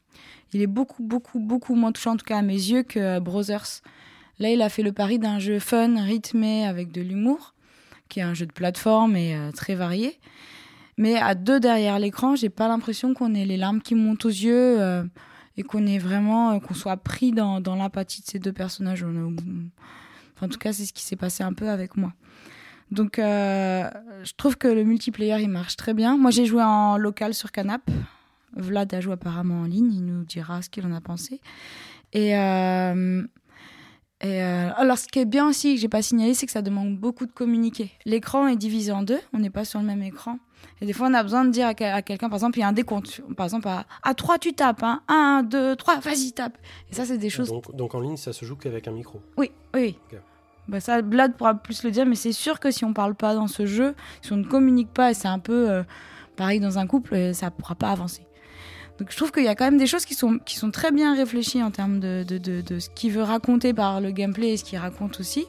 [0.53, 3.81] il est beaucoup, beaucoup, beaucoup moins touchant, en tout cas à mes yeux, que Brothers.
[4.39, 7.53] Là, il a fait le pari d'un jeu fun, rythmé, avec de l'humour,
[8.09, 10.19] qui est un jeu de plateforme et euh, très varié.
[10.97, 14.29] Mais à deux derrière l'écran, j'ai pas l'impression qu'on ait les larmes qui montent aux
[14.29, 15.03] yeux euh,
[15.57, 19.03] et qu'on ait vraiment, euh, qu'on soit pris dans, l'empathie de ces deux personnages.
[19.03, 22.13] Enfin, en tout cas, c'est ce qui s'est passé un peu avec moi.
[22.91, 26.15] Donc, je trouve que le multiplayer, il marche très bien.
[26.15, 27.89] Moi, j'ai joué en local sur Canap.
[28.55, 29.91] Vlad a joué apparemment en ligne.
[29.91, 31.41] Il nous dira ce qu'il en a pensé.
[32.11, 32.35] Et,
[34.23, 36.61] et euh, alors, ce qui est bien aussi, que j'ai pas signalé, c'est que ça
[36.61, 37.91] demande beaucoup de communiquer.
[38.05, 39.19] L'écran est divisé en deux.
[39.33, 40.39] On n'est pas sur le même écran.
[40.81, 42.61] Et des fois, on a besoin de dire à, quel- à quelqu'un, par exemple, il
[42.61, 43.21] y a un décompte.
[43.35, 44.81] Par exemple, à, à 3, tu tapes.
[44.81, 45.01] Hein.
[45.09, 46.57] 1, 2, 3, vas-y, tape.
[46.89, 49.21] Et ça, c'est des choses Donc, donc en ligne, ça se joue qu'avec un micro.
[49.37, 49.97] oui, oui.
[50.69, 53.35] Bah ça, Vlad pourra plus le dire, mais c'est sûr que si on parle pas
[53.35, 55.83] dans ce jeu, si on ne communique pas, et c'est un peu euh,
[56.37, 58.25] pareil dans un couple, euh, ça pourra pas avancer.
[58.99, 60.91] Donc je trouve qu'il y a quand même des choses qui sont, qui sont très
[60.91, 64.49] bien réfléchies en termes de, de, de, de ce qu'il veut raconter par le gameplay
[64.53, 65.45] et ce qu'il raconte aussi.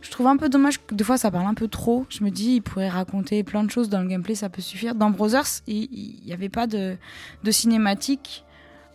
[0.00, 2.06] Je trouve un peu dommage que des fois ça parle un peu trop.
[2.08, 4.94] Je me dis, il pourrait raconter plein de choses dans le gameplay, ça peut suffire.
[4.94, 6.96] Dans Brothers, il n'y avait pas de,
[7.42, 8.44] de cinématique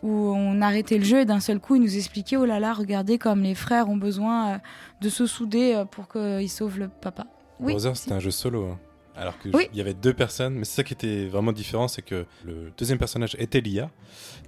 [0.01, 2.74] où on arrêtait le jeu et d'un seul coup, il nous expliquait, oh là là,
[2.74, 4.57] regardez comme les frères ont besoin euh,
[5.01, 7.26] de se souder euh, pour qu'ils sauvent le papa.
[7.59, 7.74] Oui.
[7.74, 8.65] Brothers, c'était un jeu solo.
[8.67, 8.80] hein.
[9.16, 9.68] Alors qu'il Oui.
[9.74, 12.97] y avait deux personnes, mais c'est ça qui était vraiment différent, c'est que le deuxième
[12.97, 13.89] personnage était l'IA,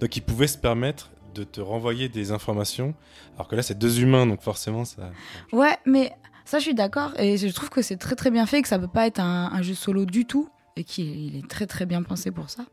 [0.00, 2.94] donc il pouvait se permettre de te renvoyer des informations,
[3.34, 5.10] alors que là c'est deux humains, donc forcément ça...
[5.52, 6.12] Ouais, mais
[6.44, 7.12] ça, je suis d'accord.
[7.18, 9.50] Et je trouve que c'est très très bien fait, que ça peut pas être un,
[9.52, 12.64] un jeu solo du tout, et qu'il il est très très bien pensé pour ça.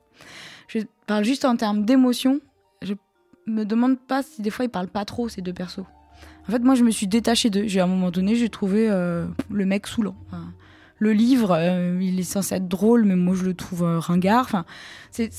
[0.67, 2.39] Je parle juste en termes d'émotion.
[2.81, 2.93] Je
[3.47, 5.83] me demande pas si des fois ils parlent pas trop ces deux persos.
[6.47, 7.67] En fait, moi, je me suis détachée d'eux.
[7.67, 10.15] J'ai à un moment donné, j'ai trouvé euh, le mec saoulant.
[10.27, 10.53] Enfin,
[11.03, 14.45] le livre, euh, il est censé être drôle, mais moi, je le trouve euh, ringard.
[14.45, 14.65] Enfin,
[15.11, 15.29] c'est,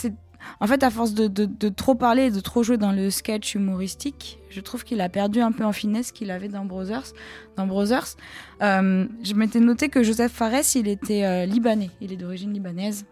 [0.61, 4.39] En fait, à force de, trop parler et de trop jouer dans le sketch humoristique,
[4.51, 7.13] je trouve qu'il a perdu un peu en finesse qu'il avait dans Brothers.
[7.57, 8.17] Dans Brothers,
[8.63, 11.91] euh, je m'étais noté que Joseph Fares, il était libanais.
[12.01, 13.07] Il est d'origine libanaise.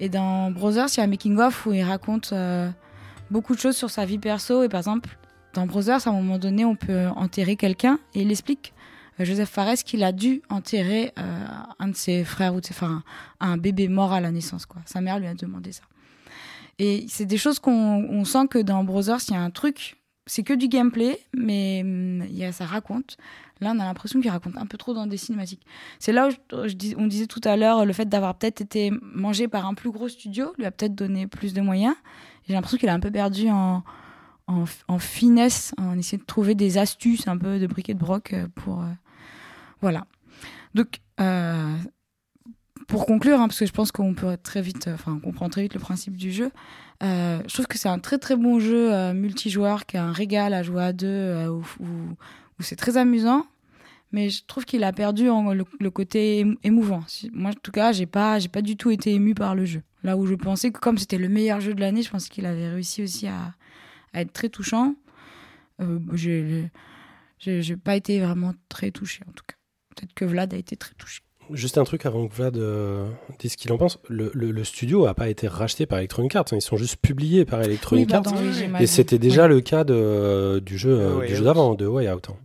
[0.00, 2.34] Et dans Brothers, il y a making-of où il raconte
[3.30, 4.64] beaucoup de choses sur sa vie perso.
[4.64, 5.16] Et par exemple,
[5.54, 8.74] dans Brothers, à un moment donné, on peut enterrer quelqu'un et il explique,
[9.24, 11.46] Joseph Fares, qu'il a dû enterrer euh,
[11.78, 13.02] un de ses frères ou de ses enfin,
[13.40, 14.66] un, bébé mort à la naissance.
[14.66, 14.82] Quoi.
[14.84, 15.82] Sa mère lui a demandé ça.
[16.78, 19.96] Et c'est des choses qu'on on sent que dans Brothers, il y a un truc.
[20.26, 23.16] C'est que du gameplay, mais hum, il y a, ça raconte.
[23.60, 25.64] Là, on a l'impression qu'il raconte un peu trop dans des cinématiques.
[25.98, 26.56] C'est là où
[26.98, 30.08] on disait tout à l'heure, le fait d'avoir peut-être été mangé par un plus gros
[30.08, 31.94] studio lui a peut-être donné plus de moyens.
[32.46, 33.82] J'ai l'impression qu'il a un peu perdu en,
[34.46, 38.34] en, en finesse, en essayant de trouver des astuces un peu de briquet de broc
[38.34, 38.84] euh, pour.
[39.86, 40.04] Voilà.
[40.74, 41.76] Donc, euh,
[42.88, 45.48] pour conclure, hein, parce que je pense qu'on peut très vite, euh, enfin, on comprend
[45.48, 46.50] très vite le principe du jeu.
[47.04, 50.54] euh, je trouve que c'est un très très bon jeu multijoueur qui a un régal
[50.54, 51.62] à jouer à deux, où,
[52.58, 53.46] c'est très amusant.
[54.10, 57.04] Mais je trouve qu'il a perdu le, côté émou- émouvant.
[57.32, 59.82] Moi, en tout cas, j'ai pas, j'ai pas du tout été ému par le jeu.
[60.02, 62.46] Là où je pensais que comme c'était le meilleur jeu de l'année, je pense qu'il
[62.46, 63.54] avait réussi aussi à,
[64.14, 64.96] être très touchant.
[66.14, 66.70] J'ai,
[67.38, 69.55] j'ai, pas été vraiment très touché en tout cas.
[69.96, 71.20] Peut-être que Vlad a été très touché.
[71.52, 73.08] Juste un truc avant que Vlad euh,
[73.38, 73.98] dise ce qu'il en pense.
[74.08, 76.56] Le, le- le studio a pas été racheté par Electronic Arts, hein.
[76.56, 78.22] ils sont juste publiés par Electronic Arts.
[78.22, 81.40] pardon, oui, j'ai mal Et c'était déjà le cas de, du jeu, euh, du jeu
[81.42, 81.44] Out.
[81.44, 82.28] d'avant, de Way Out.
[82.30, 82.36] hein.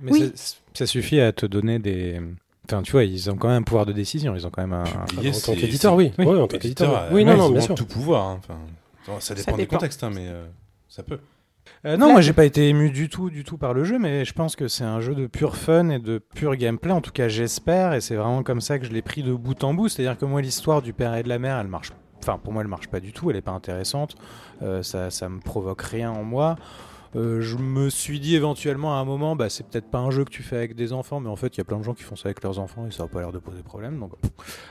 [0.00, 0.32] Mais Oui.
[0.34, 2.20] ça, ça suffit à te donner des.
[2.66, 4.36] Enfin, tu vois, ils ont quand même un pouvoir de décision.
[4.36, 4.84] Ils ont quand même un.
[5.08, 6.12] Publier, en tant qu'éditeur, oui.
[6.18, 6.24] oui.
[6.26, 6.98] En tant Éditeur, qu'éditeur.
[7.02, 7.74] euh, Oui, non, non, ils bien ont sûr.
[7.74, 8.24] tout pouvoir.
[8.28, 8.40] hein.
[9.06, 9.76] Enfin, ça dépend des dépend.
[9.78, 10.46] contextes, hein, mais euh,
[10.88, 11.18] ça peut.
[11.84, 14.24] Euh, non, moi j'ai pas été ému du tout, du tout par le jeu, mais
[14.24, 16.92] je pense que c'est un jeu de pur fun et de pur gameplay.
[16.92, 19.62] En tout cas, j'espère, et c'est vraiment comme ça que je l'ai pris de bout
[19.64, 19.88] en bout.
[19.88, 21.92] C'est-à-dire que moi, l'histoire du père et de la mère, elle marche.
[22.20, 23.30] Enfin, pour moi, elle marche pas du tout.
[23.30, 24.16] Elle est pas intéressante.
[24.62, 26.56] Euh, ça, ça me provoque rien en moi.
[27.16, 30.24] Euh, je me suis dit éventuellement à un moment, bah, c'est peut-être pas un jeu
[30.24, 31.94] que tu fais avec des enfants, mais en fait, il y a plein de gens
[31.94, 33.98] qui font ça avec leurs enfants et ça a pas l'air de poser problème.
[33.98, 34.12] Donc,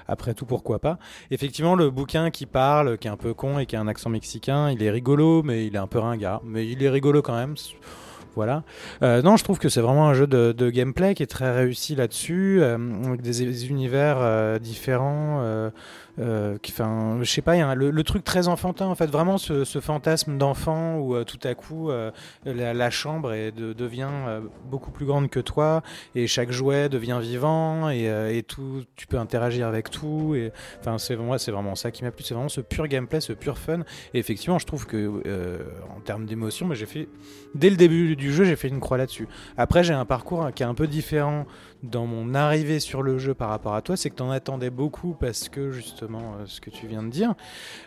[0.07, 0.99] après tout, pourquoi pas
[1.31, 4.09] Effectivement, le bouquin qui parle, qui est un peu con et qui a un accent
[4.09, 6.41] mexicain, il est rigolo, mais il est un peu ringard.
[6.43, 7.55] Mais il est rigolo quand même.
[8.35, 8.64] Voilà.
[9.01, 11.95] Euh, non, je trouve que c'est vraiment un jeu de, gameplay qui est très réussi
[11.95, 12.77] là-dessus, euh,
[13.07, 15.72] avec des, univers différents.
[16.19, 20.38] Euh, qui, enfin, je sais pas, le, truc très enfantin, en fait, vraiment ce, fantasme
[20.38, 22.11] d'enfant où euh, tout à coup euh,
[22.44, 24.10] la, chambre est, de- devient
[24.65, 25.84] beaucoup plus grande que toi
[26.15, 30.34] et chaque jouet devient vivant et, tout, tu peux interagir avec tout.
[30.35, 33.22] Et enfin, c'est moi, c'est vraiment ça qui m'a plu, c'est vraiment ce pur gameplay,
[33.22, 33.81] ce pur fun.
[34.14, 35.22] Et effectivement, je trouve que
[35.95, 37.07] en termes d'émotion, mais j'ai fait
[37.53, 39.27] dès le début du jeu, j'ai fait une croix là-dessus.
[39.57, 41.45] Après, j'ai un parcours hein, qui est un peu différent
[41.84, 44.70] dans mon arrivée sur le jeu par rapport à toi, c'est que tu en attendais
[44.70, 47.34] beaucoup parce que justement euh, ce que tu viens de dire.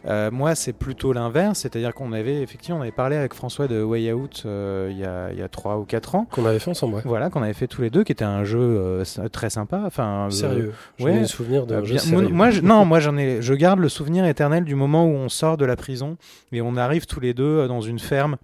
[0.07, 3.83] Euh, moi, c'est plutôt l'inverse, c'est-à-dire qu'on avait effectivement, on avait parlé avec François de
[3.83, 6.27] Way Out euh, il y a il y a trois ou quatre ans.
[6.31, 7.03] Qu'on avait fait ensemble, ouais.
[7.05, 9.03] Voilà, qu'on avait fait tous les deux, qui était un jeu
[9.33, 9.83] très sympa.
[9.87, 10.73] Enfin, Sérieux.
[10.99, 11.17] Ouais.
[11.17, 12.29] ai le souvenir d'un jeu bien- sérieux.
[12.29, 15.29] moi, je, non, moi j'en ai, je garde le souvenir éternel du moment où on
[15.29, 16.17] sort de la prison
[16.53, 18.37] et on arrive tous les deux dans une ferme.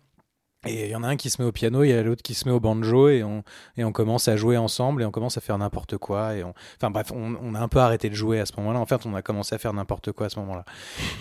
[0.67, 2.23] Et il y en a un qui se met au piano, il y a l'autre
[2.23, 3.43] qui se met au banjo et on,
[3.77, 6.35] et on commence à jouer ensemble et on commence à faire n'importe quoi.
[6.35, 8.79] Et on, enfin bref, on, on a un peu arrêté de jouer à ce moment-là.
[8.79, 10.65] En fait, on a commencé à faire n'importe quoi à ce moment-là.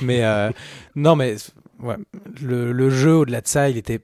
[0.01, 0.51] Mais euh,
[0.95, 1.35] non, mais
[1.79, 1.97] ouais,
[2.41, 4.01] le, le jeu au-delà de ça, il était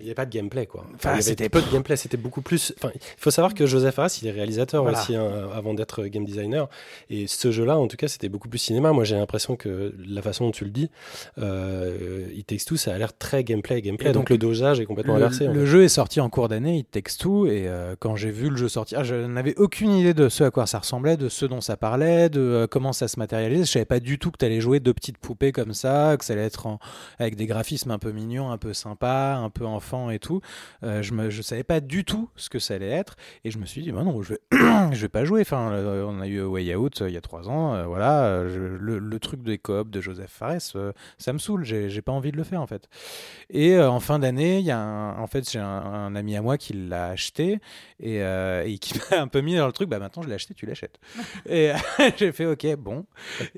[0.00, 0.84] Il n'y avait pas de gameplay, quoi.
[0.94, 2.72] Enfin, c'était- peu de gameplay, c'était beaucoup plus.
[2.78, 5.00] Enfin, il faut savoir que Joseph Arras, il est réalisateur Voilà.
[5.00, 6.68] aussi hein, avant d'être game designer.
[7.10, 8.92] Et ce jeu-là, en tout cas, c'était beaucoup plus cinéma.
[8.92, 10.88] Moi, j'ai l'impression que la façon dont tu le dis,
[11.38, 14.10] euh, It Takes Two, ça a l'air très gameplay, gameplay.
[14.10, 15.46] Et donc, donc, le dosage est complètement le, inversé.
[15.46, 15.66] le fait.
[15.66, 18.56] jeu est sorti en cours d'année, It Takes Two, et euh, quand j'ai vu le
[18.56, 21.60] jeu sortir, je n'avais aucune idée de ce à quoi ça ressemblait, de ce dont
[21.60, 23.64] ça parlait, de euh, comment ça se matérialisait.
[23.64, 26.24] Je savais pas du tout que tu allais jouer deux petites poupées comme ça, que
[26.24, 26.78] ça allait être en-
[27.18, 30.40] avec des graphismes un peu mignons, un peu sympas, un peu enfant et tout.
[30.84, 33.66] Euh, je ne savais pas du tout ce que ça allait être, et je me
[33.66, 34.40] suis dit, bah non, je vais,
[34.92, 35.40] je vais pas jouer.
[35.42, 38.48] Enfin, euh, on a eu Way Out euh, il y a trois ans, euh, voilà,
[38.48, 42.12] je- le, le truc des coop de Joseph Fares, euh, ça me saoule, j'ai pas
[42.12, 42.88] envie de le faire en fait.
[43.50, 46.36] Et euh, en fin d'année, il y a un, en fait, j'ai un, un ami
[46.36, 47.60] à moi qui l'a acheté
[48.00, 49.88] et, euh, et qui m'a un peu mis dans le truc.
[49.88, 50.98] Bah maintenant, je l'ai acheté, tu l'achètes.
[51.46, 51.74] et euh,
[52.16, 53.06] j'ai fait OK, bon.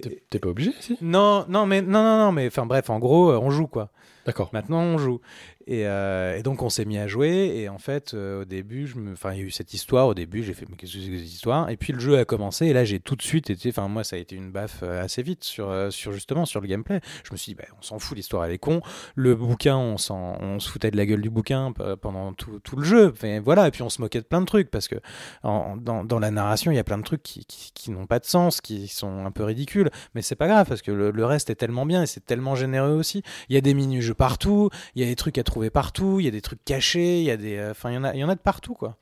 [0.01, 0.97] T'es- T'es pas obligé, si?
[1.01, 3.90] Non, non, mais non, non, non, mais enfin bref, en gros, on joue quoi.
[4.27, 4.51] D'accord.
[4.52, 5.20] Maintenant, on joue.
[5.66, 7.53] Et, euh, et donc, on s'est mis à jouer.
[7.57, 9.12] Et en fait, euh, au début, je me...
[9.12, 10.07] enfin, il y a eu cette histoire.
[10.07, 11.70] Au début, j'ai fait, mais qu'est-ce que c'est que cette histoire?
[11.70, 12.66] Et puis, le jeu a commencé.
[12.66, 13.69] Et là, j'ai tout de suite été.
[13.69, 16.66] Enfin, moi, ça a été une baffe euh, assez vite sur, sur justement sur le
[16.66, 17.01] gameplay.
[17.24, 18.81] Je me suis dit, bah, on s'en fout, l'histoire, elle est con.
[19.15, 22.77] Le bouquin, on, s'en- on se foutait de la gueule du bouquin pendant tout, tout
[22.77, 23.11] le jeu.
[23.12, 23.69] Enfin, voilà.
[23.69, 24.70] Et puis, on se moquait de plein de trucs.
[24.70, 24.97] Parce que
[25.43, 28.27] dans, dans la narration, il y a plein de trucs qui, qui, n'ont pas de
[28.27, 29.91] sens, qui sont un peu ridicules.
[30.15, 30.66] Mais c'est pas grave.
[30.69, 33.23] Parce que le, le reste est tellement bien et c'est tellement généreux aussi.
[33.49, 36.24] Il y a des mini-jeux partout, il y a des trucs à trouver partout, il
[36.24, 38.14] y a des trucs cachés, il y a des, euh, enfin, il y en a,
[38.14, 38.97] il y en a de partout, quoi.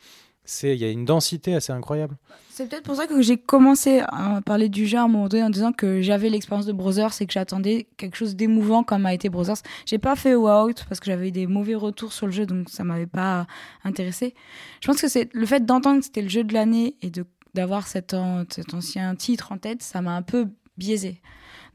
[0.45, 2.17] C'est, il y a une densité assez incroyable.
[2.49, 5.43] C'est peut-être pour ça que j'ai commencé à parler du jeu à un moment donné
[5.43, 9.13] en disant que j'avais l'expérience de Brothers et que j'attendais quelque chose d'émouvant comme a
[9.13, 9.59] été Brothers.
[9.85, 12.71] J'ai pas fait Wow parce que j'avais eu des mauvais retours sur le jeu donc
[12.71, 13.47] ça m'avait pas
[13.85, 14.35] intéressé.
[14.81, 17.27] Je pense que c'est le fait d'entendre que c'était le jeu de l'année et de
[17.55, 18.17] d'avoir cet,
[18.51, 20.49] cet ancien titre en tête, ça m'a un peu
[20.79, 21.21] biaisé.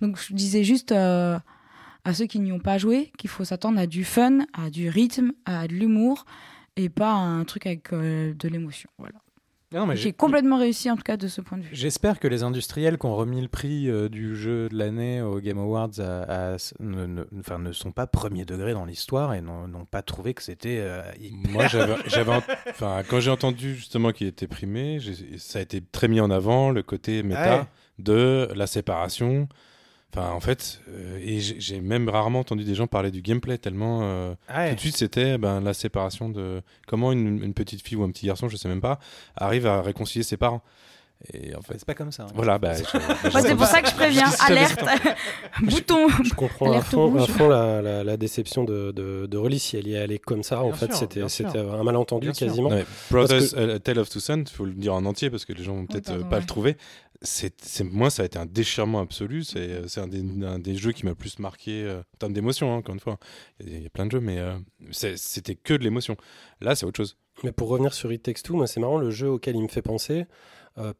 [0.01, 1.37] Donc je disais juste euh,
[2.05, 4.89] à ceux qui n'y ont pas joué qu'il faut s'attendre à du fun, à du
[4.89, 6.25] rythme, à de l'humour
[6.75, 8.89] et pas à un truc avec euh, de l'émotion.
[8.97, 9.15] Voilà.
[9.95, 11.69] J'ai complètement réussi en tout cas de ce point de vue.
[11.71, 15.39] J'espère que les industriels qui ont remis le prix euh, du jeu de l'année aux
[15.39, 19.41] Game Awards à- à- ne, ne- enfin, ne sont pas premier degré dans l'histoire et
[19.41, 20.77] n'ont pas trouvé que c'était.
[20.79, 21.65] euh, hyper- Moi,
[22.05, 22.31] j'avais,
[22.69, 24.99] enfin, quand j'ai entendu justement qu'il était primé,
[25.37, 27.65] ça a été très mis en avant le côté méta Ouais.
[27.97, 29.47] de la séparation.
[30.15, 34.01] Enfin, en fait, euh, et j'ai même rarement entendu des gens parler du gameplay tellement.
[34.03, 34.69] euh, Ouais.
[34.69, 38.11] Tout de suite, c'était ben, la séparation de comment une, une petite fille ou un
[38.11, 38.99] petit garçon, je sais même pas,
[39.35, 40.61] arrive à réconcilier ses parents.
[41.33, 42.23] Et en fait, C'est pas comme ça.
[42.23, 42.27] hein.
[42.35, 42.83] voilà, bah, je-
[43.39, 44.29] c'est pour ça que je préviens.
[44.45, 44.83] Alerte
[45.61, 47.29] Bouton Je comprends à fond, à rouge.
[47.29, 50.43] fond la, la- la déception de, de, de Rolly si elle y est allée comme
[50.43, 50.61] ça.
[50.61, 52.69] en fait, c'était un malentendu Bien quasiment.
[52.69, 55.53] Ouais, Brothers A Tale of Two Sons, il faut le dire en entier parce que
[55.53, 56.41] les gens vont peut-être pardon, euh, pas ouais.
[56.41, 56.77] le trouver.
[57.91, 59.43] Moi, ça a été un déchirement absolu.
[59.43, 62.73] C'est, euh, un, des, un des jeux qui m'a plus marqué euh, en termes d'émotion,
[62.73, 63.17] hein, encore une fois.
[63.59, 64.57] Il y, a- plein de jeux, mais euh,
[64.91, 66.17] c'était que de l'émotion.
[66.61, 67.17] Là, c'est autre chose.
[67.43, 69.67] Mais pour revenir sur It Takes Two, moi, c'est marrant le jeu auquel il me
[69.67, 70.25] fait penser.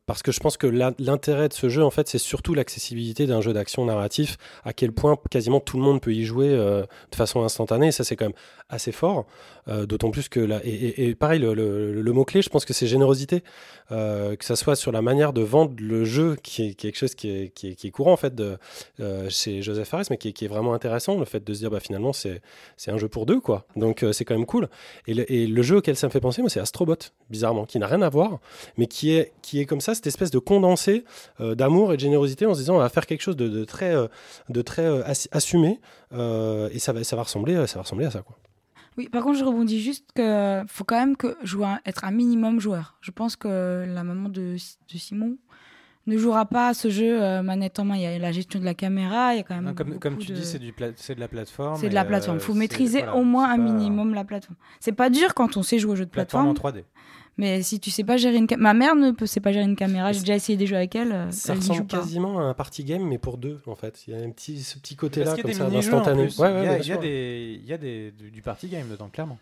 [0.05, 3.41] parce que je pense que l'intérêt de ce jeu, en fait, c'est surtout l'accessibilité d'un
[3.41, 7.43] jeu d'action narratif, à quel point quasiment tout le monde peut y jouer de façon
[7.43, 7.91] instantanée.
[7.91, 8.37] Ça, c'est quand même
[8.69, 9.25] assez fort.
[9.67, 13.43] Euh, D'autant plus que là, et, pareil, le, mot-clé, je pense que c'est générosité.
[13.91, 17.15] Euh, que ça soit sur la manière de vendre le jeu, qui est quelque chose
[17.15, 18.33] qui est, courant, en fait,
[18.99, 21.79] euh, chez Joseph Fares, mais qui est, vraiment intéressant, le fait de se dire, bah,
[21.79, 22.41] finalement, c'est
[22.87, 23.65] un jeu pour deux, quoi.
[23.75, 24.69] Donc, c'est quand même cool.
[25.07, 26.95] Et le, jeu auquel ça me fait penser, moi, c'est Astrobot,
[27.29, 28.39] bizarrement, qui n'a rien à voir,
[28.77, 31.03] mais qui est, qui est comme ça, cette espèce de condensé
[31.39, 33.93] d'amour et de générosité en se disant, on va faire quelque chose de, de très,
[34.49, 34.87] de très
[35.31, 35.79] assumé,
[36.11, 38.37] et ça va, ça, va ressembler, ça va ressembler à ça, quoi.
[38.97, 42.59] Oui, par contre, je rebondis juste que faut quand même que jouer être un minimum
[42.59, 42.97] joueur.
[43.01, 45.37] Je pense que la maman de, de Simon
[46.05, 47.95] ne jouera pas à ce jeu euh, manette en main.
[47.95, 49.65] Il y a la gestion de la caméra, il y a quand même.
[49.65, 51.77] Non, comme, comme tu de- dis, c'est du pla- c'est de la plateforme.
[51.79, 52.37] c'est de la plateforme.
[52.37, 54.57] euh, faut maîtriser voilà, au moins un minimum la plateforme.
[54.79, 56.83] C'est pas dur quand on sait jouer aux jeux de Plateforme plateforme, en 3D.
[57.37, 59.65] Mais si tu sais pas gérer une caméra, ma mère ne peut sait pas gérer
[59.65, 60.11] une caméra.
[60.11, 61.11] J'ai déjà essayé des jeux avec elle.
[61.11, 64.03] euh, Ça elle ressemble quasiment à un party game, mais pour deux, en fait.
[64.07, 66.27] Il y a un petit, ce petit côté-là, comme ça, d'instantané.
[66.27, 66.39] plus.
[66.39, 68.41] Ouais, il y ouais, a, il y a des, il y a des, du, du
[68.41, 69.37] party game dedans, clairement.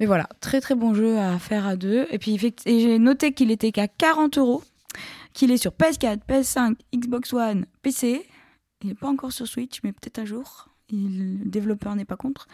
[0.00, 2.06] Mais voilà, très très bon jeu à faire à deux.
[2.10, 4.62] Et puis j'ai noté qu'il était qu'à 40 euros,
[5.32, 8.24] qu'il est sur PS4, PS5, Xbox One, PC.
[8.82, 10.67] Il n'est pas encore sur Switch, mais peut-être un jour.
[10.90, 12.46] Le développeur n'est pas contre.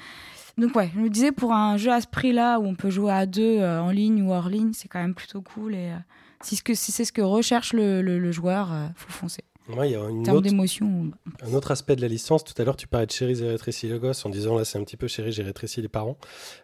[0.59, 3.12] Donc ouais, je me disais pour un jeu à ce prix-là où on peut jouer
[3.12, 5.74] à deux euh, en ligne ou hors ligne, c'est quand même plutôt cool.
[5.74, 5.97] Et euh,
[6.43, 9.43] si, ce que- si c'est ce que recherche le, le- le joueur, euh, faut foncer.
[9.66, 11.11] Ouais, il y a En une termes d'émotion,
[11.43, 12.44] un autre aspect de la licence.
[12.44, 14.77] Tout à l'heure, tu parlais de Chéri, j'ai rétréci le gosse en disant là, c'est
[14.78, 16.19] un petit peu Chéri, j'ai rétréci les parents.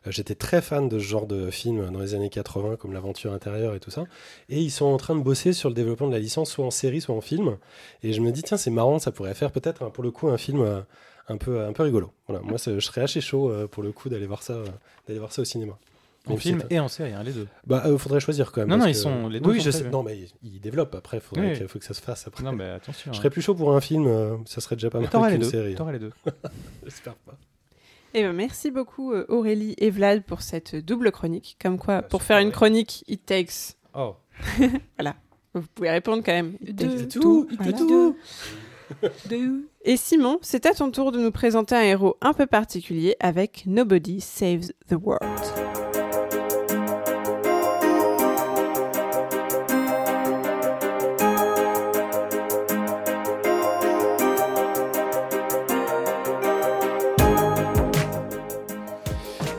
[0.06, 3.32] Euh, J'étais très fan de ce genre de film dans les années 80, comme L'aventure
[3.32, 4.04] intérieure et tout ça.
[4.50, 6.70] Et ils sont en train de bosser sur le développement de la licence, soit en
[6.70, 7.56] série, soit en film.
[8.02, 10.28] Et je me dis, tiens, c'est marrant, ça pourrait faire peut-être hein, pour le coup
[10.28, 10.82] un film euh,
[11.30, 12.10] un peu, un peu rigolo.
[12.28, 14.66] Voilà, moi, je serais assez chaud euh, pour le coup d'aller voir ça, euh,
[15.06, 15.78] d'aller voir ça au cinéma.
[16.26, 17.48] En film et en série, hein, les deux.
[17.66, 18.68] Bah, euh, faudrait choisir quand même.
[18.68, 19.88] Non, non, ils que- sont- les deux Oui, je sais.
[19.88, 21.18] Non, mais ils, développent après.
[21.18, 21.56] Faudrait Oui.
[21.58, 22.44] qu'il faut que ça se fasse après.
[22.44, 23.10] Non, mais attention.
[23.10, 23.18] Je hein.
[23.18, 24.06] serais plus chaud pour un film.
[24.06, 25.50] euh, ça serait déjà pas Mais mal T'auras les qu'une deux.
[25.50, 25.74] série.
[25.74, 26.12] T'auras les deux.
[26.84, 27.38] J'espère pas.
[28.12, 31.56] Eh ben, merci beaucoup Aurélie et Vlad pour cette double chronique.
[31.62, 33.76] Comme quoi, Bah, pour faire une chronique, it takes.
[33.94, 34.16] Oh.
[35.54, 36.56] Vous pouvez répondre quand même.
[36.60, 37.72] It takes tout, it Voilà.
[37.72, 38.16] takes two.
[39.84, 43.64] Et Simon, c'est à ton tour de nous présenter un héros un peu particulier avec
[43.66, 45.70] Nobody Saves the World.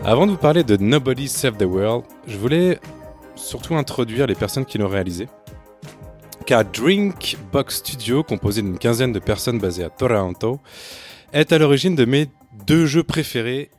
[0.04, 2.80] Avant de vous parler de Nobody Save the World, je voulais
[3.36, 5.28] surtout introduire les personnes qui l'ont réalisé.
[6.52, 10.60] Car Drinkbox Studio, composé d'une quinzaine de personnes basées à Toronto,
[11.32, 12.28] est à l'origine de mes
[12.68, 13.72] deux jeux préférés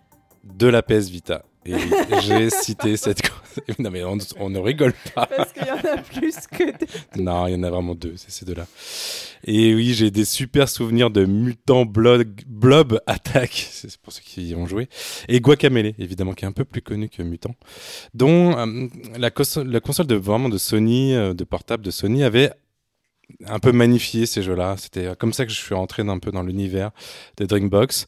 [0.42, 1.44] de la PS Vita.
[1.66, 1.74] Et
[2.22, 3.20] j'ai cité cette...
[3.78, 5.26] Non mais on, on ne rigole pas.
[5.26, 6.86] Parce qu'il y en a plus que des...
[7.22, 8.66] Non, il y en a vraiment deux, c'est ces deux-là.
[9.44, 14.48] Et oui, j'ai des super souvenirs de Mutant Blob, Blob Attack, c'est pour ceux qui
[14.48, 14.88] y ont joué,
[15.28, 17.54] et Guacamele, évidemment, qui est un peu plus connu que Mutant,
[18.14, 18.86] dont euh,
[19.18, 22.52] la, console, la console de vraiment de Sony, euh, de portable de Sony, avait
[23.46, 24.76] un peu magnifié ces jeux-là.
[24.78, 26.90] C'était comme ça que je suis rentré un peu dans l'univers
[27.36, 28.06] de Drinkbox.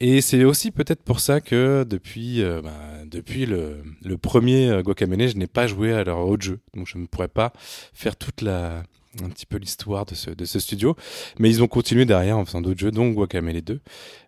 [0.00, 2.72] Et c'est aussi peut-être pour ça que depuis, euh, bah,
[3.06, 6.60] depuis le, le premier euh, Guacamele, je n'ai pas joué à leur autre jeu.
[6.74, 7.52] Donc je ne pourrais pas
[7.92, 8.82] faire toute la
[9.22, 10.96] un petit peu l'histoire de ce, de ce studio.
[11.38, 13.80] Mais ils ont continué derrière en faisant d'autres jeux, dont Guacamele 2.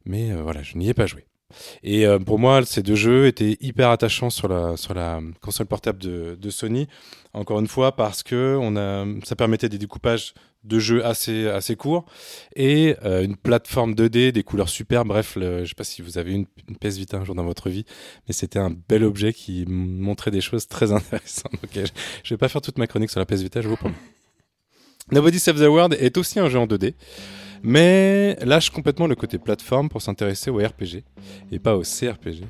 [0.07, 1.25] Mais euh, voilà, je n'y ai pas joué.
[1.83, 5.99] Et euh, pour moi, ces deux jeux étaient hyper attachants sur la, la console portable
[5.99, 6.89] de, Sony.
[7.33, 8.59] Encore une fois, parce que
[9.25, 12.05] ça permettait des découpages de jeux assez, courts
[12.55, 15.05] et euh, une plateforme 2D, des couleurs super.
[15.05, 17.45] Bref, je ne sais pas si vous avez une, une PS Vita un jour dans
[17.45, 17.85] votre vie,
[18.29, 21.53] mais c'était un bel objet qui montrait des choses très intéressantes.
[21.73, 21.87] Je ne
[22.31, 23.95] vais pas faire toute ma chronique sur la PS Vita, je vous promets.
[25.13, 26.95] Nobody Save the World est aussi un jeu en 2D,
[27.63, 31.03] mais lâche complètement le côté plateforme pour s'intéresser au RPG
[31.53, 32.45] et pas au CRPG.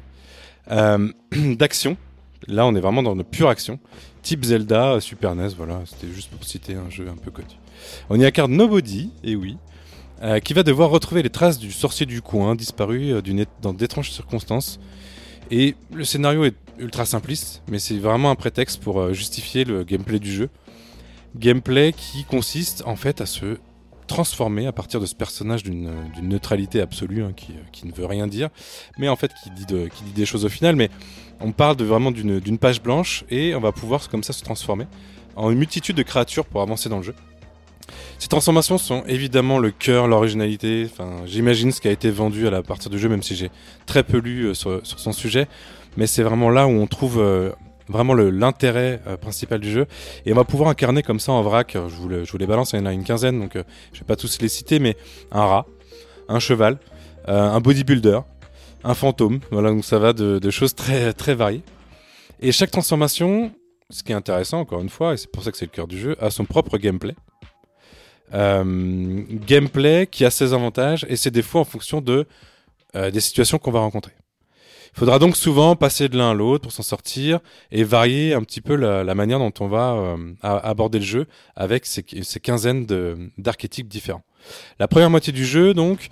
[0.71, 1.97] Euh, D'action,
[2.47, 3.79] là on est vraiment dans une pure action,
[4.23, 7.49] type Zelda, Super NES, voilà, c'était juste pour citer un jeu un peu connu.
[8.09, 9.57] On y incarne Nobody, et oui,
[10.23, 14.11] euh, qui va devoir retrouver les traces du sorcier du coin disparu euh, dans d'étranges
[14.11, 14.79] circonstances.
[15.51, 20.21] Et le scénario est ultra simpliste, mais c'est vraiment un prétexte pour justifier le gameplay
[20.21, 20.49] du jeu.
[21.37, 23.59] gameplay qui consiste en fait à se
[24.11, 28.07] transformer à partir de ce personnage d'une d'une neutralité absolue hein, qui, qui ne veut
[28.07, 28.49] rien dire,
[28.99, 30.75] mais en fait qui dit, qui dit des choses au final.
[30.75, 30.91] Mais
[31.41, 34.87] on parle de vraiment d'une page blanche et on va pouvoir comme ça se transformer
[35.37, 37.15] en une multitude de créatures pour avancer dans le jeu.
[38.19, 40.87] Ces transformations sont évidemment le cœur, l'originalité.
[40.91, 43.51] Enfin, j'imagine ce qui a été vendu à la partir du jeu, même si j'ai
[43.87, 45.49] très peu lu euh, sur, son sujet.
[45.97, 47.51] Mais c'est vraiment là où on trouve euh,
[47.91, 49.87] vraiment l'intérêt euh, principal du jeu.
[50.25, 51.73] Et on va pouvoir incarner comme ça en vrac.
[51.75, 53.65] Je vous, le- je vous les balance, il y en a une quinzaine, donc euh,
[53.93, 54.97] je vais pas tous les citer, mais
[55.33, 55.67] un rat,
[56.29, 56.79] un cheval,
[57.29, 58.21] euh, un bodybuilder,
[58.85, 59.41] un fantôme.
[59.51, 61.63] Voilà, donc ça va de, de choses très très variées.
[62.41, 63.53] Et chaque transformation,
[63.91, 65.87] ce qui est intéressant, encore une fois, et c'est pour ça que c'est le cœur
[65.87, 67.15] du jeu, a son propre gameplay.
[68.33, 72.27] Euh, gameplay qui a ses avantages et ses défauts en fonction de
[72.95, 74.13] euh, des situations qu'on va rencontrer.
[74.95, 77.41] Il faudra donc souvent passer de l'un à l'autre pour s'en sortir
[77.71, 81.27] et varier un petit peu la, manière dont on va euh, aborder le jeu
[81.57, 82.87] avec ces, ces quinzaines
[83.39, 84.23] d'archétypes différents.
[84.79, 86.09] La première moitié du jeu, donc,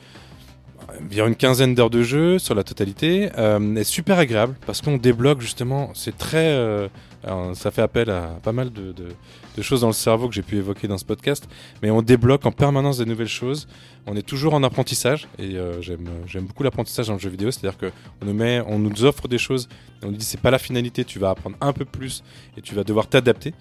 [1.05, 4.97] environ une quinzaine d'heures de jeu sur la totalité, euh, est super agréable parce qu'on
[4.97, 6.47] débloque justement, c'est très...
[6.49, 6.89] euh,
[7.25, 9.09] alors, ça fait appel à pas mal de, de-
[9.57, 11.49] de choses dans le cerveau que j'ai pu évoquer dans ce podcast,
[11.83, 13.67] mais on débloque en permanence des nouvelles choses.
[14.07, 17.77] On est toujours en apprentissage et euh, j'aime beaucoup l'apprentissage dans le jeu vidéo, c'est-à-dire
[17.77, 17.91] que
[18.23, 19.69] on nous met, on nous offre des choses,
[20.01, 22.23] et on nous dit c'est pas la finalité, tu vas apprendre un peu plus
[22.57, 23.53] et tu vas devoir t'adapter.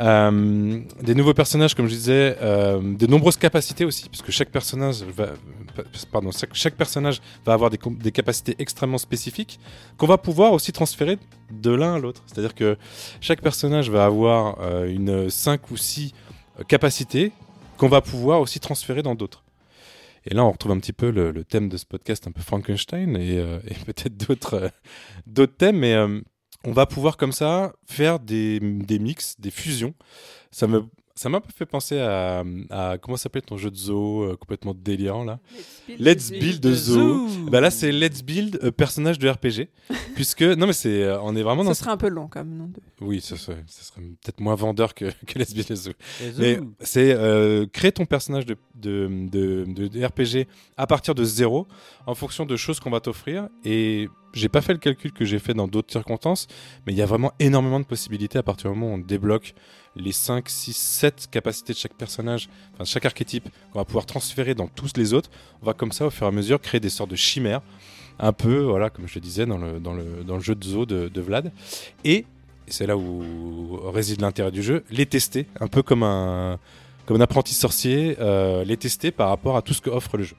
[0.00, 4.50] Euh, des nouveaux personnages, comme je disais, euh, de nombreuses capacités aussi, parce que chaque
[4.50, 5.30] personnage va,
[6.12, 9.58] pardon, chaque, chaque personnage va avoir des, des capacités extrêmement spécifiques
[9.96, 11.18] qu'on va pouvoir aussi transférer
[11.50, 12.22] de l'un à l'autre.
[12.26, 12.76] C'est-à-dire que
[13.20, 16.12] chaque personnage va avoir euh, une 5 ou 6
[16.68, 17.32] capacités
[17.76, 19.44] qu'on va pouvoir aussi transférer dans d'autres.
[20.30, 23.16] Et là, on retrouve un petit peu le, thème de ce podcast, un peu Frankenstein,
[23.16, 24.68] et, euh, peut-être d'autres euh,
[25.26, 26.20] d'autres thèmes, mais euh,
[26.64, 29.94] on va pouvoir comme ça faire des, des mix, des fusions.
[30.50, 30.84] Ça me
[31.18, 34.36] ça m'a un peu fait penser à, à comment s'appelle ton jeu de zoo euh,
[34.36, 35.40] complètement délirant là?
[35.98, 37.26] Let's Build the Zoo.
[37.50, 39.68] Bah là c'est Let's Build euh, personnage de RPG
[40.14, 42.48] puisque non mais c'est euh, on est vraiment dans Ce serait un peu long comme
[42.56, 42.80] nom de.
[43.00, 45.92] oui, ça serait, ça serait peut-être moins vendeur que, que Let's Build the Zoo.
[46.38, 50.46] Mais c'est euh, créer ton personnage de, de, de, de- de RPG
[50.76, 51.66] à partir de zéro
[52.06, 53.48] en fonction de choses qu'on va t'offrir.
[53.64, 56.46] Et j'ai pas fait le calcul que j'ai fait dans d'autres circonstances,
[56.86, 59.54] mais il y a vraiment énormément de possibilités à partir du moment où on débloque
[59.96, 64.54] les 5, 6, 7 capacités de chaque personnage, enfin chaque archétype, qu'on va pouvoir transférer
[64.54, 65.30] dans tous les autres.
[65.62, 67.62] On va comme ça, au fur et à mesure, créer des sortes de chimères,
[68.18, 71.52] un peu, voilà, comme je le disais, dans le, jeu de zoo de, Vlad.
[72.04, 72.24] Et
[72.66, 76.58] c'est là où réside l'intérêt du jeu, les tester, un peu comme un,
[77.06, 80.24] comme un apprenti sorcier, euh, les tester par rapport à tout ce que offre le
[80.24, 80.36] jeu.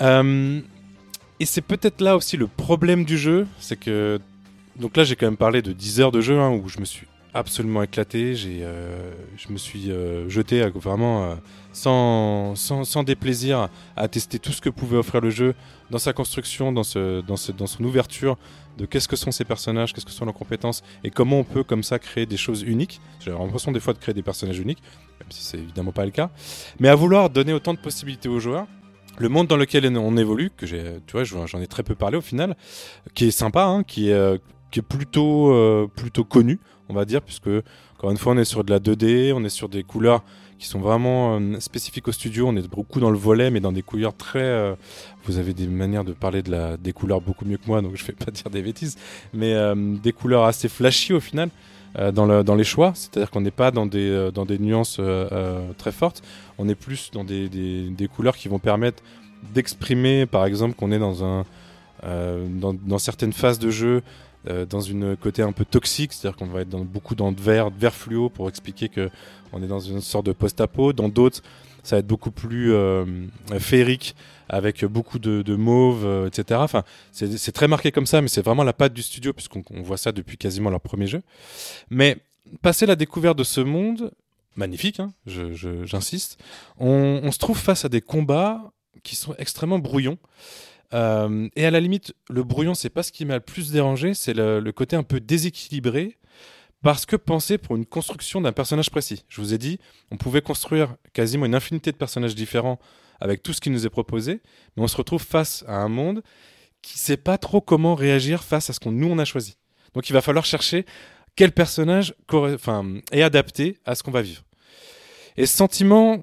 [0.00, 0.60] Euh,
[1.40, 4.20] et c'est peut-être là aussi le problème du jeu, c'est que
[4.76, 6.84] donc là j'ai quand même parlé de 10 heures de jeu hein, où je me
[6.84, 11.34] suis absolument éclaté, j'ai, euh, je me suis euh, jeté à- vraiment euh,
[11.72, 15.54] sans, sans, sans déplaisir à tester tout ce que pouvait offrir le jeu
[15.90, 18.38] dans sa construction, dans, ce, dans, ce, dans son ouverture,
[18.78, 21.64] de qu'est-ce que sont ces personnages, qu'est-ce que sont leurs compétences et comment on peut
[21.64, 23.00] comme ça créer des choses uniques.
[23.20, 24.82] J'ai l'impression des fois de créer des personnages uniques,
[25.20, 26.30] même si c'est évidemment pas le cas.
[26.80, 28.66] Mais à vouloir donner autant de possibilités aux joueurs,
[29.18, 32.16] le monde dans lequel on évolue, que j'ai, tu vois, j'en ai très peu parlé
[32.16, 32.56] au final,
[33.14, 34.38] qui est sympa, hein, qui est, euh,
[34.74, 37.48] qui est plutôt, euh, plutôt connu, on va dire, puisque
[37.96, 40.24] encore une fois, on est sur de la 2D, on est sur des couleurs
[40.58, 42.48] qui sont vraiment euh, spécifiques au studio.
[42.48, 44.40] On est beaucoup dans le volet, mais dans des couleurs très.
[44.42, 44.74] euh,
[45.26, 47.94] vous avez des manières de parler de la, des couleurs beaucoup mieux que moi, donc
[47.94, 48.98] je vais pas dire des bêtises,
[49.32, 49.54] mais
[50.02, 51.50] des couleurs assez flashy au final.
[52.12, 55.00] dans, le, dans les choix, c'est-à-dire qu'on n'est pas dans des, dans des nuances
[55.78, 56.20] très fortes,
[56.58, 59.04] on est plus dans des, des, couleurs qui vont permettre
[59.54, 61.44] d'exprimer, par exemple, qu'on est dans, un,
[62.02, 64.02] dans certaines phases de jeu,
[64.48, 67.70] euh, dans une côté un peu toxique, c'est-à-dire qu'on va être beaucoup dans de vert,
[67.70, 69.10] vert fluo pour expliquer que
[69.52, 70.92] on est dans une sorte de post-apo.
[70.92, 71.42] Dans d'autres,
[71.82, 73.04] ça va être beaucoup plus euh,
[73.58, 74.16] féerique,
[74.48, 76.60] avec beaucoup de, de mauve, euh, etc.
[76.62, 79.82] Enfin, c'est très marqué comme ça, mais c'est vraiment la patte du studio, puisqu'on on
[79.82, 81.22] voit ça depuis quasiment leur premier jeu.
[81.90, 82.18] Mais
[82.62, 84.12] passer la découverte de ce monde,
[84.56, 86.38] magnifique, hein, j'insiste,
[86.78, 88.72] on, on se trouve face à des combats
[89.02, 90.18] qui sont extrêmement brouillons.
[90.92, 94.14] Euh, et à la limite, le brouillon, c'est pas ce qui m'a le plus dérangé,
[94.14, 96.18] c'est le, le côté un peu déséquilibré.
[96.82, 99.24] Parce que pensé pour une construction d'un personnage précis.
[99.30, 99.78] Je vous ai dit,
[100.10, 102.78] on pouvait construire quasiment une infinité de personnages différents
[103.20, 104.42] avec tout ce qui nous est proposé,
[104.76, 106.22] mais on se retrouve face à un monde
[106.82, 109.56] qui sait pas trop comment réagir face à ce qu'on nous on a choisi.
[109.94, 110.84] Donc il va falloir chercher
[111.36, 112.14] quel personnage
[113.12, 114.42] est adapté à ce qu'on va vivre.
[115.36, 116.22] Et ce sentiment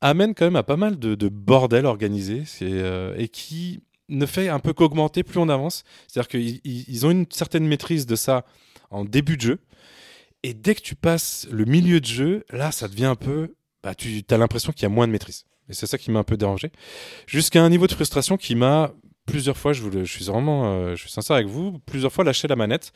[0.00, 4.48] amène quand même à pas mal de, de bordel organisé euh, et qui ne fait
[4.48, 5.84] un peu qu'augmenter plus on avance.
[6.08, 8.44] C'est-à-dire qu'ils ils- ils ont une certaine maîtrise de ça
[8.90, 9.58] en début de jeu.
[10.42, 13.54] Et dès que tu passes le milieu de jeu, là, ça devient un peu.
[13.82, 15.44] Bah, tu as l'impression qu'il y a moins de maîtrise.
[15.68, 16.72] Et c'est ça qui m'a un peu dérangé.
[17.26, 18.92] Jusqu'à un niveau de frustration qui m'a
[19.26, 22.12] plusieurs fois, je, vous le- je suis vraiment euh, je suis sincère avec vous, plusieurs
[22.12, 22.92] fois lâché la manette.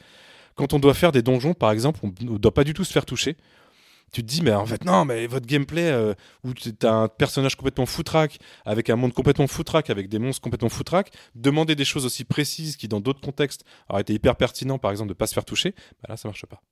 [0.56, 2.92] Quand on doit faire des donjons, par exemple, on ne doit pas du tout se
[2.92, 3.36] faire toucher.
[4.14, 6.14] Tu te dis, mais en fait, non, mais votre gameplay euh,
[6.44, 10.40] où tu as un personnage complètement foutraque, avec un monde complètement foutraque, avec des monstres
[10.40, 14.78] complètement foutraque, demander des choses aussi précises qui, dans d'autres contextes, auraient été hyper pertinent,
[14.78, 16.62] par exemple, de pas se faire toucher, bah là, ça marche pas.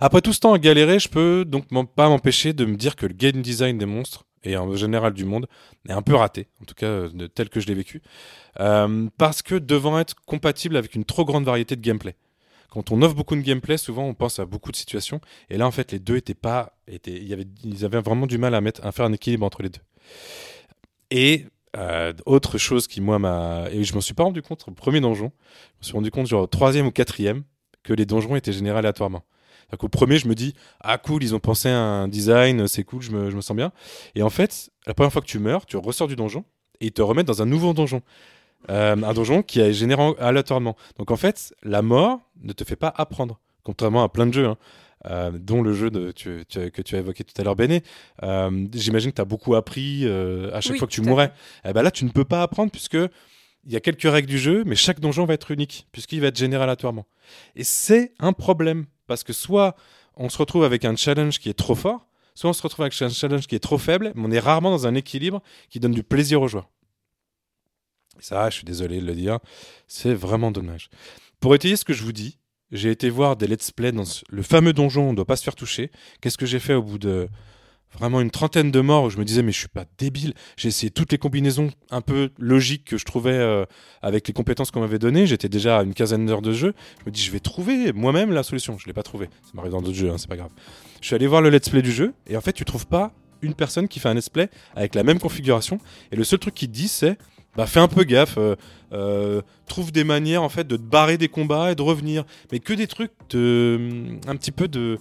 [0.00, 3.06] Après tout ce temps à galérer, je peux donc pas m'empêcher de me dire que
[3.06, 5.46] le game design des monstres, et en général du monde,
[5.88, 8.02] est un peu raté, en tout cas euh, tel que je l'ai vécu,
[8.60, 12.14] Euh, parce que devant être compatible avec une trop grande variété de gameplay.
[12.74, 15.64] Quand on offre beaucoup de gameplay, souvent on pense à beaucoup de situations, et là
[15.64, 18.90] en fait les deux étaient pas, étaient, y avait, ils avaient vraiment du mal à
[18.90, 19.80] faire un équilibre entre les deux.
[21.12, 21.46] Et
[21.76, 25.00] euh, autre chose qui moi m'a, et je m'en suis pas rendu compte au premier
[25.00, 25.30] donjon,
[25.74, 27.44] je me suis rendu compte genre au troisième ou quatrième
[27.84, 29.22] que les donjons étaient générés aléatoirement.
[29.70, 32.82] Donc au premier, je me dis ah cool, ils ont pensé à un design, c'est
[32.82, 33.70] cool, je me, je me sens bien.
[34.16, 36.44] Et en fait, la première fois que tu meurs, tu ressors du donjon
[36.80, 38.02] et ils te remettent dans un nouveau donjon.
[38.70, 40.74] Euh, un donjon qui est généré en- aléatoirement.
[40.98, 44.46] Donc en fait, la mort ne te fait pas apprendre, contrairement à plein de jeux,
[44.46, 44.56] hein,
[45.06, 47.82] euh, dont le jeu de, tu- tu- que tu as évoqué tout à l'heure, Béné.
[48.22, 51.32] Euh, J'imagine que tu as beaucoup appris à chaque Oui, fois que tu mourais.
[51.66, 52.94] Eh ben là, tu ne peux pas apprendre puisque
[53.66, 56.28] il y a quelques règles du jeu, mais chaque donjon va être unique puisqu'il va
[56.28, 57.06] être généré aléatoirement.
[57.56, 59.76] Et c'est un problème parce que soit
[60.16, 63.00] on se retrouve avec un challenge qui est trop fort, soit on se retrouve avec
[63.02, 65.92] un challenge qui est trop faible, mais on est rarement dans un équilibre qui donne
[65.92, 66.68] du plaisir aux joueurs.
[68.20, 69.38] Ça, je suis désolé de le dire,
[69.86, 70.88] c'est vraiment dommage.
[71.40, 72.38] Pour étayer ce que je vous dis,
[72.72, 75.44] j'ai été voir des let's play dans le fameux donjon, on ne doit pas se
[75.44, 75.90] faire toucher.
[76.20, 77.28] Qu'est-ce que j'ai fait au bout de
[77.98, 80.34] vraiment une trentaine de morts où je me disais mais je suis pas débile.
[80.56, 83.64] J'ai essayé toutes les combinaisons un peu logiques que je trouvais euh,
[84.02, 85.26] avec les compétences qu'on m'avait données.
[85.26, 86.74] J'étais déjà à une quinzaine d'heures de jeu.
[87.00, 88.78] Je me dis je vais trouver moi-même la solution.
[88.78, 89.28] Je l'ai pas trouvé.
[89.42, 90.50] Ça m'arrive dans d'autres jeux, hein, c'est pas grave.
[91.00, 93.12] Je suis allé voir le let's play du jeu et en fait tu trouves pas
[93.42, 95.78] une personne qui fait un let's play avec la même configuration
[96.10, 97.18] et le seul truc qu'il dit c'est
[97.56, 98.56] bah fais un peu gaffe, euh,
[98.92, 102.58] euh, trouve des manières en fait de te barrer des combats et de revenir, mais
[102.58, 104.98] que des trucs de un petit peu de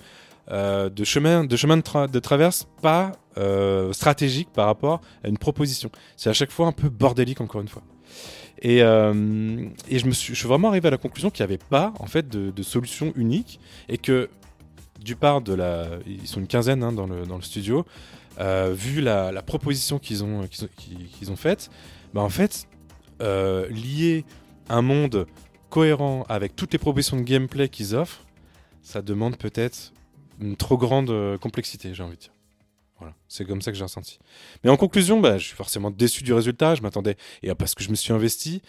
[0.52, 5.30] euh, de chemin de chemin de, tra- de traverse pas euh, stratégique par rapport à
[5.30, 5.90] une proposition.
[6.18, 7.84] C'est à chaque fois un peu bordélique encore une fois.
[8.62, 11.52] Et, euh, et je me suis, je suis vraiment arrivé à la conclusion qu'il n'y
[11.52, 13.60] avait pas en fait de, de solution unique
[13.90, 14.30] et que
[15.02, 17.86] du part de la, ils sont une quinzaine hein, dans, le, dans le studio,
[18.40, 20.70] euh, vu la, la proposition qu'ils ont, qu'ils ont,
[21.18, 21.70] qu'ils ont faite,
[22.14, 22.68] bah en fait,
[23.22, 24.26] euh, lier
[24.70, 25.28] un monde
[25.70, 28.26] cohérent avec toutes les propositions de gameplay qu'ils offrent,
[28.82, 29.94] ça demande peut-être
[30.40, 32.34] une trop grande euh, complexité, j'ai envie de dire.
[33.00, 34.20] Voilà, c'est comme ça que j'ai ressenti.
[34.64, 36.76] Mais en conclusion, bah, je suis forcément déçu du résultat.
[36.76, 38.62] Je m'attendais, et parce que je me suis investi.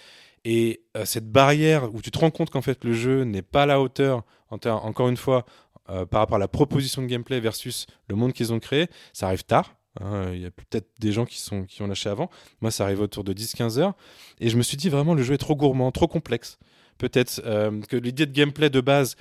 [0.45, 3.63] Et euh, cette barrière où tu te rends compte qu'en fait le jeu n'est pas
[3.63, 5.45] à la hauteur, en encore une fois,
[5.87, 9.45] par rapport à la proposition de gameplay versus le monde qu'ils ont créé, ça arrive
[9.45, 9.75] tard.
[10.01, 10.31] Hein.
[10.33, 12.31] Il y a peut-être des gens qui, ont lâché avant.
[12.61, 13.95] Moi, ça arrive autour de 10-15 heures.
[14.41, 16.59] Et je me suis dit vraiment, le jeu est trop gourmand, trop complexe.
[16.99, 19.17] Peut-être euh, que l'idée de gameplay de base,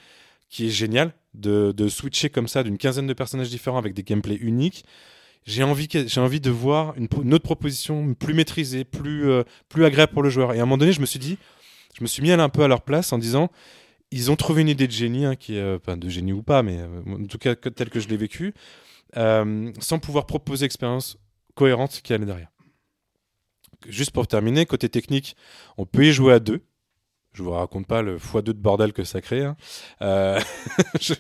[0.50, 4.36] qui est géniale, de, switcher comme ça d'une quinzaine de personnages différents avec des gameplays
[4.36, 4.86] uniques,
[5.46, 10.14] j'ai envie, j'ai envie de voir une, autre proposition plus maîtrisée, plus, euh, plus agréable
[10.14, 10.54] pour le joueur.
[10.54, 11.38] Et à un moment donné, je me suis dit,
[11.98, 13.50] je me suis mis un peu à leur place en disant,
[14.12, 16.80] ils ont trouvé une idée de génie, hein, qui euh, de génie ou pas, mais
[17.08, 18.54] en tout cas telle que je l'ai vécue,
[19.18, 21.18] euh, sans pouvoir proposer expérience
[21.56, 22.52] cohérente qui allait derrière.
[23.88, 25.36] Juste pour terminer, côté technique,
[25.78, 26.62] on peut y jouer à deux.
[27.34, 29.44] Je vous raconte pas le x2 de bordel que ça crée.
[29.44, 29.56] hein.
[30.02, 30.40] Euh,
[31.02, 31.14] je-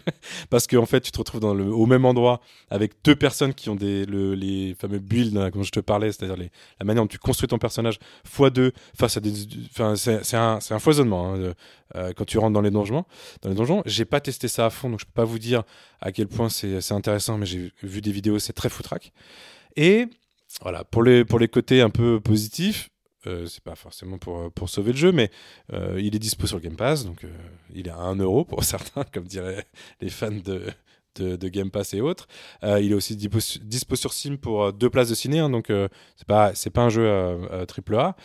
[0.50, 3.70] Parce qu'en fait, tu te retrouves dans le, au même endroit avec deux personnes qui
[3.70, 6.38] ont des, le- les fameux builds hein, dont je te parlais, c'est-à-dire
[6.80, 7.98] la manière dont tu construis ton personnage
[8.32, 9.34] x2 face à des.
[9.96, 11.54] C'est un, un foisonnement hein,
[11.96, 13.06] euh, quand tu rentres dans les donjons.
[13.42, 15.64] Dans les donjons, j'ai pas testé ça à fond, donc je peux pas vous dire
[16.02, 19.12] à quel point c'est c'est intéressant, mais j'ai vu des vidéos, c'est très foutraque.
[19.76, 20.06] Et
[20.62, 22.90] voilà, pour les, pour les côtés un peu positifs,
[23.28, 25.32] euh, c'est pas forcément pour, pour sauver le jeu, mais
[25.72, 27.30] euh, il est dispo sur Game Pass, donc euh,
[27.74, 29.66] il est à 1 euro pour certains, comme diraient
[30.02, 30.66] les fans de,
[31.16, 32.28] de, Game Pass et autres.
[32.64, 35.50] Euh, il est aussi dispo, dispo sur Steam pour euh, deux places de ciné, hein,
[35.50, 38.16] donc euh, c'est pas, pas un jeu euh, triple A.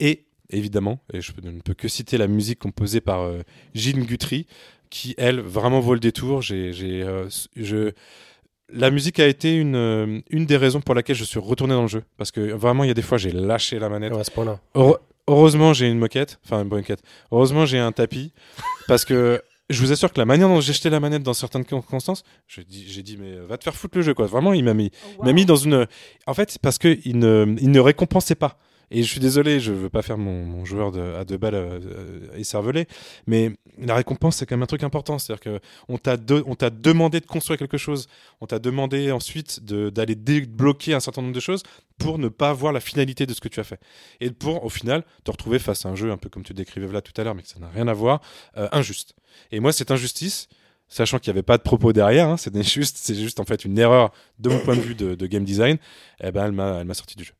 [0.00, 3.42] Et évidemment, et je ne peux que citer la musique composée par euh,
[3.74, 4.46] Gilles Guthrie,
[4.90, 6.42] qui elle vraiment vaut le détour.
[6.42, 7.28] J'ai, j'ai, euh,
[8.70, 11.82] la musique a été une, euh, une des raisons pour laquelle je suis retourné dans
[11.82, 12.02] le jeu.
[12.16, 14.12] Parce que vraiment, il y a des fois, j'ai lâché la manette.
[14.12, 14.60] Ouais, à ce point-là.
[14.76, 16.38] Heure- heureusement, j'ai une moquette.
[16.44, 17.00] Enfin, une moquette.
[17.30, 18.32] Heureusement, j'ai un tapis.
[18.88, 21.66] parce que je vous assure que la manière dont j'ai jeté la manette dans certaines
[21.66, 22.64] circonstances, j'ai
[23.02, 24.26] dit, mais va te faire foutre le jeu, quoi.
[24.26, 24.90] Vraiment, il m'a mis,
[25.22, 25.86] m'a mis dans une.
[26.26, 28.58] En fait, c'est parce qu'il ne, il ne récompensait pas.
[28.94, 32.86] Et je suis désolé, je veux pas faire mon, joueur à deux balles euh, écervelé,
[33.26, 35.18] mais la récompense c'est quand même un truc important.
[35.18, 38.06] C'est-à-dire que on t'a demandé de construire quelque chose,
[38.42, 41.62] on t'a demandé ensuite d'aller débloquer un certain nombre de choses
[41.96, 43.80] pour ne pas voir la finalité de ce que tu as fait.
[44.20, 46.86] Et pour, au final, te retrouver face à un jeu, un peu comme tu décrivais
[46.92, 48.20] là tout à l'heure, mais que ça n'a rien à voir,
[48.58, 49.14] euh, injuste.
[49.52, 50.48] Et moi, cette injustice,
[50.88, 53.78] sachant qu'il n'y avait pas de propos derrière, hein, c'est juste, juste en fait une
[53.78, 55.78] erreur de mon point de vue de, de game design,
[56.22, 56.52] eh ben, elle
[56.84, 57.32] m'a sorti du jeu.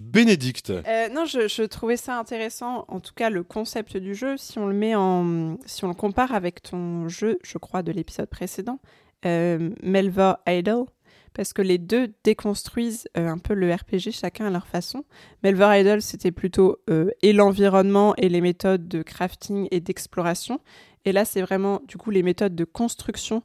[0.00, 2.86] Bénédicte, Euh, non, je, trouvais ça intéressant.
[2.88, 5.94] En tout cas, le concept du jeu, si on le met en, si on le
[5.94, 8.80] compare avec ton jeu, je crois de l'épisode précédent,
[9.26, 10.86] euh, Melva Idol,
[11.34, 15.04] parce que les deux déconstruisent euh, un peu le RPG chacun à leur façon.
[15.42, 20.60] Melva Idol, c'était plutôt euh, et l'environnement et les méthodes de crafting et d'exploration,
[21.04, 23.42] et là, c'est vraiment du coup les méthodes de construction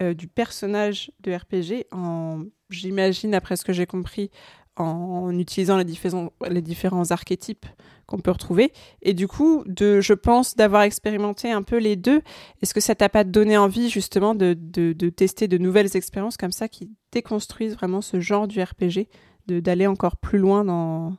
[0.00, 4.30] du personnage de RPG en, j'imagine, après ce que j'ai compris,
[4.80, 7.66] en utilisant les différents, les différents archétypes
[8.06, 8.72] qu'on peut retrouver.
[9.02, 12.22] Et du coup, de, je pense d'avoir expérimenté un peu les deux.
[12.62, 16.38] Est-ce que ça t'a pas donné envie justement de, de, de tester de nouvelles expériences
[16.38, 19.08] comme ça qui déconstruisent vraiment ce genre du RPG,
[19.46, 21.16] d'aller encore plus loin dans,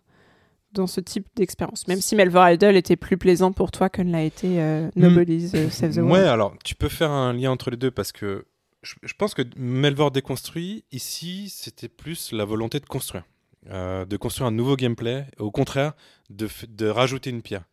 [0.74, 4.12] dans ce type d'expérience Même si Melvor Idol était plus plaisant pour toi que ne
[4.12, 6.12] l'a été euh, Nobody's euh, Save the World.
[6.12, 8.46] Ouais, alors tu peux faire un lien entre les deux parce que
[8.82, 13.24] je, je pense que Melvor déconstruit, ici, c'était plus la volonté de construire.
[13.68, 15.94] Euh, de construire un nouveau gameplay, au contraire,
[16.30, 17.66] de, de rajouter une pierre.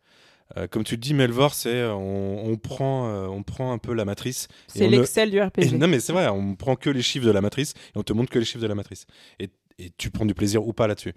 [0.57, 3.77] Euh, comme tu le dis, Melvor, c'est euh, on, on prend, euh, on prend un
[3.77, 4.47] peu la matrice.
[4.67, 5.77] C'est ne- l'excel du et RPG.
[5.77, 8.11] non, mais c'est vrai, on prend que les chiffres de la matrice et on te
[8.13, 9.05] montre que les chiffres de la matrice.
[9.39, 9.49] Et,
[9.79, 11.13] et tu prends du plaisir ou pas là-dessus.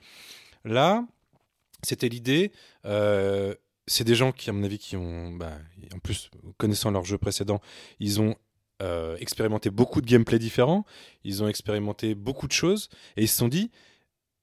[0.64, 1.05] Là,
[1.82, 2.52] c'était l'idée.
[2.84, 3.55] euh,
[3.88, 5.52] c'est des gens qui, à mon avis, qui ont, bah,
[5.94, 7.60] en plus, connaissant leur jeu précédent,
[7.98, 8.36] ils ont
[9.18, 10.86] expérimenté beaucoup de gameplay différents,
[11.24, 13.70] ils ont expérimenté beaucoup de choses, et ils se sont dit,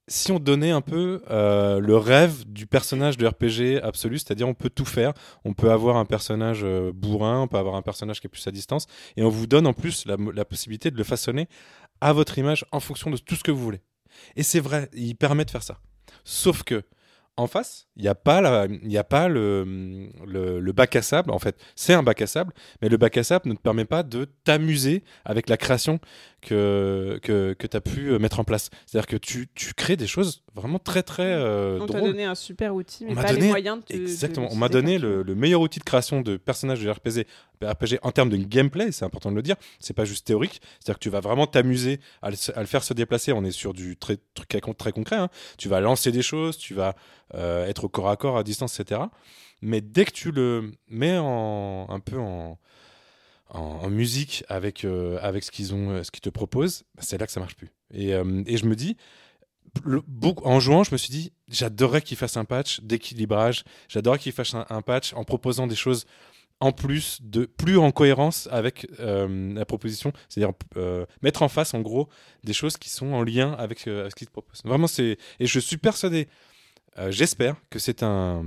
[0.08, 4.54] si on donnait un peu euh, le rêve du personnage de RPG absolu, c'est-à-dire on
[4.54, 5.12] peut tout faire,
[5.44, 8.46] on peut avoir un personnage euh, bourrin, on peut avoir un personnage qui est plus
[8.46, 8.86] à distance,
[9.16, 11.48] et on vous donne en plus la, possibilité de le façonner
[12.00, 13.82] à votre image en fonction de tout ce que vous voulez.
[14.36, 15.78] Et c'est vrai, il permet de faire ça.
[16.24, 16.82] Sauf que
[17.36, 18.40] en face, il n'y a pas,
[19.28, 19.64] le,
[20.26, 21.30] le bac à sable.
[21.30, 22.52] En fait, c'est un bac à sable,
[22.82, 26.00] mais le bac à sable ne te permet pas de t'amuser avec la création
[26.40, 28.70] que, que, que tu as pu euh, mettre en place.
[28.86, 32.34] C'est-à-dire que tu, tu crées des choses vraiment très, très euh, On t'a donné un
[32.34, 33.94] super outil, mais On pas les donné- moyens de.
[33.96, 34.48] de Exactement.
[34.50, 37.26] On m'a donné le, le meilleur outil de création de personnages de RPG,
[37.62, 39.56] RPG en termes de gameplay, c'est important de le dire.
[39.80, 40.60] C'est pas juste théorique.
[40.78, 43.32] C'est-à-dire que tu vas vraiment t'amuser à, le- à le faire se déplacer.
[43.32, 45.16] On est sur du très, truc très, très concret.
[45.16, 45.28] hein.
[45.58, 46.94] Tu vas lancer des choses, tu vas
[47.34, 49.00] euh, être au corps à corps, à distance, etc.
[49.60, 52.58] Mais dès que tu le mets en, un peu en,
[53.50, 57.18] en, musique avec, euh, avec ce qu'ils ont, euh, ce qu'ils te proposent, bah, c'est
[57.18, 57.70] là que ça marche plus.
[57.92, 58.96] Et, euh, et je me dis,
[59.84, 60.02] le-
[60.44, 64.54] en jouant, je me suis dit, j'adorerais qu'ils fassent un patch d'équilibrage, j'adorerais qu'ils fassent
[64.54, 66.04] un, patch en proposant des choses
[66.60, 70.54] en plus, de plus en cohérence avec la proposition, c'est-à-dire
[71.22, 72.08] mettre en face, en gros,
[72.42, 74.62] des choses qui sont en lien avec, avec ce qu'ils te proposent.
[74.64, 75.18] Vraiment, c'est.
[75.38, 76.26] Et je suis persuadé,
[77.10, 78.44] j'espère que c'est un.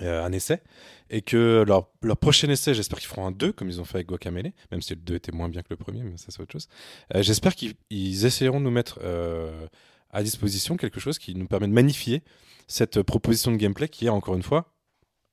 [0.00, 0.62] Euh, un essai
[1.10, 4.06] et que leur, prochain essai, j'espère qu'ils feront un 2 comme ils ont fait avec
[4.06, 6.52] Guacamele, même si le 2 était moins bien que le premier, mais ça c'est autre
[6.52, 6.68] chose.
[7.14, 9.66] Euh, j'espère qu'ils ils essayeront de nous mettre euh,
[10.10, 12.22] à disposition quelque chose qui nous permet de magnifier
[12.68, 14.72] cette proposition de gameplay qui est encore une fois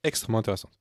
[0.04, 0.79] extrêmement intéressante.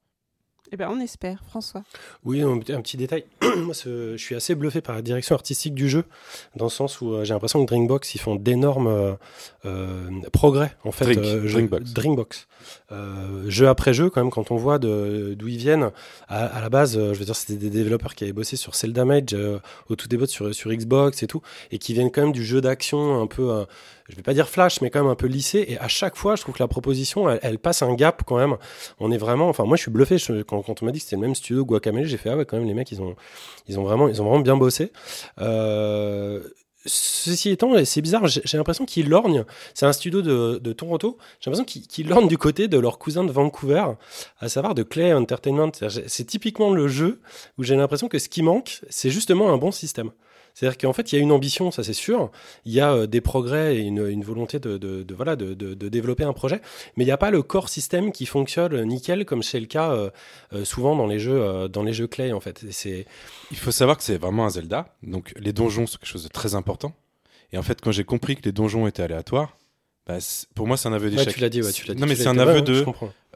[0.70, 1.82] Eh ben, on espère, François.
[2.24, 3.24] Oui, un, un petit détail.
[3.42, 6.04] Moi, je suis assez bluffé par la direction artistique du jeu,
[6.56, 9.14] dans le sens où euh, j'ai l'impression que Drinkbox, ils font d'énormes euh,
[9.64, 11.04] euh, progrès, en fait.
[11.06, 11.92] Drink, euh, jeu- Drinkbox.
[11.94, 12.46] Drinkbox.
[12.92, 15.90] Euh, jeu après jeu, quand même, quand on voit de- d'où ils viennent.
[16.28, 18.74] À, à la base, euh, je veux dire, c'était des développeurs qui avaient bossé sur
[18.74, 19.58] Zelda Mage, euh,
[19.88, 21.40] au tout début sur, sur Xbox et tout,
[21.70, 23.64] et qui viennent quand même du jeu d'action un peu, euh,
[24.08, 25.64] je vais pas dire flash, mais quand même un peu lissé.
[25.68, 28.36] Et à chaque fois, je trouve que la proposition, elle, elle passe un gap quand
[28.36, 28.56] même.
[29.00, 30.16] On est vraiment, enfin, moi, je suis bluffé
[30.46, 32.06] quand, quand on m'a dit que c'était le même studio Guacamele.
[32.06, 33.16] J'ai fait ah ouais, quand même, les mecs, ils ont,
[33.68, 34.92] ils ont vraiment, ils ont vraiment bien bossé.
[35.40, 36.40] Euh,
[36.86, 39.44] Ceci étant, c'est bizarre, j'ai l'impression qu'ils lorgnent.
[39.74, 41.18] C'est un studio de, de Toronto.
[41.40, 43.84] J'ai l'impression qu'ils lorgnent du côté de leur cousin de Vancouver,
[44.38, 45.72] à savoir de Clay Entertainment.
[46.06, 47.20] C'est typiquement le jeu
[47.58, 50.12] où j'ai l'impression que ce qui manque, c'est justement un bon système.
[50.58, 52.32] C'est-à-dire qu'en fait, il y a une ambition, ça c'est sûr.
[52.64, 55.54] Il y a euh, des progrès et une, une volonté de, de, de, voilà, de,
[55.88, 56.60] développer un projet.
[56.96, 59.92] Mais il n'y a pas le core système qui fonctionne nickel comme c'est le cas
[59.92, 60.10] euh,
[60.52, 62.64] euh, souvent dans les jeux, euh, dans les jeux Clay en fait.
[62.86, 63.06] Et
[63.52, 66.28] Il faut savoir que c'est vraiment un Zelda, donc les donjons sont quelque chose de
[66.28, 66.92] très important.
[67.52, 69.56] Et en fait, quand j'ai compris que les donjons étaient aléatoires,
[70.08, 70.16] bah,
[70.56, 71.34] pour moi c'est un aveu Ouais, d'échec.
[71.34, 72.00] tu l'as dit, ouais, tu l'as dit.
[72.00, 72.84] Non mais c'est un aveu Ouais, ouais, de.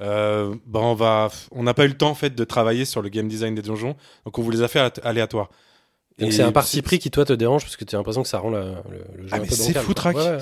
[0.01, 3.01] Euh, bah on va, on n'a pas eu le temps en fait de travailler sur
[3.01, 3.94] le game design des donjons,
[4.24, 5.51] donc on vous les a fait at- aléatoires.
[6.18, 8.28] Donc c'est un parti pris qui toi te dérange parce que tu as l'impression que
[8.28, 9.82] ça rend la- le, le jeu Ah un mais peu c'est quoi.
[10.16, 10.40] Ouais, ouais.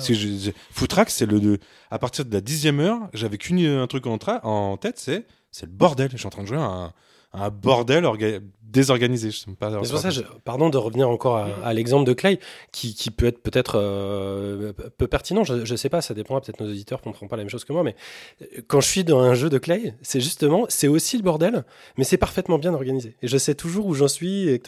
[0.71, 1.59] Foutraque, c'est le.
[1.89, 4.05] À partir de la dixième heure, j'avais qu'une un truc
[4.43, 6.09] en, tête, c'est c'est le bordel.
[6.11, 6.93] Je suis en train de jouer à un,
[7.33, 9.31] un bordel orga- désorganisé.
[9.31, 9.69] Je sais pas.
[9.77, 12.39] Pour ça, je- pardon de revenir encore à, à l'exemple de Clay,
[12.71, 15.43] qui, qui peut être peut-être euh, peu pertinent.
[15.43, 16.41] Je, je sais pas, ça dépendra.
[16.41, 17.95] Peut-être nos auditeurs comprendront pas la même chose que moi, mais
[18.41, 21.63] euh, quand je suis dans un jeu de Clay, c'est justement, c'est aussi le bordel,
[21.97, 23.15] mais c'est parfaitement bien organisé.
[23.21, 24.45] Et je sais toujours où j'en suis.
[24.45, 24.63] C'est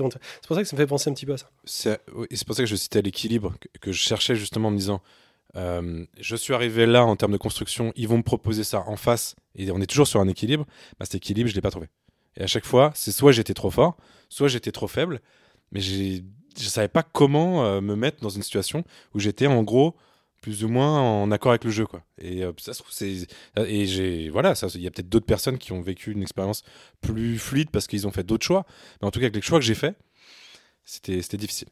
[0.47, 1.49] pour ça que ça me fait penser un petit peu à ça.
[1.63, 4.67] C'est oui, et c'est pour ça que je citais l'équilibre que, que je cherchais justement
[4.67, 5.01] en me disant.
[5.55, 8.95] euh, je suis arrivé là en termes de construction, ils vont me proposer ça en
[8.97, 10.65] face et on est toujours sur un équilibre.
[10.99, 11.87] Bah, cet équilibre, je l'ai pas trouvé.
[12.37, 13.97] Et à chaque fois, c'est soit j'étais trop fort,
[14.29, 15.21] soit j'étais trop faible,
[15.71, 16.23] mais j'ai-
[16.57, 18.83] je savais pas comment euh, me mettre dans une situation
[19.13, 19.95] où j'étais en gros
[20.41, 22.03] plus ou moins en accord avec le jeu quoi.
[22.19, 23.27] Et euh, ça se trouve c'est
[24.29, 26.63] voilà, il y a peut-être d'autres personnes qui ont vécu une expérience
[27.01, 28.65] plus fluide parce qu'ils ont fait d'autres choix,
[29.01, 29.95] mais en tout cas avec les choix que j'ai fait,
[30.85, 31.69] c'était c'était difficile.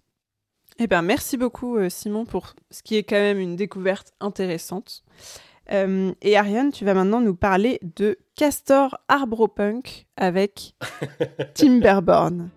[0.79, 5.03] Eh ben, merci beaucoup, euh, Simon, pour ce qui est quand même une découverte intéressante.
[5.69, 10.73] Et Ariane, tu vas maintenant nous parler de Castor Arbropunk avec
[11.53, 12.49] Timberborn.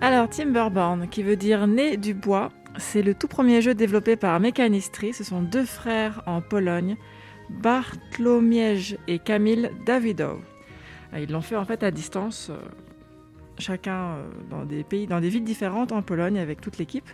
[0.00, 2.48] Alors, Timberborn, qui veut dire né du bois,
[2.78, 5.12] c'est le tout premier jeu développé par Mechanistry.
[5.12, 6.96] Ce sont deux frères en Pologne,
[7.50, 10.38] Bartłomiej et Kamil Dawidow.
[11.12, 12.58] Euh, Ils l'ont fait en fait à distance, euh,
[13.58, 17.08] chacun euh, dans des pays, dans des villes différentes en Pologne avec toute l'équipe.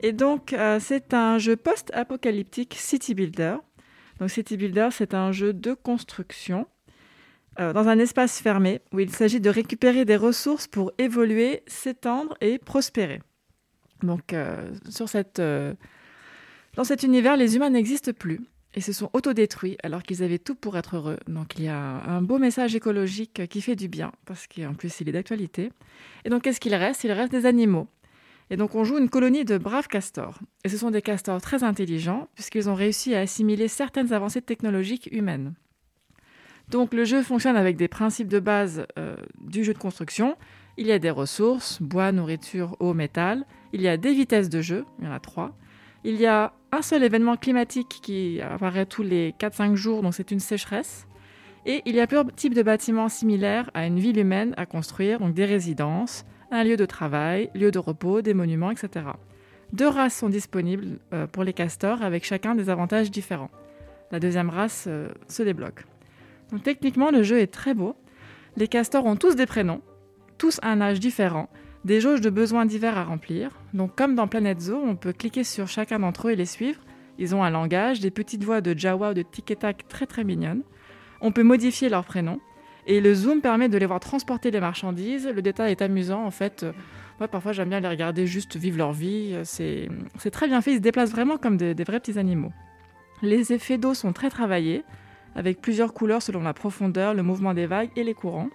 [0.00, 3.56] Et donc, euh, c'est un jeu post-apocalyptique City Builder.
[4.20, 6.66] Donc, City Builder, c'est un jeu de construction
[7.56, 12.56] dans un espace fermé où il s'agit de récupérer des ressources pour évoluer, s'étendre et
[12.58, 13.20] prospérer.
[14.04, 14.32] Donc,
[16.76, 18.40] dans cet univers, les humains n'existent plus
[18.74, 21.18] et se sont autodétruits alors qu'ils avaient tout pour être heureux.
[21.26, 25.00] Donc, il y a un beau message écologique qui fait du bien parce qu'en plus,
[25.00, 25.72] il est d'actualité.
[26.24, 27.04] Et donc, qu'est-ce qu'il reste?
[27.04, 27.88] Il reste des animaux.
[28.50, 30.38] Et donc, on joue une colonie de braves castors.
[30.64, 35.08] Et ce sont des castors très intelligents puisqu'ils ont réussi à assimiler certaines avancées technologiques
[35.12, 35.54] humaines.
[36.70, 40.36] Donc le jeu fonctionne avec des principes de base euh, du jeu de construction.
[40.76, 43.46] Il y a des ressources, bois, nourriture, eau, métal.
[43.72, 45.56] Il y a des vitesses de jeu, il y en a trois.
[46.04, 50.30] Il y a un seul événement climatique qui apparaît tous les 4-5 jours, donc c'est
[50.30, 51.06] une sécheresse.
[51.66, 55.18] Et il y a plusieurs types de bâtiments similaires à une ville humaine à construire,
[55.18, 59.06] donc des résidences, un lieu de travail, lieu de repos, des monuments, etc.
[59.72, 63.50] Deux races sont disponibles euh, pour les castors avec chacun des avantages différents.
[64.10, 65.84] La deuxième race euh, se débloque.
[66.52, 67.94] Donc techniquement, le jeu est très beau.
[68.56, 69.82] Les castors ont tous des prénoms,
[70.38, 71.50] tous un âge différent,
[71.88, 73.50] des jauges de besoins divers à remplir.
[73.72, 76.80] Donc comme dans Planet Zoo, on peut cliquer sur chacun d'entre eux et les suivre.
[77.18, 80.06] Ils ont un langage, des petites voix de Jawa ou de Tic et Tac très
[80.06, 80.62] très mignonnes.
[81.20, 82.40] On peut modifier leurs prénoms.
[82.86, 85.26] Et le zoom permet de les voir transporter les marchandises.
[85.26, 86.62] Le détail est amusant en fait.
[86.62, 86.72] Euh,
[87.18, 89.30] Moi, parfois, j'aime bien les regarder juste vivre leur vie.
[89.32, 90.72] Euh, C'est très bien fait.
[90.72, 92.52] Ils se déplacent vraiment comme des vrais petits animaux.
[93.22, 94.84] Les effets d'eau sont très travaillés
[95.34, 98.50] avec plusieurs couleurs selon la profondeur, le mouvement des vagues et les courants.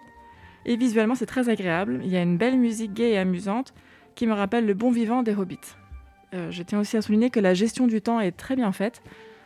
[0.66, 2.02] Et visuellement, c'est très agréable.
[2.04, 3.74] Il y a une belle musique gaie et amusante
[4.16, 5.76] qui me rappelle le bon vivant des hobbits.
[6.34, 9.02] Euh, je tiens aussi à souligner que la gestion du temps est très bien faite.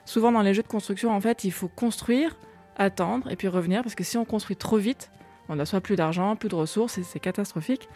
[0.06, 2.36] Souvent, dans les jeux de construction, en fait, il faut construire,
[2.78, 5.12] attendre et puis revenir parce que si on construit trop vite,
[5.50, 7.90] on n'a soit plus d'argent, plus de ressources et c'est catastrophique.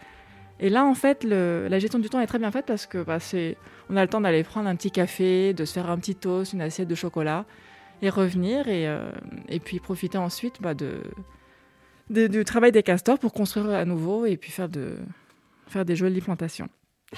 [0.60, 3.18] Et là, en fait, la gestion du temps est très bien faite parce que bah,
[3.90, 6.52] on a le temps d'aller prendre un petit café, de se faire un petit toast,
[6.52, 7.46] une assiette de chocolat
[8.00, 9.10] et revenir et, euh,
[9.64, 11.02] puis profiter ensuite bah, de,
[12.10, 14.96] de- du travail des castors pour construire à nouveau et puis faire, de,
[15.68, 16.68] faire des jolies plantations.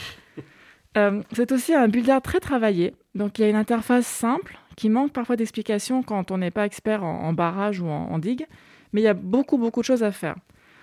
[0.96, 4.88] Euh, c'est aussi un builder très travaillé, donc il y a une interface simple qui
[4.88, 8.46] manque parfois d'explications quand on n'est pas expert en, en barrage ou en, en digue,
[8.92, 10.36] mais il y a beaucoup beaucoup de choses à faire.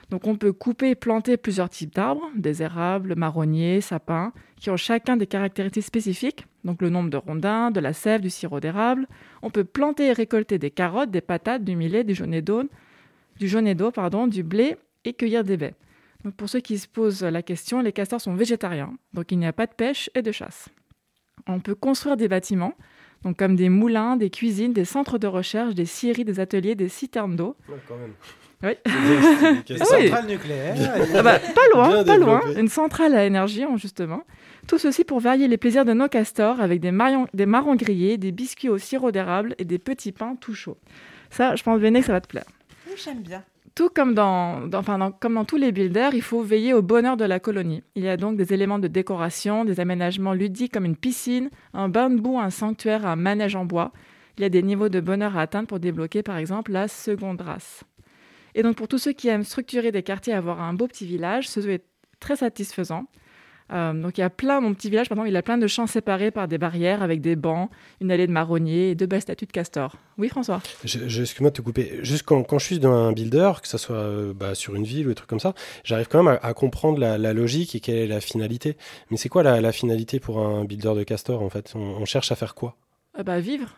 [0.09, 4.75] Donc on peut couper et planter plusieurs types d'arbres, des érables, marronniers, sapins, qui ont
[4.75, 9.07] chacun des caractéristiques spécifiques, donc le nombre de rondins, de la sève, du sirop d'érable.
[9.41, 12.63] On peut planter et récolter des carottes, des patates, du millet, du jaunet d'eau,
[13.41, 15.73] du jaunet d'eau, pardon, du blé et cueillir des baies.
[16.23, 19.47] Donc pour ceux qui se posent la question, les castors sont végétariens, donc il n'y
[19.47, 20.69] a pas de pêche et de chasse.
[21.47, 22.76] On peut construire des bâtiments,
[23.23, 26.88] donc comme des moulins, des cuisines, des centres de recherche, des scieries, des ateliers, des
[26.89, 27.55] citernes d'eau.
[27.88, 28.13] quand même.
[28.63, 28.73] Oui.
[29.68, 30.03] Des Ah oui.
[30.07, 30.76] centrales nucléaires.
[31.15, 32.41] Ah bah, pas loin, Bien pas loin.
[32.55, 34.22] Une centrale à énergie, justement.
[34.68, 38.19] Tout ceci pour varier les plaisirs de nos castors avec des, marions- des marrons grillés,
[38.19, 40.77] des biscuits au sirop d'érable et des petits pains tout chauds.
[41.31, 42.45] Ça, je pense, Béné, que ça va te plaire.
[42.97, 43.43] J'aime bien.
[43.76, 47.26] tout comme dans, enfin, comme dans tous les builders, il faut veiller au bonheur de
[47.26, 47.84] la colonie.
[47.95, 51.89] Il y a donc des éléments de décoration, des aménagements ludiques comme une piscine, un
[51.89, 53.91] bain de boue, un sanctuaire, un manège en bois.
[54.38, 57.41] Il y a des niveaux de bonheur à atteindre pour débloquer par exemple la seconde
[57.41, 57.84] race.
[58.55, 61.47] Et donc pour tous ceux qui aiment structurer des quartiers, avoir un beau petit village,
[61.47, 61.85] ce jeu est
[62.19, 63.05] très satisfaisant.
[63.72, 65.65] Euh, donc il y a plein, mon petit village par exemple, il a plein de
[65.65, 67.69] champs séparés par des barrières avec des bancs,
[68.02, 69.95] une allée de marronniers et deux belles statues de castors.
[70.18, 70.61] Oui François?
[70.84, 71.99] Excuse-moi de te couper.
[72.02, 74.84] Juste quand, quand je suis dans un builder, que ce soit euh, bah, sur une
[74.84, 75.53] ville ou des trucs comme ça,
[75.85, 78.76] j'arrive quand même à, à comprendre la, la logique et quelle est la finalité.
[79.10, 81.72] Mais c'est quoi la, la finalité pour un builder de castor en fait?
[81.76, 82.76] On, on cherche à faire quoi?
[83.18, 83.76] Ah bah, vivre.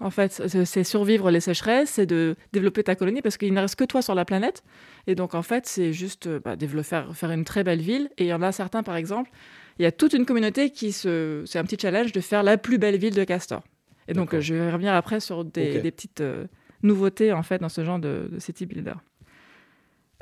[0.00, 3.76] En fait, c'est survivre les sécheresses, c'est de développer ta colonie parce qu'il ne reste
[3.76, 4.64] que toi sur la planète.
[5.06, 8.10] Et donc, en fait, c'est juste euh, bah, développer, faire, faire une très belle ville.
[8.16, 9.30] Et il y en a certains, par exemple,
[9.78, 11.42] il y a toute une communauté qui se.
[11.46, 13.62] C'est un petit challenge de faire la plus belle ville de Castor.
[14.08, 16.46] Et donc, euh, je vais revenir après sur des, petites euh,
[16.82, 18.94] nouveautés, en fait, dans ce genre de, de city builder.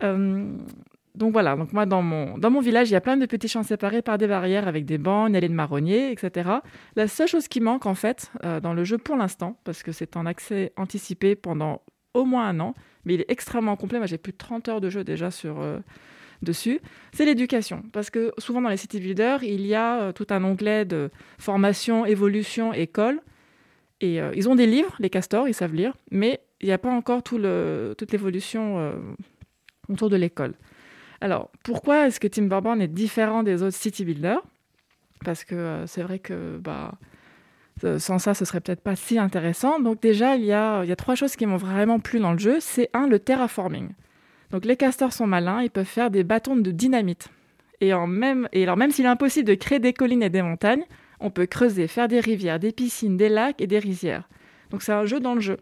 [0.02, 0.56] Euh,
[1.14, 3.48] donc voilà, donc moi dans mon, dans mon village, il y a plein de petits
[3.48, 6.50] champs séparés par des barrières avec des bancs, une allée de marronniers, etc.
[6.96, 9.92] La seule chose qui manque en fait euh, dans le jeu pour l'instant, parce que
[9.92, 11.82] c'est en accès anticipé pendant
[12.14, 12.74] au moins un an,
[13.05, 13.99] mais il est extrêmement complet.
[13.99, 15.79] Moi j'ai plus de 30 heures de jeu déjà sur, euh,
[16.43, 16.81] dessus,
[17.12, 17.83] c'est l'éducation.
[17.93, 21.11] Parce que souvent dans les city builders, il y a euh, tout un onglet de
[21.39, 23.20] formation, évolution, école.
[24.01, 26.79] Et euh, ils ont des livres, les castors, ils savent lire, mais il n'y a
[26.79, 28.93] pas encore tout le, toute l'évolution
[29.89, 30.55] autour de l'école.
[31.20, 34.43] Alors, pourquoi est-ce que Timberborn est différent des autres city builders?
[35.24, 36.95] Parce que c'est vrai que bah,
[37.98, 39.80] sans ça, ce serait peut-être pas si intéressant.
[39.80, 42.32] Donc déjà, il y a, il y a trois choses qui m'ont vraiment plu dans
[42.32, 42.59] le jeu.
[42.60, 43.90] C'est un, le terraforming.
[44.50, 47.28] Donc les castors sont malins, ils peuvent faire des bâtons de dynamite.
[47.80, 50.42] Et, en même, et alors même s'il est impossible de créer des collines et des
[50.42, 50.84] montagnes,
[51.20, 54.28] on peut creuser, faire des rivières, des piscines, des lacs et des rizières.
[54.70, 55.59] Donc c'est un jeu dans le jeu.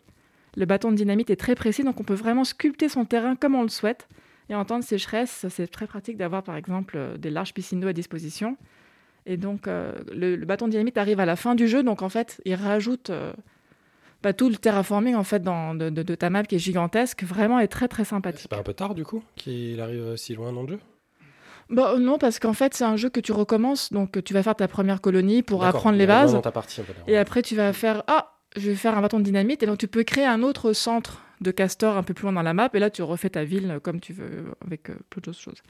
[0.56, 3.55] Le bâton de dynamite est très précis, donc on peut vraiment sculpter son terrain comme
[3.55, 4.09] on le souhaite.
[4.48, 7.78] Et en temps de sécheresse, c'est très pratique d'avoir par exemple euh, des larges piscines
[7.78, 8.56] d'eau à disposition.
[9.26, 12.02] Et donc euh, le, le bâton de dynamite arrive à la fin du jeu, donc
[12.02, 13.32] en fait il rajoute euh,
[14.22, 17.22] bah, tout le terraforming en fait dans, de, de- de ta map qui est gigantesque,
[17.24, 18.40] vraiment est très très sympathique.
[18.42, 20.78] C'est pas un peu tard du coup qu'il arrive euh, si loin dans le jeu?
[21.68, 24.56] Bah, non, parce qu'en fait c'est un jeu que tu recommences, donc tu vas faire
[24.56, 26.32] ta première colonie pour apprendre les bases.
[26.32, 26.94] Dans ta partie, en fait.
[27.06, 29.62] Et après, tu vas faire Ah, je vais faire un bâton de dynamite.
[29.62, 32.42] Et donc, tu peux créer un autre centre de castor un peu plus loin dans
[32.42, 32.68] la map.
[32.74, 35.62] Et là, tu refais ta ville comme tu veux, avec euh, plein d'autres choses.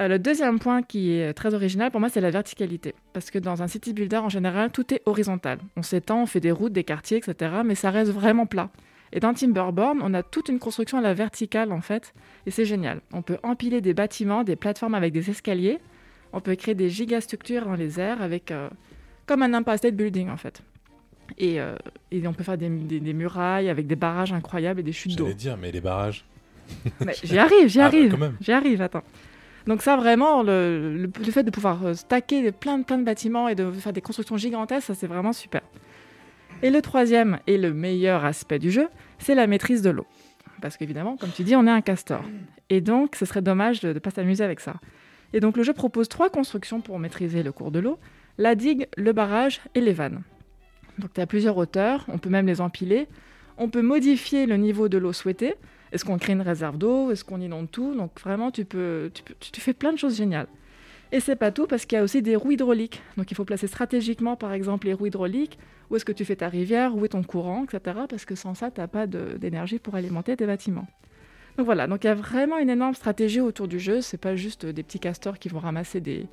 [0.00, 2.94] Euh, le deuxième point qui est très original pour moi, c'est la verticalité.
[3.12, 5.58] Parce que dans un city builder, en général, tout est horizontal.
[5.76, 7.52] On s'étend, on fait des routes, des quartiers, etc.
[7.64, 8.70] Mais ça reste vraiment plat.
[9.12, 12.12] Et dans Timberborn, on a toute une construction à la verticale, en fait.
[12.46, 13.00] Et c'est génial.
[13.12, 15.78] On peut empiler des bâtiments, des plateformes avec des escaliers.
[16.32, 18.50] On peut créer des gigastructures dans les airs avec.
[18.50, 18.68] euh,
[19.26, 20.62] comme un Empire State Building, en fait.
[21.38, 21.74] Et, euh,
[22.10, 25.16] et on peut faire des, des- des murailles avec des barrages incroyables et des chutes
[25.16, 25.24] d'eau.
[25.24, 26.24] J'allais dire, mais les barrages.
[27.04, 28.32] Mais J'y arrive, j'y Ah, bah, arrive.
[28.40, 29.02] J'y arrive, attends.
[29.68, 33.54] Donc ça, vraiment, le, fait de pouvoir euh, stacker plein, de- plein de bâtiments et
[33.54, 35.60] de faire des constructions gigantesques, ça c'est vraiment super.
[36.62, 38.88] Et le troisième et le meilleur aspect du jeu,
[39.18, 40.06] c'est la maîtrise de l'eau.
[40.62, 42.24] Parce qu'évidemment, comme tu dis, on est un castor.
[42.70, 44.76] Et donc, ce serait dommage de ne pas s'amuser avec ça.
[45.34, 47.98] Et donc, le jeu propose trois constructions pour maîtriser le cours de l'eau.
[48.38, 50.22] La digue, le barrage et les vannes.
[50.98, 53.06] Donc, tu as plusieurs hauteurs, on peut même les empiler.
[53.58, 55.54] On peut modifier le niveau de l'eau souhaité.
[55.92, 57.10] Est-ce qu'on crée une réserve d'eau?
[57.10, 57.94] Est-ce qu'on inonde tout?
[57.94, 60.46] Donc, vraiment, tu, peux, tu, peux- tu fais plein de choses géniales.
[61.10, 63.00] Et c'est pas tout, parce qu'il y a aussi des roues hydrauliques.
[63.16, 65.58] Donc, il faut placer stratégiquement, par exemple, les roues hydrauliques.
[65.90, 66.94] Où est-ce que tu fais ta rivière?
[66.94, 67.64] Où est ton courant?
[67.64, 67.80] Etc.
[68.08, 70.86] Parce que sans ça, tu n'as pas d'énergie pour alimenter tes bâtiments.
[71.56, 74.00] Donc voilà, donc il y a vraiment une énorme stratégie autour du jeu.
[74.02, 76.26] C'est pas juste des petits castors qui vont ramasser des,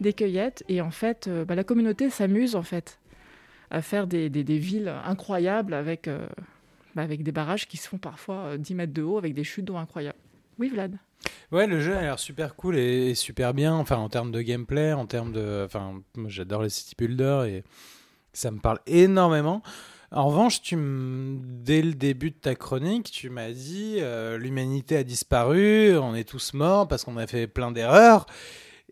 [0.00, 0.62] des cueillettes.
[0.68, 2.98] Et en fait, euh, bah, la communauté s'amuse en fait
[3.70, 6.26] à faire des, des- villes incroyables avec, euh,
[6.96, 9.64] avec des barrages qui se font parfois euh, 10 mètres de haut avec des chutes
[9.64, 10.18] d'eau incroyables.
[10.58, 10.96] Oui, Vlad.
[11.50, 14.92] Ouais, le jeu a l'air super cool et, super bien, enfin en termes de gameplay,
[14.92, 17.64] en termes de, enfin j'adore les city builders et
[18.32, 19.62] ça me parle énormément.
[20.10, 25.04] En revanche, tu dès le début de ta chronique, tu m'as dit euh, l'humanité a
[25.04, 28.26] disparu, on est tous morts parce qu'on a fait plein d'erreurs.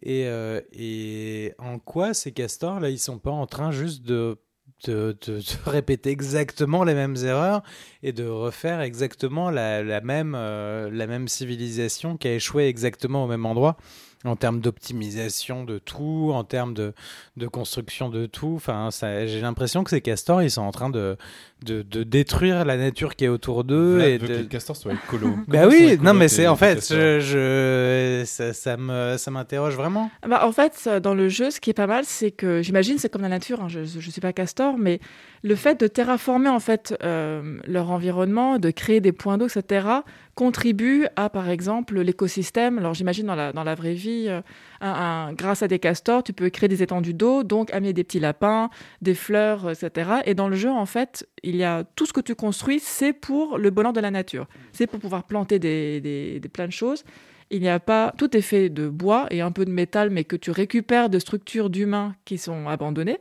[0.02, 4.36] Et, euh, et en quoi ces castors là, ils sont pas en train juste de
[4.85, 5.16] de,
[5.66, 7.62] répéter exactement les mêmes erreurs
[8.03, 13.24] et de refaire exactement la, la même, euh, la même civilisation qui a échoué exactement
[13.24, 13.77] au même endroit.
[14.24, 16.94] En termes d'optimisation de tout, en termes de,
[17.36, 18.55] de construction de tout.
[18.56, 21.16] Enfin, ça- j'ai l'impression que ces castors, ils sont en train de,
[21.64, 24.01] de, de détruire la nature qui est autour d'eux.
[24.01, 24.38] Et veut que de...
[24.38, 25.36] les castors soient écolos.
[25.48, 29.74] Bah oui, écolos non mais c'est en fait, je, je, ça, ça me, ça m'interroge
[29.76, 30.10] vraiment.
[30.26, 33.09] Bah, en fait, dans le jeu, ce qui est pas mal, c'est que j'imagine, c'est
[33.10, 33.62] comme la nature.
[33.62, 34.98] hein, je, je suis pas castor, mais
[35.47, 39.86] le fait de terraformer en fait euh, leur environnement, de créer des points d'eau, etc.,
[40.35, 42.78] contribue à, par exemple, l'écosystème.
[42.78, 46.51] Alors, j'imagine dans la dans la vraie vie, euh, grâce à des castors, tu peux
[46.51, 48.70] créer des étendues d'eau, donc amener des petits lapins,
[49.02, 50.10] des fleurs, etc.
[50.24, 53.12] Et dans le jeu, en fait, il y a tout ce que tu construis, c'est
[53.12, 54.48] pour le bonheur de la nature.
[54.73, 57.05] C'est pour pouvoir planter des, des, des plein de choses.
[57.51, 60.24] Il n'y a pas tout est fait de bois et un peu de métal, mais
[60.24, 63.20] que tu récupères de structures d'humains qui sont abandonnées.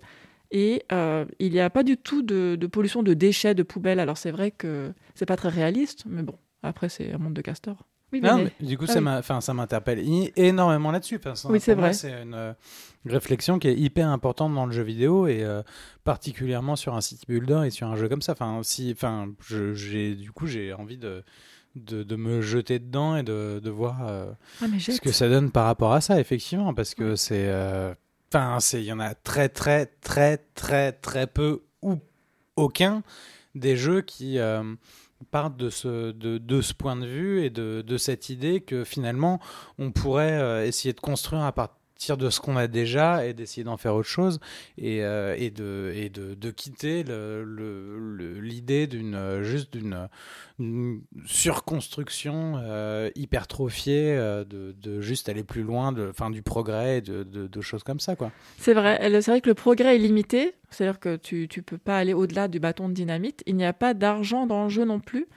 [0.52, 4.00] Et euh, il n'y a pas du tout de, de pollution de déchets, de poubelles.
[4.00, 7.42] Alors c'est vrai que c'est pas très réaliste, mais bon, après c'est un monde de
[7.42, 7.78] castors.
[8.14, 8.94] Oui, Non, mais- mais du coup, Ah
[9.42, 9.56] ça oui.
[9.58, 10.00] m'interpelle
[10.38, 11.20] énormément là-dessus.
[11.50, 11.92] Oui, c'est vrai.
[11.92, 12.54] C'est une euh,
[13.06, 15.64] réflexion qui est hyper importante dans le jeu vidéo et euh,
[16.06, 18.34] particulièrement sur un city builder et sur un jeu comme ça.
[18.34, 21.24] Enfin, si, enfin, du coup, j'ai envie de,
[21.76, 24.32] de, de me jeter dedans et de, de voir euh,
[24.62, 27.94] Ah, ce que ça donne par rapport à ça, effectivement, parce que c'est, euh,
[28.36, 32.00] enfin, il y en a très, très, très, très, très peu ou
[32.56, 33.04] aucun
[33.54, 34.76] des jeux qui euh,
[35.32, 39.40] partent de ce, de, ce point de vue et de, de cette idée que finalement
[39.78, 41.78] on pourrait euh, essayer de construire à partir
[42.18, 44.40] de ce qu'on a déjà et d'essayer d'en faire autre chose
[44.78, 50.08] et, euh, et, de, et de, de quitter l'idée d'une euh, juste d'une
[50.60, 57.24] une surconstruction euh, hypertrophiée de, de juste aller plus loin de, fin, du progrès de,
[57.24, 58.16] de, choses comme ça.
[58.60, 59.00] C'est vrai.
[59.22, 60.54] C'est vrai que le progrès est limité.
[60.70, 63.44] C'est-à-dire que tu tu peux pas aller au-delà du bâton de dynamite.
[63.46, 65.28] Il n'y a pas d'argent dans le jeu non plus.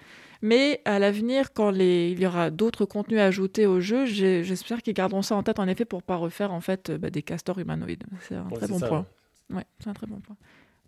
[0.41, 2.11] Mais à l'avenir, quand les...
[2.11, 5.67] il y aura d'autres contenus ajoutés au jeu, j'espère qu'ils garderont ça en tête, en
[5.67, 8.05] effet, pour pas refaire en fait euh, bah, des castors humanoïdes.
[8.21, 9.07] C'est un très bon ça, point.
[9.53, 10.37] Ouais, c'est un très bon point.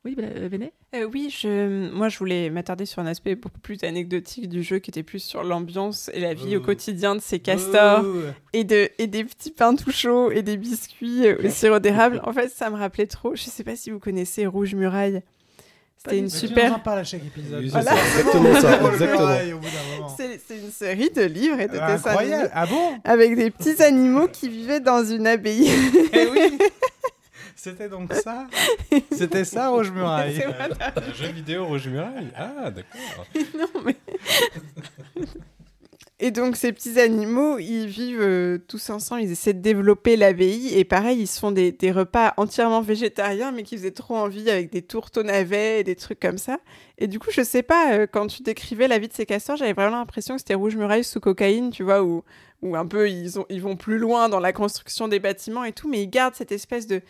[0.04, 0.72] Oui, bah, euh, Véné?
[0.94, 1.90] Euh, oui, je...
[1.92, 5.22] moi je voulais m'attarder sur un aspect beaucoup plus anecdotique du jeu qui était plus
[5.22, 8.06] sur l'ambiance et la vie au quotidien de ces castors
[8.52, 8.88] et, de...
[8.98, 12.20] et des petits pains tout chauds et des biscuits au sirop d'érable.
[12.24, 13.34] En fait, ça me rappelait trop.
[13.34, 15.22] Je sais pas si vous connaissez Rouge Muraille.
[16.02, 16.74] C'était une super.
[16.74, 17.62] en parles à chaque épisode.
[17.66, 17.92] Voilà.
[17.92, 20.08] exactement ça, exactement.
[20.16, 22.34] C'est une série de livres et de Ah, dessins Incroyable.
[22.44, 22.98] animés Ah bon?
[23.04, 25.70] avec des petits animaux qui vivaient dans une abbaye.
[26.12, 26.58] Eh oui
[27.54, 28.46] C'était donc ça?
[29.12, 30.70] C'était ça, Rouge Muraille C'est vrai.
[30.96, 33.26] Un jeu vidéo Rouge Muraille Ah, d'accord.
[33.58, 35.26] Non, mais-
[36.22, 40.78] Et donc ces petits animaux, ils vivent euh, tous ensemble, ils essaient de développer l'abbaye
[40.78, 44.70] et pareil, ils se font des, repas entièrement végétariens mais qui faisaient trop envie avec
[44.70, 46.58] des tourteaux navets et des trucs comme ça.
[46.98, 49.56] Et du coup, je sais pas, euh, quand tu décrivais la vie de ces castors,
[49.56, 52.22] j'avais vraiment l'impression que c'était Rouge Muraille sous cocaïne, tu vois, où,
[52.60, 55.72] où un peu ils, ont, ils vont plus loin dans la construction des bâtiments et
[55.72, 57.00] tout, mais ils gardent cette espèce de,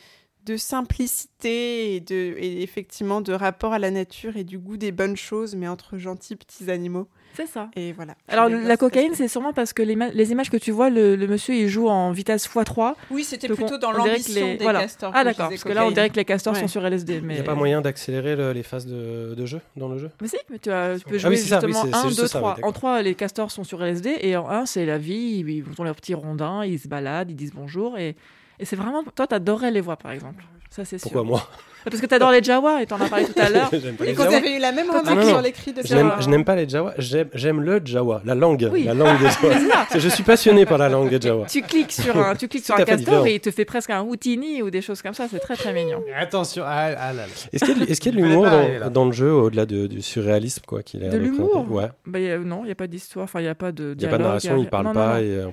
[0.45, 4.93] de simplicité et, de, et effectivement de rapport à la nature et du goût des
[4.93, 7.09] bonnes choses, mais entre gentils petits animaux.
[7.35, 7.69] C'est ça.
[7.77, 8.15] Et voilà.
[8.29, 11.17] Alors, la cocaïne, c'est sûrement parce que les, ma- les images que tu vois, le,
[11.17, 12.95] le monsieur, il joue en vitesse x3.
[13.11, 14.81] Oui, c'était plutôt on- dans l'ambition les- des voilà.
[14.83, 15.13] castors.
[15.15, 15.49] Ah, d'accord.
[15.49, 16.61] Parce que là, on dirait que les castors Ouais.
[16.61, 17.21] sont sur LSD.
[17.21, 17.35] Mais...
[17.35, 20.11] Il n'y a pas moyen d'accélérer le- les phases de, de jeu dans le jeu
[20.21, 22.09] Mais si, mais tu, as- tu peux Ah jouer oui, ça, oui, justement c'est 1,
[22.09, 22.55] juste 2, ça, oui, 3.
[22.57, 22.69] d'accord.
[22.69, 25.45] en 3, les castors sont sur LSD et en 1, c'est la vie.
[25.47, 27.97] Ils ont leurs petits rondins, ils se baladent, ils disent bonjour.
[27.99, 28.17] Et,
[28.59, 29.03] et c'est vraiment.
[29.15, 30.45] Toi, t'adorais les voix, par exemple.
[30.69, 31.05] Ça, c'est sûr.
[31.11, 31.49] Pourquoi moi?
[31.85, 33.71] Parce que t'adores les Jawa et t'en as parlé tout à l'heure.
[33.73, 34.37] Et qu'on Jawa.
[34.37, 35.29] avait eu la même Ah, remarque non, non.
[35.29, 36.17] sur l'écrit de Jawa.
[36.21, 38.85] je n'aime pas les Jawa, j'aime le Jawa, la langue, Oui.
[38.85, 39.87] la langue des Jawa.
[39.97, 41.47] Je suis passionné par la langue des Jawa.
[41.47, 43.27] tu cliques sur un, tu cliques sur un castor différent.
[43.27, 45.27] et il te fait presque un houtini ou des choses comme ça.
[45.31, 46.03] C'est très très mignon.
[46.19, 47.23] Attention, ah, ah là là.
[47.53, 50.03] Est-ce qu'il y a, de- y a l'humour dans, dans le jeu au-delà de- du
[50.03, 51.89] surréalisme quoi qu'il a De l'humour Ouais.
[52.07, 53.25] Bah, a- non, il n'y a pas d'histoire.
[53.25, 54.93] Enfin, il n'y a pas de Il n'y a pas de narration, il parle non,
[54.93, 55.19] pas Non, non.
[55.21, 55.47] et euh.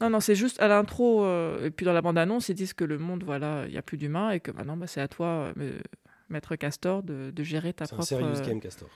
[0.00, 2.84] Non, non, c'est juste à l'intro, euh, et puis dans la bande-annonce, ils disent que
[2.84, 5.26] le monde, voilà, il n'y a plus d'humains, et que maintenant, bah, c'est à toi,
[5.26, 5.69] euh,
[6.28, 8.08] maître Castor, de, de gérer ta C'est un propre...
[8.08, 8.88] serious euh, game Castor.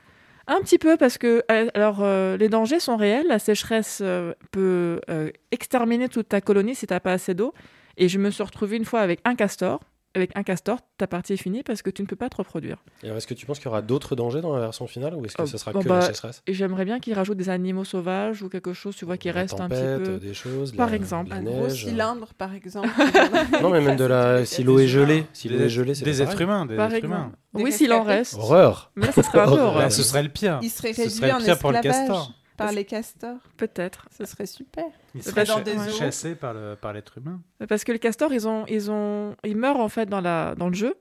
[0.46, 4.34] Un petit peu, parce que, euh, alors, euh, les dangers sont réels, la sécheresse euh,
[4.50, 7.54] peut euh, exterminer toute ta colonie si tu n'as pas assez d'eau,
[7.96, 9.80] et je me suis retrouvée une fois avec un castor,
[10.14, 12.78] avec un castor, ta partie est finie parce que tu ne peux pas te reproduire.
[13.02, 15.36] Est-ce que tu penses qu'il y aura d'autres dangers dans la version finale ou est-ce
[15.36, 16.42] que Oh, ce sera bon, que bah, la sécheresse?
[16.48, 19.68] j'aimerais bien qu'ils rajoutent des animaux sauvages ou quelque chose, tu vois, qui reste un
[19.68, 20.18] petit peu...
[20.18, 21.30] des choses, Par la- exemple.
[21.30, 22.88] la Un gros cylindre, par exemple.
[23.62, 26.04] Non, mais même de la si l'eau est gelée, si l'eau Des- est gelée, c'est
[26.04, 26.44] des êtres pareil.
[26.44, 27.32] humain, des Par êtres humains.
[27.54, 28.34] Des Oui, s'il en reste.
[28.34, 28.90] Horreur.
[28.96, 29.92] Mais là, ça serait un peu Horreur.
[29.92, 30.58] ce serait le pire.
[30.62, 32.32] Il serait Ce serait en pire pour le castor.
[32.56, 33.38] Par les castors.
[33.56, 34.06] Peut-être.
[34.16, 34.84] Ce serait super.
[35.14, 35.98] Il serait serait dans des zoos.
[35.98, 37.40] chassé par le par l'être humain.
[37.68, 40.68] Parce que les castors, ils ont, ils ont, ils meurent en fait dans la, dans
[40.68, 40.96] le jeu.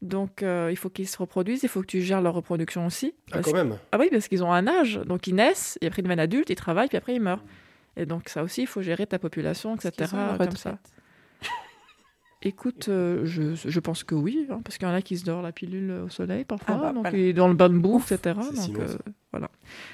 [0.00, 1.62] Donc, euh, il faut qu'ils se reproduisent.
[1.62, 3.14] Il faut que tu gères leur reproduction aussi.
[3.30, 3.78] Ah, quand même.
[3.92, 5.00] Ah oui, parce qu'ils ont un âge.
[5.06, 7.44] Donc, ils naissent et après ils deviennent adultes, ils travaillent, puis après ils meurent.
[7.96, 10.10] Et donc, ça aussi, il faut gérer ta population, etc.
[10.38, 10.78] Comme ça.
[12.42, 15.24] Écoute, euh, je, je pense que oui, hein, parce qu'il y en a qui se
[15.24, 17.16] dorment la pilule au soleil parfois, Ah bah, donc voilà.
[17.18, 18.36] et dans le bain de boue, etc.
[18.54, 18.96] Donc, euh,
[19.30, 19.48] voilà.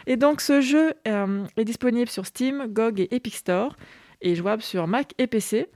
[0.07, 3.77] Et donc ce jeu euh, est disponible sur Steam, GOG et Epic Store,
[4.23, 5.66] et jouable sur Mac et PC.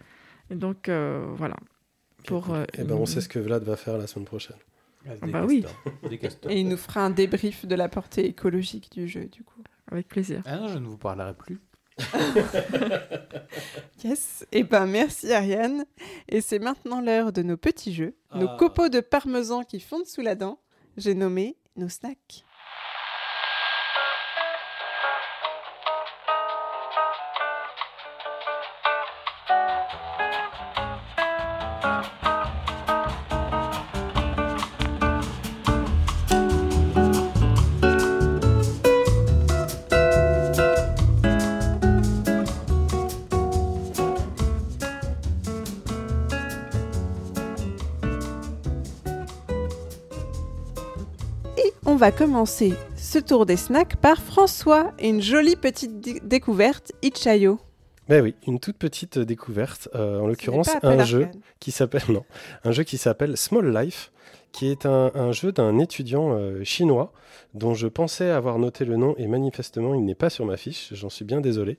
[0.51, 1.57] Et donc euh, voilà.
[2.27, 4.57] Pour, euh, Eh ben, on sait ce que Vlad va faire la semaine prochaine.
[5.09, 5.65] Ah bah oui,
[6.49, 9.61] Et il nous fera un débrief de la portée écologique du jeu, du coup.
[9.91, 10.43] avec plaisir.
[10.47, 11.59] Ah non, je ne vous parlerai plus.
[14.05, 14.45] Yes.
[14.51, 15.85] Et ben merci Ariane.
[16.29, 18.57] Et c'est maintenant l'heure de nos petits jeux, nos Ah.
[18.59, 20.59] copeaux de parmesan qui fondent sous la dent.
[20.97, 22.45] J'ai nommé nos snacks.
[52.03, 57.61] Va commencer ce tour des snacks par François et une jolie petite dé- découverte, Ichayo.
[58.09, 61.29] Ben oui, une toute petite découverte, euh, en l'occurrence un jeu
[61.61, 62.25] qui s'appelle non,
[62.65, 64.11] un jeu qui s'appelle Small Life,
[64.51, 67.13] qui est un, un jeu d'un étudiant euh, chinois
[67.55, 70.89] dont je pensais avoir noté le nom et manifestement il n'est pas sur ma fiche.
[70.95, 71.79] J'en suis bien désolé.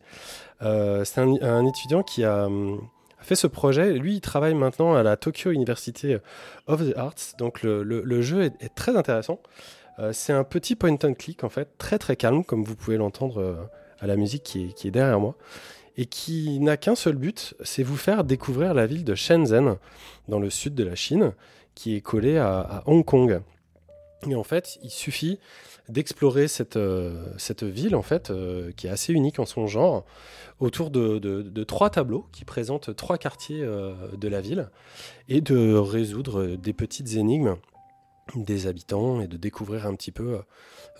[0.61, 2.79] Euh, C'est un, un étudiant qui a, hum,
[3.19, 3.91] a fait ce projet.
[3.91, 6.15] Lui, il travaille maintenant à la Tokyo University
[6.67, 7.35] of the Arts.
[7.37, 9.41] Donc le, le- le jeu est, est très intéressant.
[9.99, 12.97] Euh, C'est un petit point and click en fait, très très calme comme vous pouvez
[12.97, 13.55] l'entendre euh,
[13.99, 15.35] à la musique qui est, derrière moi
[15.95, 19.77] et qui n'a qu'un seul but, c'est vous faire découvrir la ville de Shenzhen,
[20.27, 21.33] dans le sud de la Chine,
[21.75, 23.41] qui est collée à, Hong Kong.
[24.27, 25.37] Et en fait, il suffit
[25.89, 27.13] d'explorer cette, euh,
[27.61, 28.33] ville, en fait,
[28.75, 30.03] qui est assez unique en son genre,
[30.59, 34.71] autour de, trois tableaux qui présentent trois quartiers de la ville,
[35.29, 37.57] et de résoudre des petites énigmes
[38.35, 40.39] des habitants et de découvrir un petit peu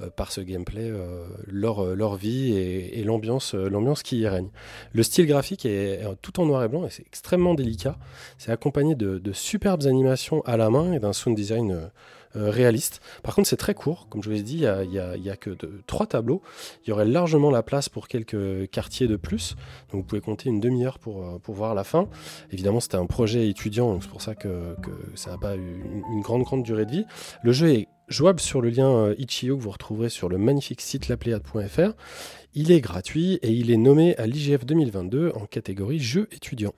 [0.02, 4.28] euh, par ce gameplay euh, leur, euh, leur vie et, l'ambiance euh, l'ambiance qui y
[4.28, 4.50] règne.
[4.91, 7.98] Le style graphique est, tout en noir et blanc et c'est extrêmement délicat.
[8.38, 11.90] C'est accompagné de, de superbes animations à la main et d'un sound design euh, euh,
[12.35, 13.01] réaliste.
[13.23, 14.07] Par contre, c'est très court.
[14.10, 16.41] Comme je vous ai dit, il y a, que de, trois tableaux.
[16.84, 19.55] Il y aurait largement la place pour quelques quartiers de plus.
[19.91, 22.07] Donc vous pouvez compter une demi-heure pour, euh, pour voir la fin.
[22.51, 25.84] Évidemment, c'était un projet étudiant, donc c'est pour ça que, que ça n'a pas eu
[25.85, 27.05] une, une grande, grande durée de vie.
[27.43, 30.81] Le jeu est jouable sur le lien euh, Itch.io que vous retrouverez sur le magnifique
[30.81, 31.93] site lapléade.fr.
[32.53, 36.76] Il est gratuit et il est nommé à l'IGF 2022 en catégorie jeux étudiants.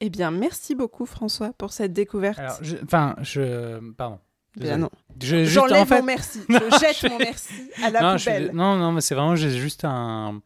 [0.00, 2.38] Eh bien, merci beaucoup François pour cette découverte.
[2.38, 3.80] Alors, je- enfin, je.
[3.92, 4.18] Pardon.
[4.56, 4.90] Bien non.
[5.22, 6.40] Je- juste, J'enlève en fait- mon merci.
[6.48, 8.50] Je jette mon merci à la non, je poubelle.
[8.54, 10.40] non, non, mais c'est vraiment j'ai juste un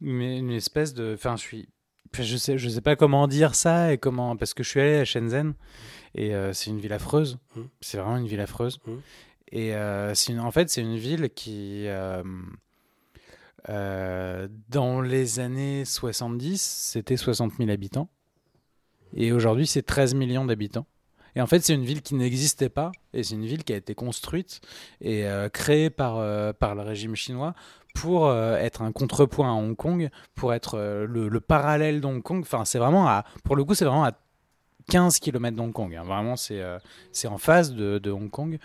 [0.00, 1.12] une, une espèce de.
[1.14, 1.68] Enfin, je suis.
[2.16, 4.96] Je sais, je sais pas comment dire ça et comment parce que je suis allé
[4.98, 5.54] à Shenzhen
[6.14, 7.38] et euh, c'est une ville affreuse.
[7.56, 7.68] Mhm.
[7.80, 8.78] C'est vraiment une ville affreuse.
[8.86, 9.00] Mhm.
[9.50, 12.22] Et euh, une- en fait, c'est une ville qui euh,
[13.68, 18.08] euh, dans les années 70, c'était 60 000 habitants
[19.16, 20.86] et aujourd'hui, c'est 13 millions d'habitants.
[21.36, 23.76] Et en fait, c'est une ville qui n'existait pas, et c'est une ville qui a
[23.76, 24.60] été construite
[25.00, 27.54] et euh, créée par, euh, par le régime chinois
[27.94, 32.40] pour euh, être un contrepoint à Hong Kong, pour être le, le parallèle d'Hong Kong.
[32.42, 34.12] Enfin, c'est vraiment à, pour le coup, c'est vraiment à
[34.90, 35.94] 15 km d'Hong Kong.
[35.94, 36.04] hein.
[36.04, 36.60] Vraiment, c'est
[37.12, 38.58] c'est en face de, Hong Kong.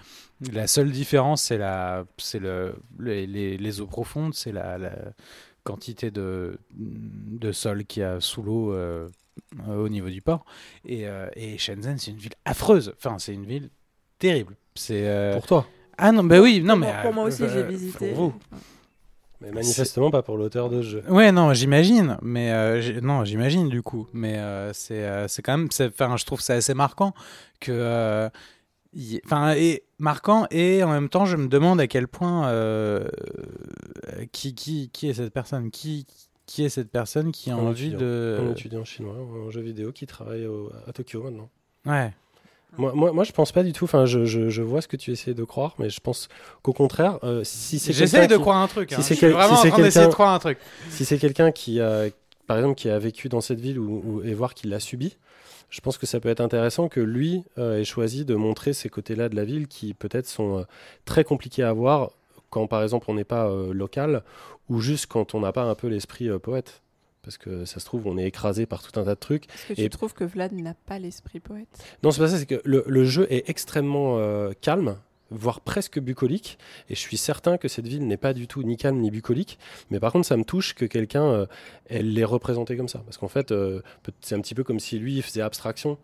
[0.52, 2.06] La seule différence, c'est la,
[2.40, 4.92] le, les, eaux profondes, c'est la, la
[5.64, 8.74] quantité de, de sol qu'il y a sous l'eau
[9.68, 10.46] euh, au niveau du port.
[10.86, 12.94] Et, euh, et Shenzhen, c'est une ville affreuse.
[12.98, 13.70] Enfin, c'est une ville
[14.18, 14.56] terrible.
[14.76, 15.68] C'est euh, Pour toi,
[15.98, 17.98] ah non, bah oui, non mais pour moi aussi, euh, j'ai visité.
[18.14, 18.34] pour vous.
[19.42, 21.04] mais manifestement pas pour l'auteur de ce jeu.
[21.10, 25.58] Ouais, non, j'imagine, mais euh, non, j'imagine du coup, mais euh, c'est euh, c'est quand
[25.58, 27.14] même, c'est- enfin, je trouve ça assez marquant
[27.60, 28.30] que, euh,
[28.94, 33.08] y- enfin, et marquant et en même temps, je me demande à quel point euh,
[34.32, 36.06] qui qui qui est cette personne, qui
[36.50, 38.00] qui est cette personne qui a Un envie étudiant.
[38.00, 39.14] de, Un étudiant chinois
[39.46, 41.50] en jeu vidéo qui travaille au- à Tokyo maintenant.
[41.86, 42.12] ouais,
[42.78, 43.86] Moi, moi, moi, je pense pas du tout.
[43.86, 46.28] Enfin, je, je, je vois ce que tu essaies de croire, mais je pense
[46.64, 48.90] qu'au contraire, euh, si c'est j'essaie quelqu'un de qui- croire un truc.
[48.90, 49.02] si hein.
[49.02, 50.58] c'est quel- vraiment si en train d'essayer de croire un truc.
[50.90, 52.06] si c'est quelqu'un qui a,
[52.48, 55.18] par exemple, qui a vécu dans cette ville ou, ou- et voir qu'il l'a subi,
[55.72, 58.90] je pense que ça peut être intéressant que lui euh, ait choisi de montrer ces
[58.90, 60.64] côtés-là de la ville qui peut-être sont euh,
[61.06, 62.10] très compliqués à voir
[62.50, 64.24] quand, par exemple, on n'est pas euh, local
[64.70, 66.82] ou juste quand on n'a pas un peu l'esprit euh, poète.
[67.22, 69.46] Parce que ça se trouve, on est écrasé par tout un tas de trucs.
[69.54, 71.68] Est-ce que tu Et- trouves que Vlad n'a pas l'esprit poète
[72.02, 74.96] Non, c'est pas ça, c'est que le, le jeu est extrêmement euh, calme,
[75.30, 76.58] voire presque bucolique,
[76.90, 79.60] et je suis certain que cette ville n'est pas du tout ni calme ni bucolique,
[79.92, 81.46] mais par contre ça me touche que quelqu'un euh,
[81.88, 83.82] elle l'ait représenté comme ça, parce qu'en fait euh,
[84.22, 86.00] c'est un petit peu comme si lui il faisait abstraction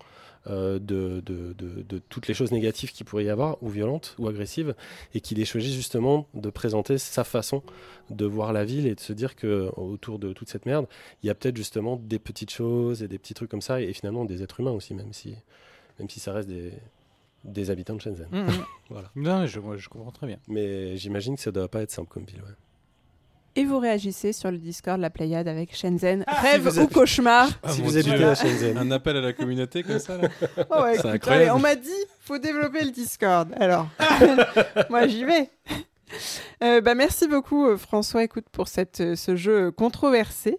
[0.47, 4.27] de, de, de, de toutes les choses négatives qu'il pourrait y avoir, ou violentes, ou
[4.27, 4.76] agressives,
[5.13, 7.63] et qu'il ait choisi justement de présenter sa façon
[8.09, 10.88] de voir la ville et de se dire que autour de toute cette merde,
[11.23, 13.93] il y a peut-être justement des petites choses et des petits trucs comme ça, et,
[13.93, 15.35] finalement des êtres humains aussi, même si,
[15.99, 16.73] même si ça reste des,
[17.43, 18.27] des habitants de Shenzhen.
[18.31, 18.47] Mhm.
[18.89, 19.09] Voilà.
[19.15, 20.38] Non, je, moi, je comprends très bien.
[20.47, 22.41] Mais j'imagine que ça doit pas être simple comme ville.
[22.43, 22.55] ouais.
[23.57, 26.23] Et vous réagissez sur le Discord de la Pléiade avec Shenzhen.
[26.27, 28.77] Ah, Rêve ou avez- cauchemar Ah, si vous habitez à Shenzhen.
[28.77, 30.27] Un appel à la communauté comme ça là
[30.69, 31.44] Oh ouais, C'est écoute, incroyable.
[31.44, 33.53] allez, on m'a dit, faut développer le Discord.
[33.57, 33.88] Alors,
[34.90, 35.49] moi j'y vais.
[36.64, 40.57] Euh, bah, merci beaucoup euh, François, écoute pour cette, euh, ce jeu controversé.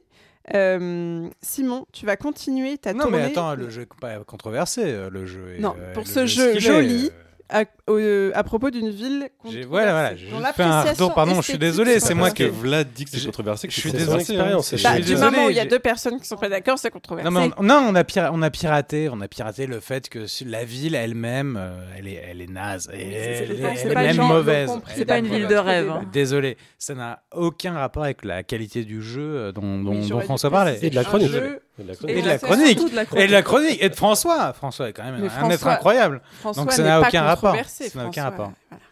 [0.54, 5.08] Euh, Simon, tu vas continuer ta Non, tournée mais attends, le jeu est pas controversé.
[5.10, 7.22] Le jeu est, Non, euh, pour le ce jeu est, joli, euh.
[7.48, 11.14] À, au- à propos d'une ville controversée, voilà, voilà, j'ai fait un retour.
[11.14, 12.44] Pardon, je suis désolé, c'est moi que.
[12.44, 13.68] Vlad dit que c'est Je- controversé.
[13.68, 14.24] que je suis désolé.
[14.24, 16.48] Je c'est Bah, du désolé, moment où il y a deux personnes qui sont pas
[16.48, 17.30] d'accord, c'est controversé.
[17.30, 20.08] Non, mais on, non, on a, pira- on a piraté, on a piraté le fait
[20.08, 23.46] que la ville elle-même, euh, elle est, elle est naze, elle, est-
[23.84, 24.70] elle même mauvaise.
[24.94, 25.88] C'est est pas une ville de rêve.
[25.90, 26.02] hein.
[26.12, 30.78] Désolé, ça n'a aucun rapport avec la qualité du jeu euh, dont, dont- François parlait.
[30.82, 31.30] Et de la chronique.
[31.78, 32.16] Et de la chronique.
[32.16, 32.78] Et de la chronique.
[32.78, 34.52] surtout de la Et de la chronique, et de François.
[34.52, 36.22] François est quand même Mais un être incroyable.
[36.40, 37.50] François Donc ça n'a aucun rapport.
[37.52, 38.52] controversé, Ça n'a aucun François, rapport.
[38.70, 38.82] voilà.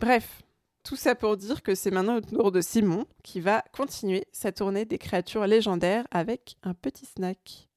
[0.00, 0.42] Bref,
[0.84, 4.50] tout ça pour dire que c'est maintenant au tour de Simon qui va continuer sa
[4.52, 7.68] tournée des créatures légendaires avec un petit snack.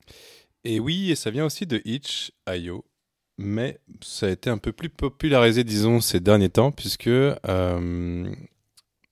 [0.64, 2.84] Et oui, et ça vient aussi de Itch.io,
[3.38, 8.34] mais ça a été un peu plus popularisé, disons, ces derniers temps, puisque euh,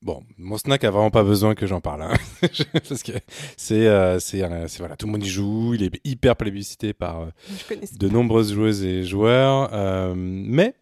[0.04, 2.14] bon, mon snack a vraiment pas besoin que j'en parle, hein.
[2.74, 3.14] parce que
[3.58, 4.40] c'est, euh, c'est,
[4.80, 8.84] voilà, tout le monde y joue, il est hyper plébiscité par euh, de nombreuses joueuses
[8.84, 10.76] et joueurs, euh, mais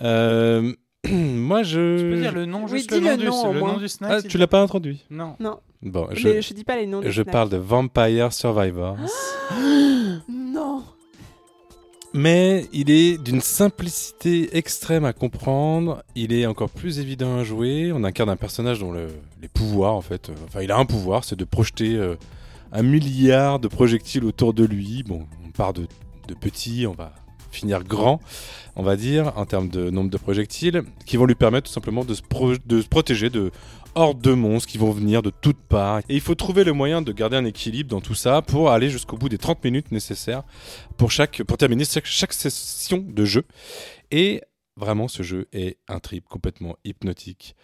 [0.00, 0.72] euh,
[1.10, 3.52] moi je, Tu peux dire le nom, Oui, juste le nom, le du, nom, au
[3.52, 3.72] le moins.
[3.74, 5.04] nom du snack ah, s'il tu l'as pas introduit?
[5.10, 5.36] Non.
[5.40, 7.30] Non, Bon, je, mais je dis pas les noms je snacks.
[7.32, 8.96] parle de Vampire Survivors.
[10.28, 10.82] Non
[12.12, 16.02] Mais il est d'une simplicité extrême à comprendre.
[16.16, 17.92] Il est encore plus évident à jouer.
[17.94, 19.08] On incarne un personnage dont le-
[19.40, 22.16] les pouvoirs, en fait, euh, enfin, il a un pouvoir, c'est de projeter euh,
[22.72, 25.04] un milliard de projectiles autour de lui.
[25.04, 25.86] Bon, on part de,
[26.26, 27.12] de petit, on va
[27.50, 28.20] finir grand,
[28.76, 32.04] on va dire, en termes de nombre de projectiles, qui vont lui permettre tout simplement
[32.04, 32.22] de se,
[32.88, 33.50] protéger de
[33.94, 36.00] hordes de monstres qui vont venir de toutes parts.
[36.08, 38.90] Et il faut trouver le moyen de garder un équilibre dans tout ça pour aller
[38.90, 40.42] jusqu'au bout des 30 minutes nécessaires
[40.96, 43.44] pour, chaque, pour terminer chaque session de jeu.
[44.10, 44.42] Et
[44.76, 47.54] vraiment, ce jeu est un trip complètement hypnotique.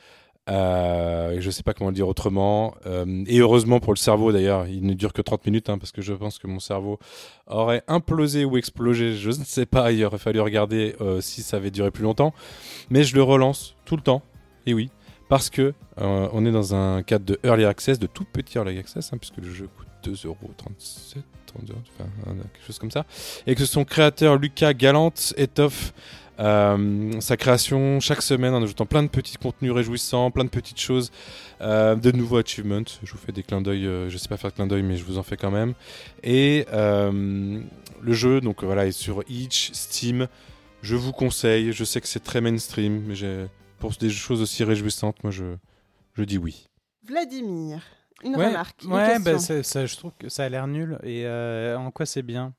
[0.49, 2.75] Euh, je sais pas comment le dire autrement.
[2.87, 5.93] Euh, et heureusement pour le cerveau d'ailleurs, il ne dure que 30 minutes hein, parce
[5.93, 6.99] que je pense que mon cerveau
[7.47, 9.15] aurait implosé ou explosé.
[9.15, 12.33] Je ne sais pas, il aurait fallu regarder euh, si ça avait duré plus longtemps.
[12.91, 14.23] Mais je le relance tout le temps.
[14.67, 14.91] Et oui,
[15.29, 18.79] parce que euh, on est dans un cadre de early access, de tout petit early
[18.79, 20.27] access, hein, puisque le jeu coûte 2,37€,
[21.47, 22.09] 30 euros, enfin,
[22.53, 23.05] quelque chose comme ça.
[23.47, 25.93] Et que son créateur Lucas Galante étoffe
[26.39, 30.81] euh, sa création chaque semaine en ajoutant plein de petits contenus réjouissants, plein de petites
[30.81, 31.11] choses,
[31.61, 32.85] euh, de nouveaux achievements.
[33.03, 34.97] Je vous fais des clins d'œil, euh, je sais pas faire de clins d'œil, mais
[34.97, 35.75] je vous en fais quand même.
[36.23, 37.61] Et euh,
[38.01, 40.29] le jeu, donc voilà, est sur Itch, Steam.
[40.83, 41.73] Je vous conseille.
[41.73, 43.15] Je sais que c'est très mainstream, mais
[43.79, 45.57] pour des choses aussi réjouissantes, moi je,
[46.15, 46.67] je dis oui.
[47.07, 47.81] Vladimir,
[48.25, 50.99] une Ouais, remarque, une ouais bah, ça, je trouve que ça a l'air nul.
[51.03, 52.53] Et euh, en quoi c'est bien?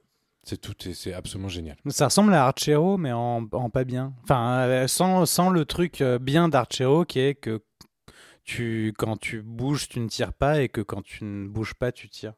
[0.47, 1.75] C'est tout, et c'est absolument génial.
[1.89, 4.13] Ça ressemble à Archero, mais en, pas bien.
[4.23, 7.61] Enfin, euh, sans, sans le truc euh, bien d'Archero qui est que
[8.45, 11.91] tu, quand tu bouges, tu ne tires pas et que quand tu ne bouges pas,
[11.91, 12.33] tu tires.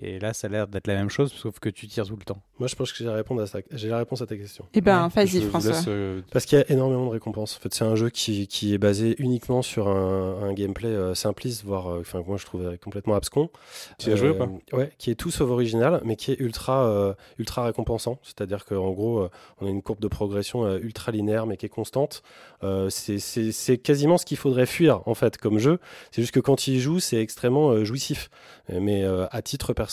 [0.00, 2.24] Et là, ça a l'air d'être la même chose, sauf que tu tires tout le
[2.24, 2.40] temps.
[2.58, 4.64] Moi, je pense que j'ai la réponse à, ça- j'ai la réponse à ta question.
[4.74, 5.72] Eh ben, vas-y François.
[5.72, 7.56] laisse, euh, Parce qu'il y a énormément de récompenses.
[7.56, 11.14] En fait, c'est un jeu qui, qui est basé uniquement sur un, un gameplay euh,
[11.14, 13.50] simpliste, voire, euh, enfin, moi je trouvais complètement abscon.
[13.98, 14.48] Tu as joué ou pas?
[14.72, 18.18] Ouais, qui est tout sauf original, mais qui est ultra, euh, ultra récompensant.
[18.22, 19.30] C'est-à-dire qu'en gros, euh,
[19.60, 22.22] on a une courbe de progression euh, ultra linéaire, mais qui est constante.
[22.62, 25.78] Euh, c'est- c'est c'est quasiment ce qu'il faudrait fuir, en fait, comme jeu.
[26.12, 28.30] C'est juste que quand il joue, c'est extrêmement euh, jouissif.
[28.70, 29.87] Mais euh, à titre personnel,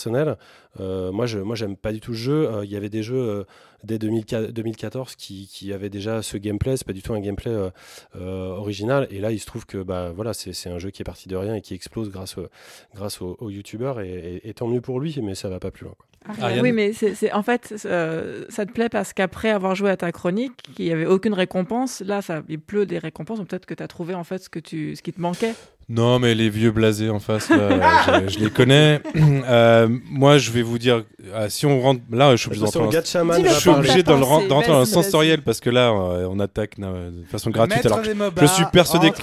[0.80, 2.48] euh, moi, je, moi, j'aime pas du tout le jeu.
[2.48, 3.44] Euh, Il y avait des jeux euh,
[3.84, 6.76] dès 2004 2014 qui, qui avaient déjà ce gameplay.
[6.76, 7.70] C'est pas du tout un gameplay euh,
[8.16, 9.06] euh, original.
[9.10, 11.28] Et là, il se trouve que bah voilà, c'est c'est un jeu qui est parti
[11.28, 12.46] de rien et qui explose grâce au,
[12.94, 14.00] grâce aux, aux youtubeurs.
[14.00, 14.10] Et,
[14.44, 15.94] et- et tant mieux pour lui, mais ça va pas plus loin.
[15.96, 16.06] quoi.
[16.28, 19.90] Ariane Oui, mais c'est, c'est- en fait, euh, ça te plaît parce qu'après avoir joué
[19.90, 22.00] à ta chronique, il n'y avait aucune récompense.
[22.04, 23.38] Là, ça, il pleut des récompenses.
[23.46, 25.54] Peut-être que tu as trouvé en fait ce, que tu, ce qui te manquait.
[25.88, 29.00] Non, mais les vieux blasés en face, là, je, je les connais.
[29.48, 34.42] Euh, moi, je vais vous dire, euh, si on rentre là, je suis obligé d'entrer.
[34.42, 37.84] Le dans le sensoriel parce que là, euh, on attaque euh, de façon gratuite.
[37.84, 38.04] Maître Alors,
[38.40, 39.22] je suis persuadé que-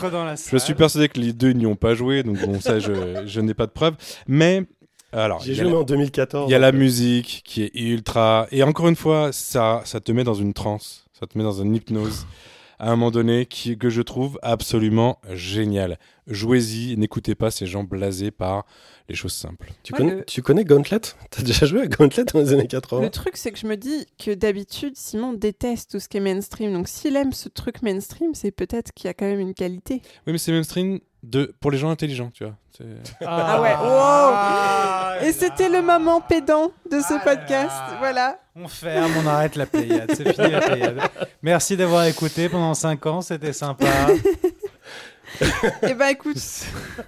[0.51, 3.53] je suis persuadé les deux n'y ont pas joué, donc bon, ça, je, je n'ai
[3.53, 3.95] pas de preuves.
[4.27, 4.63] Mais
[5.11, 6.49] Alors, J'ai il y a joué la- en 2014.
[6.49, 8.47] Il y a la euh, musique qui est ultra.
[8.51, 11.61] Et encore une fois, ça, ça te met dans une transe, ça te met dans
[11.61, 12.25] une hypnose
[12.83, 15.97] à un moment donné qui, que je trouve absolument génial.
[16.27, 18.65] Jouez-y, n'écoutez pas ces gens blasés par
[19.09, 19.71] les choses simples.
[19.83, 20.99] Tu, Ouais, connais, le- tu connais Gauntlet?
[21.31, 23.77] T'as déjà joué à Gauntlet dans les années 80 Le truc, c'est que je me
[23.77, 26.73] dis que d'habitude, Simon déteste tout ce qui est mainstream.
[26.73, 30.01] Donc, s'il aime ce truc mainstream, c'est peut-être qu'il y a quand même une qualité.
[30.27, 32.55] Oui, mais c'est mainstream de, pour les gens intelligents, tu vois.
[32.77, 32.85] C'est-
[33.25, 33.73] Ah ouais,
[35.21, 37.69] wow Et c'était le moment pédant de ce Ah podcast.
[37.69, 37.95] là.
[37.99, 38.39] Voilà.
[38.55, 40.11] On ferme, on arrête la Pléiade.
[40.15, 40.99] C'est fini la Pléiade.
[41.41, 43.85] Merci d'avoir écouté pendant 5 ans, c'était sympa.
[45.81, 46.37] Eh ben, écoute,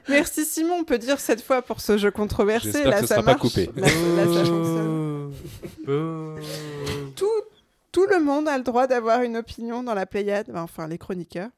[0.10, 0.78] merci Simon.
[0.80, 2.72] On peut dire cette fois pour ce jeu controversé.
[2.72, 3.70] J'espère Là, que ce ça sera pas coupé.
[3.76, 5.32] Là, là, ça fonctionne.
[7.16, 7.26] Tout,
[7.92, 10.52] tout le monde a le droit d'avoir une opinion dans la Pléiade.
[10.56, 11.50] Enfin, les chroniqueurs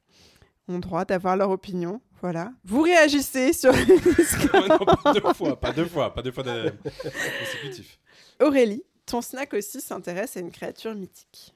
[0.68, 2.02] ont le droit d'avoir leur opinion.
[2.22, 2.52] Voilà.
[2.64, 3.72] Vous réagissez sur
[4.70, 6.74] non, pas deux fois, pas deux fois, pas deux fois de...
[6.84, 8.00] consécutif.
[8.42, 8.84] Aurélie.
[9.06, 11.54] Ton snack aussi s'intéresse à une créature mythique.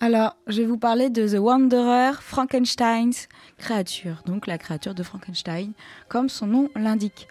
[0.00, 3.28] Alors, je vais vous parler de The Wanderer, Frankenstein's
[3.58, 4.22] créature.
[4.26, 5.72] Donc, la créature de Frankenstein,
[6.08, 7.28] comme son nom l'indique.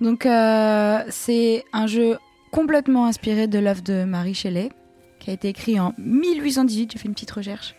[0.00, 2.18] Donc, euh, c'est un jeu
[2.50, 4.70] complètement inspiré de l'œuvre de Marie Shelley,
[5.18, 6.92] qui a été écrit en 1818.
[6.92, 7.74] J'ai fait une petite recherche.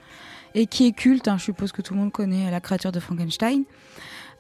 [0.53, 2.99] Et qui est culte, hein, je suppose que tout le monde connaît la créature de
[2.99, 3.63] Frankenstein.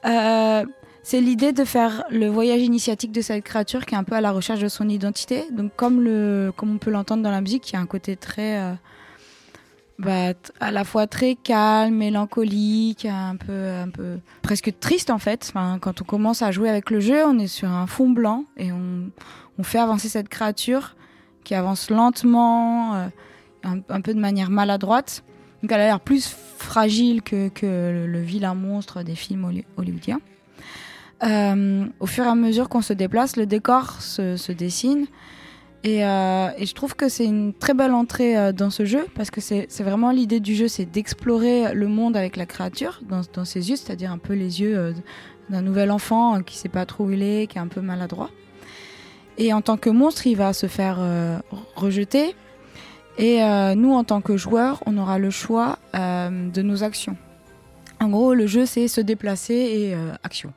[0.05, 0.65] Euh,
[1.03, 4.21] c'est l'idée de faire le voyage initiatique de cette créature qui est un peu à
[4.21, 5.45] la recherche de son identité.
[5.51, 5.99] Donc, comme,
[6.61, 8.59] on peut l'entendre dans la musique, il y a un côté très.
[8.59, 8.73] euh,
[9.97, 13.85] bah, à la fois très calme, mélancolique, un peu,
[14.41, 15.53] presque triste en fait.
[15.53, 18.71] Quand on commence à jouer avec le jeu, on est sur un fond blanc et
[18.71, 19.11] on,
[19.63, 20.95] fait avancer cette créature
[21.45, 23.07] qui avance lentement, euh,
[23.63, 25.23] un peu de manière maladroite.
[25.61, 26.27] Donc elle a l'air plus
[26.57, 30.19] fragile que, le, vilain monstre des films holly- hollywoodiens.
[31.23, 35.07] Euh, au fur et à mesure qu'on se déplace, le décor se, dessine.
[35.83, 39.05] Et, euh, et je trouve que c'est une très belle entrée euh, dans ce jeu
[39.13, 43.45] parce que c'est vraiment l'idée du jeu, c'est d'explorer le monde avec la créature dans,
[43.45, 44.95] ses yeux, c'est-à-dire un peu les yeux
[45.49, 48.31] d'un nouvel enfant qui sait pas trop où il est, qui est un peu maladroit.
[49.37, 50.99] Et en tant que monstre, il va se faire
[51.75, 52.35] rejeter.
[53.17, 57.15] Et euh, nous, en tant que joueurs, on aura le choix euh, de nos actions.
[58.01, 60.51] En gros, le jeu, c'est se déplacer et euh, action.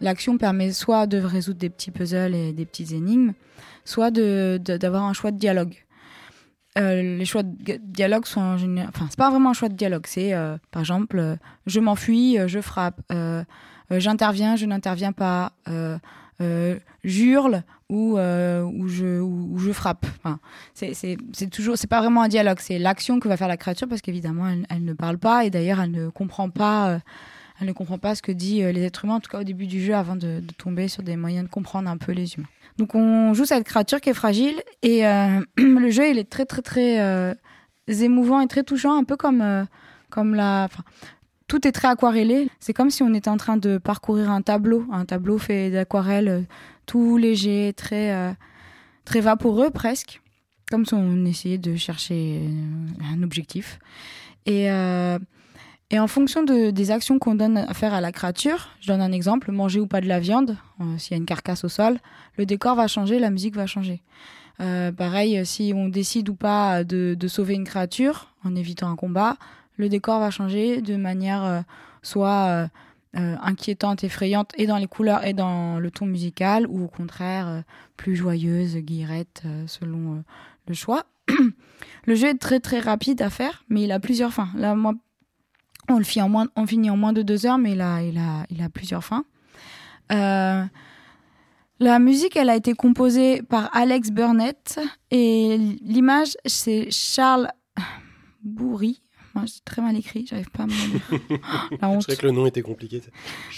[0.00, 3.32] L'action permet soit de résoudre des petits puzzles et des petites énigmes,
[3.84, 5.74] soit d'avoir un choix de dialogue.
[6.76, 8.92] Les choix de dialogue sont en général.
[8.94, 10.04] Enfin, pas vraiment un choix de dialogue.
[10.06, 10.32] C'est,
[10.70, 11.36] par exemple,
[11.66, 13.00] je m'enfuis, je frappe,
[13.90, 15.54] j'interviens, je n'interviens pas,
[17.02, 20.06] j'hurle ou, euh, ou, je, ou je frappe.
[20.18, 20.38] Enfin,
[20.74, 21.16] c'est,
[21.50, 21.78] toujours.
[21.78, 22.58] C'est pas vraiment un dialogue.
[22.60, 25.80] C'est l'action que va faire la créature parce qu'évidemment, elle, ne parle pas et d'ailleurs,
[25.80, 26.90] elle ne comprend pas.
[26.90, 26.98] euh,
[27.60, 29.66] elle ne comprend pas ce que disent les êtres humains, en tout cas au début
[29.66, 32.46] du jeu, avant de, tomber sur des moyens de comprendre un peu les humains.
[32.78, 36.46] Donc on joue cette créature qui est fragile et euh, le jeu il est très
[36.46, 37.34] très très euh,
[37.88, 39.64] émouvant et très touchant, un peu comme euh,
[40.10, 40.68] comme la.
[41.48, 42.48] tout est très aquarellé.
[42.60, 46.28] C'est comme si on était en train de parcourir un tableau, un tableau fait d'aquarelle,
[46.28, 46.40] euh,
[46.88, 48.32] tout léger, très euh,
[49.04, 50.20] très vaporeux presque,
[50.70, 53.78] comme si on essayait de chercher euh, un objectif.
[54.46, 55.18] Et euh,
[55.92, 59.12] en fonction de, des actions qu'on donne à faire à la créature, je donne un
[59.12, 60.56] exemple, manger ou pas de la viande,
[60.96, 61.98] s'il y a une carcasse au sol,
[62.36, 64.02] le décor va changer, la musique va changer.
[64.58, 69.36] Pareil, si on décide ou pas de, sauver une créature en évitant un combat,
[69.76, 71.64] le décor va changer de manière
[72.02, 72.68] soit
[73.16, 77.48] euh, inquiétante, effrayante, et dans les couleurs et dans le ton musical, ou au contraire
[77.48, 77.60] euh,
[77.96, 80.22] plus joyeuse, guillerette, euh, selon
[80.66, 81.06] le choix.
[82.06, 84.50] le jeu est très très rapide à faire, mais il a plusieurs fins.
[84.54, 84.94] Là, moi,
[85.88, 89.24] on le finit en moins, de deux heures, mais il a, plusieurs fins.
[90.10, 94.80] La musique, elle a été composée par Alex Burnett
[95.10, 97.48] et l'image, c'est Charles
[98.42, 99.00] Bourri.
[99.46, 100.72] C'est très mal écrit, j'arrive pas à me.
[101.80, 102.06] La honte.
[102.06, 103.02] que le nom était compliqué.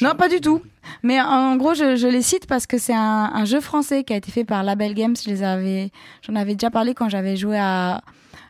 [0.00, 0.62] Non, pas du tout.
[1.02, 4.12] Mais en gros, je, je les cite parce que c'est un, un jeu français qui
[4.12, 5.16] a été fait par Label Games.
[5.16, 5.90] Je les avais,
[6.22, 8.02] j'en avais déjà parlé quand j'avais joué à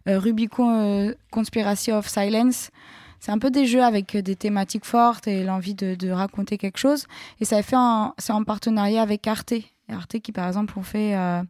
[0.09, 2.71] euh, Rubicon euh, Conspiracy of Silence.
[3.21, 6.57] C'est un peu des jeux avec euh, des thématiques fortes et l'envie de, de raconter
[6.57, 7.07] quelque chose.
[7.41, 7.77] Et ça a fait
[8.19, 9.55] c'est en partenariat avec Arte.
[9.89, 11.43] Arte qui, par exemple, ont fait euh,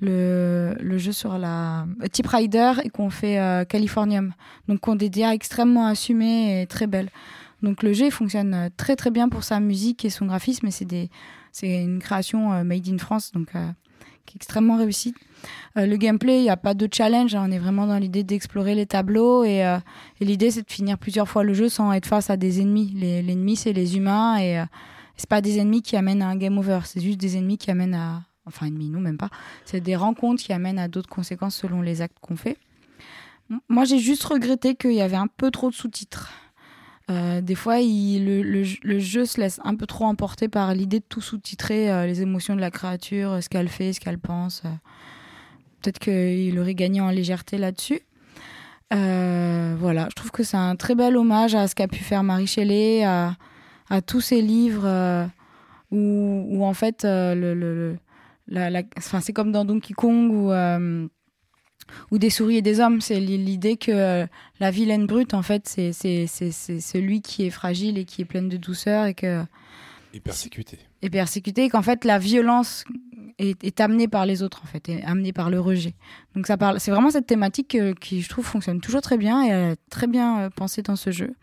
[0.00, 4.32] le, jeu sur la euh, Type Rider et qu'on fait euh, Californium.
[4.68, 7.10] Donc, qui ont des DA extrêmement assumés et très belles.
[7.62, 11.08] Donc le jeu fonctionne euh, très très bien pour sa musique et son graphisme et
[11.52, 13.48] c'est une création made in France donc
[14.26, 15.14] qui est extrêmement réussie.
[15.74, 18.74] Le gameplay, il n'y a pas de challenge, hein, on est vraiment dans l'idée d'explorer
[18.74, 19.64] les tableaux et,
[20.20, 22.92] l'idée c'est de finir plusieurs fois le jeu sans être face à des ennemis.
[22.94, 24.62] L'ennemi c'est les humains et
[25.16, 27.70] c'est pas des ennemis qui amènent à un game over, c'est juste des ennemis qui
[27.70, 29.30] amènent à, enfin ennemi, non, même pas.
[29.64, 32.56] C'est des rencontres qui amènent à d'autres conséquences selon les actes qu'on fait.
[33.68, 36.32] Moi, j'ai juste regretté qu'il y avait un peu trop de sous-titres.
[37.08, 41.20] Euh, des fois, le, jeu- se laisse un peu trop emporter par l'idée de tout
[41.20, 44.62] sous-titrer, euh, les émotions de la créature, euh, ce qu'elle fait, ce qu'elle pense.
[45.80, 48.00] Peut-être qu'il aurait gagné en légèreté là-dessus.
[48.90, 52.46] Voilà, je trouve que c'est un très bel hommage à ce qu'a pu faire Marie
[52.48, 53.36] Shelley, à,
[54.04, 55.28] tous ces livres
[55.92, 57.96] où, en fait, le-
[58.48, 58.82] la-
[59.20, 61.06] c'est comme dans Donkey Kong ou euh,
[62.10, 63.00] ou des souris et des hommes.
[63.00, 64.26] C'est l'i- l'idée que euh,
[64.60, 68.56] la vilaine brute, en fait, c'est celui qui est fragile et qui est pleine de
[68.56, 69.42] douceur et que
[70.12, 70.78] Et persécuté.
[71.02, 72.84] est persécuté et qu'en fait la violence
[73.38, 75.92] est, est amenée par les autres en fait est amenée par le rejet
[76.34, 79.44] donc ça parle c'est vraiment cette thématique euh, qui je trouve fonctionne toujours très bien
[79.44, 81.34] et elle est très bien pensée dans ce jeu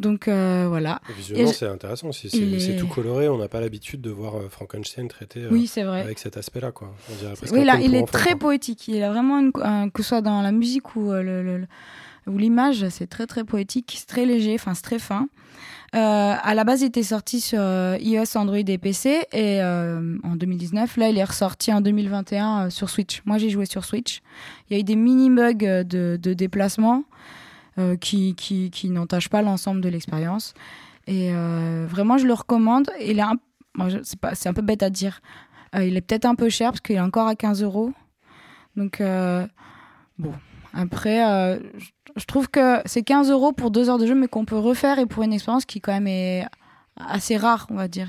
[0.00, 2.30] donc euh, voilà Visuellement, c'est intéressant aussi.
[2.30, 3.28] C'est c'est est- tout coloré.
[3.28, 6.72] On n'a pas l'habitude de voir euh, Frankenstein traité euh, oui vrai avec cet aspect-là.
[6.72, 6.94] quoi.
[7.10, 8.38] On oui là il est très quoi.
[8.40, 9.52] poétique il a vraiment une,
[9.90, 11.66] que ce soit dans la musique ou euh, le, le- le-
[12.32, 15.28] ou l'image c'est très très poétique c'est très léger enfin c'est très fin
[15.94, 17.60] à la base, il était sorti sur
[17.98, 20.98] iOS, Android et PC et en 2019.
[20.98, 23.22] Là, il est ressorti en 2021 euh, sur Switch.
[23.24, 24.20] Moi, j'ai joué sur Switch.
[24.68, 25.54] Il y a eu des mini bugs
[25.84, 27.04] de, de déplacement
[28.00, 30.54] qui, qui, qui n'entachent pas l'ensemble de l'expérience.
[31.06, 32.90] Et euh, vraiment, je le recommande.
[33.00, 33.34] Il est un,
[34.34, 35.20] c'est un peu bête à dire.
[35.74, 37.92] Euh, il est peut-être un peu cher parce qu'il est encore à 15 euros.
[38.76, 39.46] Donc euh,
[40.18, 40.32] bon.
[40.74, 41.58] Après, euh,
[42.16, 44.98] je- trouve que c'est 15 euros pour deux heures de jeu, mais qu'on peut refaire
[44.98, 46.44] et pour une expérience qui quand même est
[46.96, 48.08] assez rare, on va dire.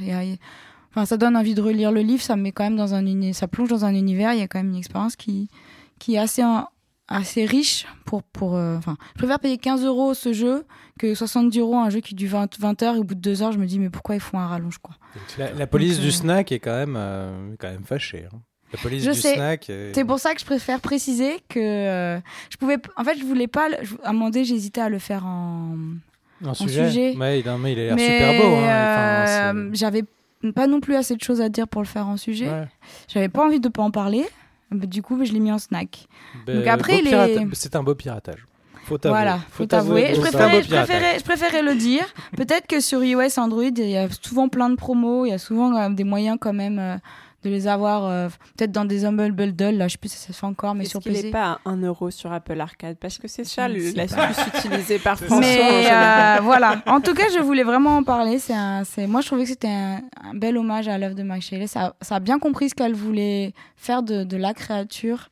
[0.92, 3.48] Enfin, ça donne envie de relire le livre, ça met quand même dans un ça
[3.48, 4.34] plonge dans un univers.
[4.34, 5.48] Il y a quand même une expérience qui
[6.00, 6.44] qui est assez
[7.10, 8.56] assez riche pour pour.
[8.56, 10.66] euh, Enfin, je préfère payer 15 euros ce jeu
[10.98, 13.42] que 70 euros un jeu qui dure 20, 20 heures et au bout de deux
[13.42, 14.96] heures, je me dis mais pourquoi ils font un rallonge quoi?
[15.38, 18.26] La, la police Donc, du euh, snack est quand même, euh, quand même fâchée.
[18.34, 18.38] hein.
[18.72, 19.34] La police Je du sais.
[19.34, 19.70] snack.
[19.70, 22.20] est- C'est pour ça que je préfère préciser que
[22.52, 22.78] je pouvais.
[22.98, 23.68] En fait, je voulais pas.
[23.82, 25.76] je- À un moment donné, j'hésitais à le faire en.
[26.46, 26.88] Un sujet.
[26.88, 27.18] sujet.
[27.18, 28.56] Ouais, il, non, mais il a l'air super beau.
[28.56, 29.52] hein.
[29.52, 30.04] Enfin, j'avais
[30.56, 32.48] pas non plus assez de choses à dire pour le faire en sujet.
[32.48, 32.68] ouais.
[33.08, 34.24] J'avais pas envie de pas en parler.
[34.72, 36.08] Bah, Du coup, je l'ai mis en snack.
[36.46, 38.46] Bah, Donc après, pirata- C'est un beau piratage.
[38.86, 39.18] Faut t'avouer.
[39.20, 40.16] Voilà, faut t'avouer.
[40.16, 42.06] Je préférais, je, préférais, je préférais le dire.
[42.36, 45.26] Peut-être que sur iOS Android, il y a souvent plein de promos.
[45.26, 46.96] Il y a souvent euh, des moyens quand même euh,
[47.44, 48.06] de les avoir.
[48.06, 49.76] euh, Peut-être dans des Humble Bundle.
[49.78, 51.24] Là, je sais plus si ça se fait encore, mais sur PC.
[51.24, 52.98] n'est pas à 1 euro sur Apple Arcade?
[52.98, 55.40] Parce que c'est ça l'astuce utilisée par François.
[55.40, 56.82] Mais euh, voilà.
[56.86, 58.40] En tout cas, je voulais vraiment en parler.
[58.40, 61.68] C'est moi, je trouvais que c'était un, un bel hommage à l'œuvre de Mike Shelley.
[61.68, 65.30] Ça, ça a bien compris ce qu'elle voulait faire de, de la créature.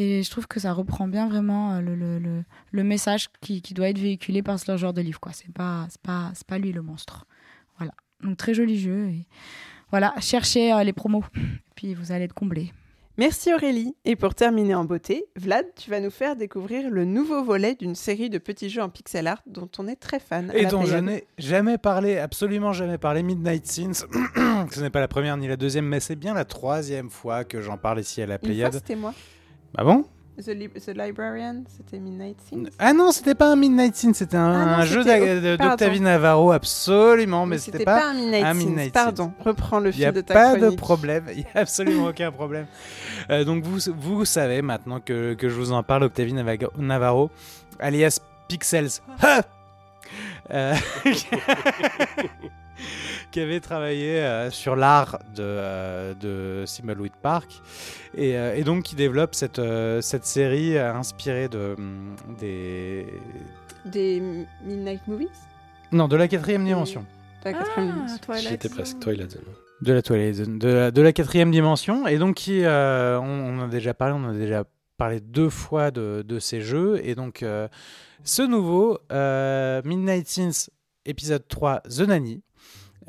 [0.00, 3.62] Et je trouve que ça reprend bien vraiment euh, le, le, le, le message qui,
[3.62, 5.18] qui doit être véhiculé par ce genre de livre.
[5.18, 5.32] Quoi.
[5.32, 7.24] C'est, pas, pas, pas lui le monstre.
[7.78, 7.92] Voilà.
[8.22, 9.08] Donc, très joli jeu.
[9.08, 9.26] Et
[9.90, 11.24] voilà, cherchez euh, les promos.
[11.74, 12.72] Puis vous allez être comblés.
[13.16, 13.96] Merci Aurélie.
[14.04, 17.96] Et pour terminer en beauté, Vlad, tu vas nous faire découvrir le nouveau volet d'une
[17.96, 20.52] série de petits jeux en pixel art dont on est très fan.
[20.54, 21.04] Et dont je Pléiade.
[21.04, 24.06] n'ai jamais parlé, absolument jamais parlé, Midnight Sins.
[24.70, 27.60] Ce n'est pas la première ni la deuxième, mais c'est bien la troisième fois que
[27.60, 28.72] j'en parle ici à la Une fois, Pléiade.
[28.74, 29.12] c'était moi.
[29.76, 30.04] Ah bon?
[30.44, 32.70] The, Li- The Librarian, c'était Midnight Sins.
[32.78, 35.02] Ah non, c'était pas un Midnight Sins, c'était un, Ah un jeu
[35.56, 38.10] d'Octavie Navarro, absolument, mais c'était pas.
[38.10, 38.90] un Midnight un Sins.
[38.92, 40.78] Pardon, reprends le Il n'y a fil de ta pas de chronique.
[40.78, 42.66] problème, il n'y a absolument aucun problème.
[43.30, 46.34] Euh, donc vous, vous savez maintenant que, que je vous en parle, Octavie
[46.78, 47.30] Navarro,
[47.80, 49.00] alias Pixels.
[49.20, 49.42] Ha
[50.50, 50.74] Euh,
[53.30, 57.60] qui avait travaillé euh, sur l'art de, euh, de Thimbleweed Park
[58.16, 63.06] et, euh, et donc qui développe cette, euh, cette série euh, inspirée de, hum, des...
[63.84, 64.22] Des
[64.64, 65.28] Midnight Movies?
[65.92, 67.04] Non, de la quatrième dimension.
[67.44, 68.50] de la quatrième Ah, dimension.
[68.50, 69.42] J'étais presque Twilight Zone.
[69.80, 73.24] De la Twilight Zone, de la, de la quatrième dimension, et donc qui, euh, on,
[73.24, 74.64] on en a déjà parlé, on a déjà
[74.96, 77.68] parlé deux fois de, de ces jeux, et donc euh,
[78.24, 80.70] ce nouveau euh, Midnight Sins
[81.04, 82.42] épisode 3 The Nanny,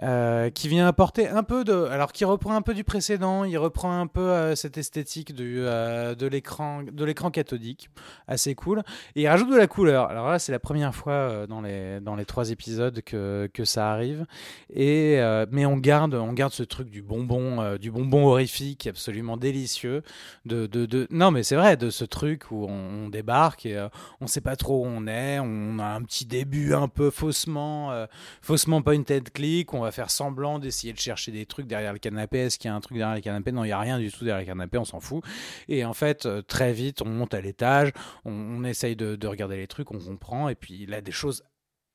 [0.01, 3.57] euh, qui vient apporter un peu de, alors qui reprend un peu du précédent, il
[3.57, 6.83] reprend un peu euh, cette esthétique du, euh, de l'écran,
[7.31, 7.89] cathodique,
[8.27, 8.83] assez cool,
[9.15, 10.09] et il rajoute de la couleur.
[10.09, 13.65] Alors là, c'est la première fois euh, dans les dans les trois épisodes que que
[13.65, 14.25] ça arrive.
[14.73, 15.19] Et
[15.51, 20.03] mais on garde, on garde ce truc du bonbon, du bonbon horrifique, absolument délicieux.
[20.45, 21.07] De, de, de...
[21.09, 23.87] non, mais c'est vrai, de ce truc où on, débarque et
[24.21, 25.39] on sait pas trop où on est.
[25.39, 28.05] On a un petit début un peu faussement,
[28.41, 29.73] faussement point and click.
[29.73, 32.39] On faire semblant d'essayer de chercher des trucs derrière le canapé.
[32.39, 33.51] Est-ce qu'il y a un truc derrière le canapé?
[33.51, 34.77] Non, il y a rien du tout derrière le canapé.
[34.77, 35.23] On s'en fout.
[35.67, 37.91] Et en fait, euh, très vite, on monte à l'étage.
[38.25, 40.49] On, essaye de, de regarder les trucs, on comprend.
[40.49, 41.43] Et puis là, des choses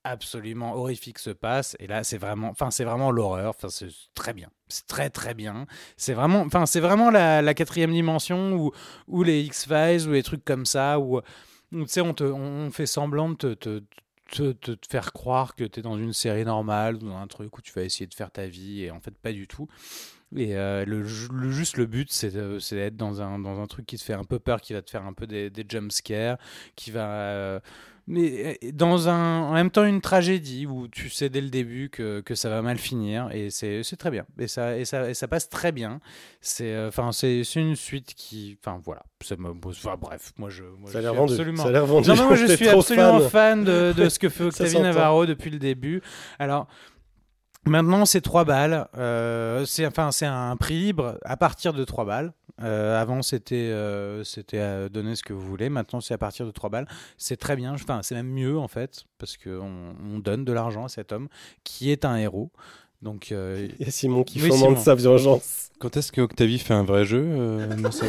[0.04, 1.76] absolument horrifique se passe.
[1.80, 3.50] Et là, c'est vraiment, enfin, c'est vraiment l'horreur.
[3.50, 4.50] Enfin, c'est très bien.
[4.68, 5.66] C'est très très bien.
[5.96, 8.72] C'est vraiment, enfin, c'est vraiment la, la quatrième dimension ou
[9.08, 11.20] ou les X Files ou les trucs comme ça où,
[11.72, 13.82] tu sais, on te, on fait semblant de te,
[14.30, 17.62] te, te- faire croire que tu es dans une série normale dans un truc où
[17.62, 19.68] tu vas essayer de faire ta vie et en fait pas du tout.
[20.36, 23.66] Et euh, le, le- juste le but, c'est de- c'est d'être dans un, dans un
[23.66, 25.64] truc qui te fait un peu peur, qui va te faire un peu des, des
[25.68, 26.38] jump scares,
[26.76, 27.08] qui va.
[27.10, 27.60] euh,
[28.06, 31.88] mais euh, dans un, en même temps une tragédie où tu sais dès le début
[31.88, 35.14] que, que ça va mal finir et c'est très bien et ça et ça et
[35.14, 36.00] ça passe très bien
[36.42, 40.50] c'est euh, enfin c'est c'est une suite qui enfin voilà ça me enfin, bref moi
[40.50, 41.32] je moi, Ça a je l'air suis vendu.
[41.32, 42.08] absolument Ça a l'air vendu.
[42.08, 43.30] non, mais moi je suis absolument fan.
[43.30, 44.80] fan, de, de ce que fait Octavie.
[44.80, 46.02] Navarro depuis le début.
[46.38, 46.66] Alors,
[47.66, 48.86] maintenant c'est 3 balles.
[48.98, 52.32] Euh, c'est enfin, c'est un prix libre à partir de 3 balles.
[52.62, 55.68] Euh, avant c'était euh, c'était à donner ce que vous voulez.
[55.68, 56.86] Maintenant c'est à partir de 3 balles.
[57.18, 57.72] C'est très bien.
[57.72, 61.28] Enfin, c'est même mieux en fait parce qu'on on donne de l'argent à cet homme
[61.64, 62.50] qui est un héros.
[63.02, 65.70] Donc, euh, Il y a Simon qui Oui, sa vengeance.
[65.78, 68.06] Quand est-ce que Octavie fait un vrai jeu euh, non, ça-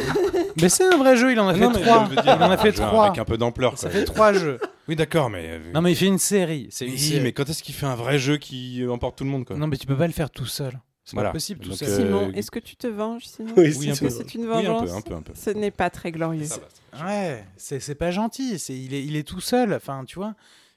[0.62, 1.32] mais c'est un vrai jeu.
[1.34, 2.08] Il en a fait trois.
[2.08, 3.08] dire, Il en a fait trois.
[3.08, 3.78] Avec un peu d'ampleur.
[3.78, 4.00] Ça quoi.
[4.00, 4.60] fait trois jeux.
[4.88, 5.60] Oui, d'accord, mais.
[5.74, 6.68] Non, mais il fait une série.
[6.70, 7.20] C'est une oui, série.
[7.22, 9.58] mais quand est-ce qu'il fait un vrai jeu qui emporte tout le monde quoi?
[9.58, 10.80] Non, mais tu peux pas le faire tout seul.
[11.06, 11.30] C'est Voilà.
[11.30, 11.88] pas possible tout Donc, seul.
[11.90, 14.12] euh, Simon, est-ce que tu te venges, Simon Oui, Oui, un Est-ce que peu.
[14.12, 15.34] c'est une Oui, un vengeance peu, un peu, un peu.
[15.36, 16.46] Ce n'est pas très glorieux.
[16.46, 16.58] Ça
[16.94, 17.06] va.
[17.06, 18.58] Ouais, c'est c'est pas gentil.
[18.58, 19.74] C'est il est il est tout seul.
[19.74, 20.34] Enfin, tu vois.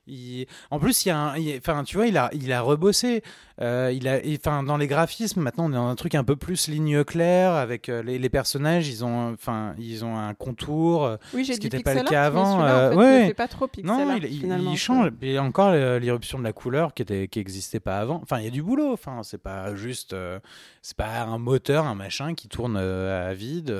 [0.09, 0.47] Il...
[0.71, 3.23] En plus, il y a un, il- enfin, tu vois, il a il a rebossé.
[3.61, 6.37] Euh, il a, enfin, dans les graphismes, maintenant, on est dans un truc un peu
[6.37, 8.89] plus ligne claire avec euh, les, les personnages.
[8.89, 11.05] Ils ont, enfin, ils ont un contour.
[11.05, 13.35] euh, Oui, j'ai Ce qui dit était pas le cas avant, en fait, ouais.
[13.35, 14.71] pas trop pixel Non, art, il, il- finalement.
[14.71, 15.11] il change.
[15.23, 18.21] Et encore l'irruption de la couleur qui était qui existait pas avant.
[18.23, 18.93] Enfin, il y a du boulot.
[18.93, 20.15] Enfin, c'est pas juste,
[20.83, 23.75] c'est pas un moteur, un machin qui tourne à vide.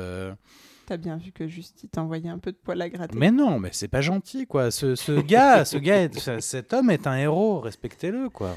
[0.89, 3.15] T'as bien vu que juste il envoyé un peu de poil à gratter.
[3.19, 4.71] Mais non, mais c'est pas gentil, quoi.
[4.71, 7.61] Ce, ce gars, ce gars, est- cet homme est un héros.
[7.61, 8.57] Respectez-le, quoi.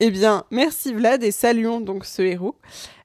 [0.00, 2.56] Eh bien, merci Vlad et saluons donc ce héros.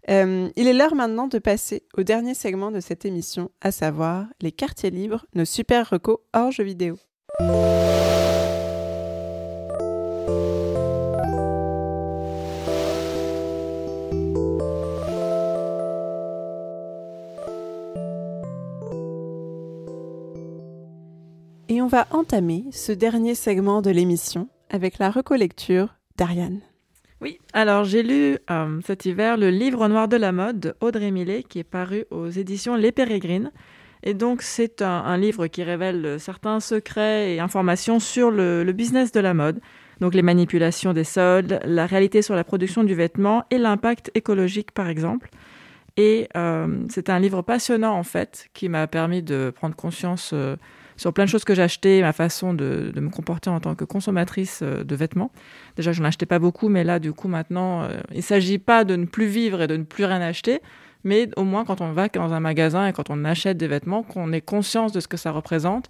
[0.09, 4.25] Euh, il est l'heure maintenant de passer au dernier segment de cette émission, à savoir
[4.41, 6.97] les quartiers libres, nos super recos hors jeux vidéo.
[21.89, 26.61] Va entamer ce dernier segment de l'émission avec la recollecture d'Ariane.
[27.19, 31.11] Oui, alors j'ai lu euh, cet hiver le livre noir de la mode de Audrey
[31.11, 33.51] Millet qui est paru aux éditions Les Pérégrines.
[34.03, 39.11] Et donc c'est un, livre qui révèle certains secrets et informations sur le, le business
[39.11, 39.59] de la mode,
[39.99, 44.71] donc les manipulations des soldes, la réalité sur la production du vêtement et l'impact écologique
[44.71, 45.29] par exemple.
[45.97, 50.55] Et euh, c'est un livre passionnant en fait qui m'a permis de prendre conscience euh,
[50.99, 53.85] sur plein de choses que j'achetais, ma façon de, de me comporter en tant que
[53.85, 55.31] consommatrice euh, de vêtements.
[55.77, 58.57] Déjà, je n'en achetais pas beaucoup, mais là, du coup, maintenant, euh, il ne s'agit
[58.57, 60.59] pas de ne plus vivre et de ne plus rien acheter,
[61.05, 64.03] mais au moins quand on va dans un magasin et quand on achète des vêtements,
[64.03, 65.89] qu'on ait conscience de ce que ça représente,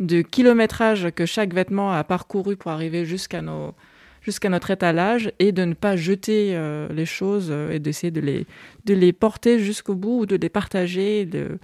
[0.00, 3.74] du kilométrage que chaque vêtement a parcouru pour arriver jusqu'à nos
[4.22, 8.44] jusqu'à notre étalage et de ne pas jeter euh, les choses et d'essayer de les,
[8.84, 11.60] de les porter jusqu'au bout ou de les partager de,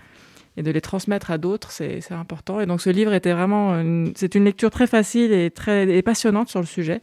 [0.56, 2.60] et de les transmettre à d'autres, c'est important.
[2.60, 3.82] Et donc ce livre était vraiment,
[4.14, 7.00] c'est une lecture très facile et très et passionnante sur le sujet.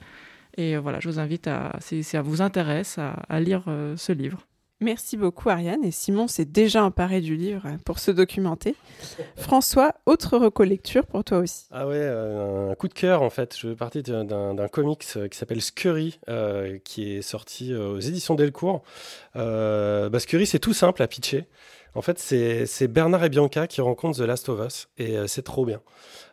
[0.58, 3.64] Et euh, voilà, je vous invite à, si si ça vous intéresse, à, à lire
[3.68, 4.40] euh, ce livre.
[4.82, 8.76] Merci beaucoup Ariane et Simon s'est déjà emparé du livre pour se documenter.
[9.36, 11.66] François, autre recollecture pour toi aussi.
[11.72, 13.58] Ah ouais, euh, un coup de cœur en fait.
[13.60, 15.00] Je vais partir d'un- comics
[15.30, 18.82] qui s'appelle Scurry, euh, qui est sorti aux éditions Delcourt.
[19.36, 21.46] Euh, bah, Scurry, c'est tout simple à pitcher.
[21.96, 25.42] En fait, c'est Bernard et Bianca qui rencontrent The Last of Us et euh, c'est
[25.42, 25.82] trop bien.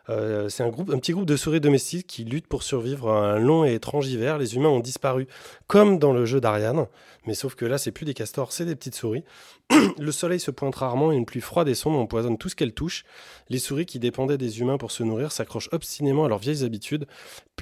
[0.09, 3.39] Euh, c'est un, un petit groupe de souris domestiques qui luttent pour survivre à un
[3.39, 4.37] long et étrange hiver.
[4.37, 5.27] Les humains ont disparu,
[5.67, 6.87] comme dans le jeu d'Ariane,
[7.27, 9.23] mais sauf que là, c'est plus des castors, c'est des petites souris.
[9.99, 12.73] le soleil se pointe rarement et une pluie froide et sombre empoisonne tout ce qu'elle
[12.73, 13.03] touche.
[13.49, 17.05] Les souris qui dépendaient des humains pour se nourrir s'accrochent obstinément à leurs vieilles habitudes,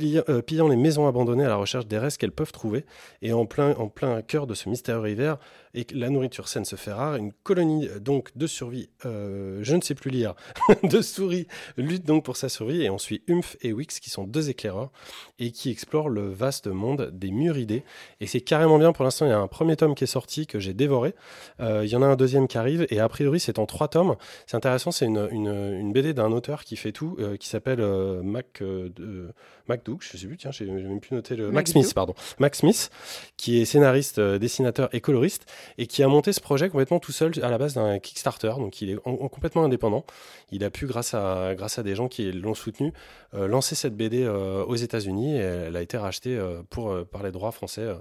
[0.01, 2.85] euh, pillant les maisons abandonnées à la recherche des restes qu'elles peuvent trouver.
[3.23, 5.37] Et en plein, en plein cœur de ce mystérieux hiver,
[5.73, 9.81] et la nourriture saine se fait rare, une colonie euh, donc de survie, je ne
[9.81, 10.35] sais plus lire,
[10.83, 11.47] de souris
[11.77, 12.83] lutte donc pour sa survie.
[12.83, 14.91] Et on suit Humph et Wix qui sont deux éclaireurs
[15.39, 17.83] et qui explorent le vaste monde des muridés.
[18.21, 19.25] Et c'est carrément bien pour l'instant.
[19.25, 21.13] Il y a un premier tome qui est sorti que j'ai dévoré.
[21.59, 23.87] Euh, il y en a un deuxième qui arrive et a priori c'est en trois
[23.87, 24.15] tomes.
[24.47, 25.47] C'est intéressant, c'est une, une,
[25.79, 29.29] une BD d'un auteur qui fait tout, euh, qui s'appelle euh, Mac, euh, de-
[29.67, 31.45] Mac Doug, je sais plus, tiens, j'ai même plus noté le.
[31.45, 32.13] Mac Mac Smith, pardon.
[32.39, 32.91] Mac Smith,
[33.37, 35.45] qui est scénariste, dessinateur et coloriste
[35.77, 38.53] et qui a monté ce projet complètement tout seul à la base d'un Kickstarter.
[38.57, 40.05] Donc il est en- en complètement indépendant.
[40.51, 42.91] Il a pu, grâce à, grâce à des gens qui qui l'ont soutenu,
[43.33, 45.35] euh, lancer cette BD euh, aux États-Unis.
[45.35, 47.95] et Elle a été rachetée euh, pour, euh, par les droits français euh,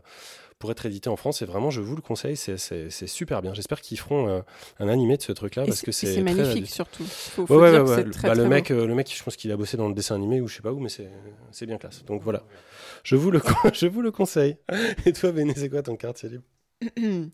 [0.59, 1.43] pour être éditée en France.
[1.43, 2.57] Et vraiment, je vous le conseille, c'est-
[3.07, 3.53] super bien.
[3.55, 4.41] J'espère qu'ils feront euh,
[4.79, 7.05] un animé de ce truc-là parce que c'est magnifique surtout.
[7.05, 8.05] Faut, faut ouais, dire ouais, que ouais.
[8.05, 9.95] c'est très, Bah, le mec, euh, le mec, je pense qu'il a bossé dans le
[9.95, 11.11] dessin animé ou je sais pas où, mais c'est
[11.51, 12.05] c'est bien classe.
[12.05, 12.43] Donc voilà,
[13.03, 13.41] je vous le
[13.75, 14.57] je vous le conseille.
[15.05, 16.45] Et toi, Béné, c'est quoi ton quartier libre?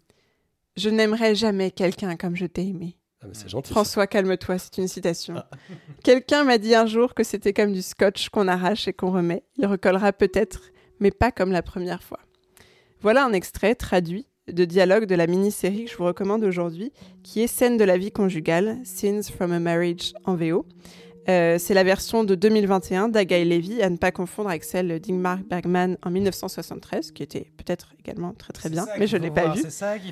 [0.77, 2.97] Je n'aimerais jamais quelqu'un comme je t'ai aimé.
[3.23, 3.73] Ah, C'est gentil.
[3.73, 5.43] François, calme-toi, c'est une citation.
[6.05, 9.45] Quelqu'un m'a dit un jour que c'était comme du scotch qu'on arrache et qu'on remet.
[9.57, 12.21] Il recollera peut-être, mais pas comme la première fois.
[13.01, 16.93] Voilà un extrait traduit de dialogue de la mini-série que je vous recommande aujourd'hui,
[17.23, 20.67] qui est Scène de la vie conjugale, Scenes from a Marriage en VO.
[21.29, 25.39] Euh, c'est la version de 2021 d'Agaï Levy, à ne pas confondre avec celle d'Ingmar
[25.39, 29.49] Bergman en 1973, qui était peut-être également très très bien, mais je ne l'ai pas
[29.55, 29.61] vue.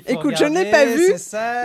[0.07, 1.07] Écoute, je ne l'ai pas vue.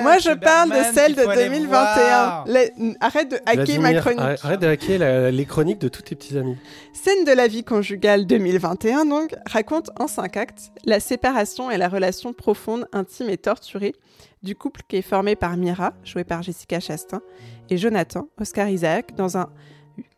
[0.03, 2.45] Moi, je parle de celle de 2021.
[2.47, 4.21] Les- Arrête de hacker ma chronique.
[4.21, 6.57] arrête- Arrête de hacker la- les chroniques de tous tes petits amis.
[6.95, 11.89] Scène de la vie conjugale 2021, donc, raconte en cinq actes la séparation et la
[11.89, 13.93] relation profonde, intime et torturée
[14.45, 17.23] du couple qui est formé par Mira, jouée par Jessica Chastain,
[17.71, 19.51] et Jonathan, Oscar Isaac, dans un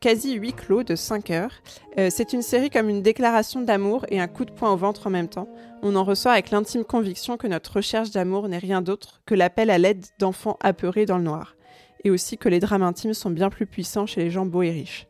[0.00, 1.62] quasi huis clos de 5 heures.
[1.98, 5.06] Euh, c'est une série comme une déclaration d'amour et un coup de poing au ventre
[5.06, 5.48] en même temps.
[5.82, 9.70] On en ressort avec l'intime conviction que notre recherche d'amour n'est rien d'autre que l'appel
[9.70, 11.56] à l'aide d'enfants apeurés dans le noir.
[12.04, 14.70] Et aussi que les drames intimes sont bien plus puissants chez les gens beaux et
[14.70, 15.06] riches.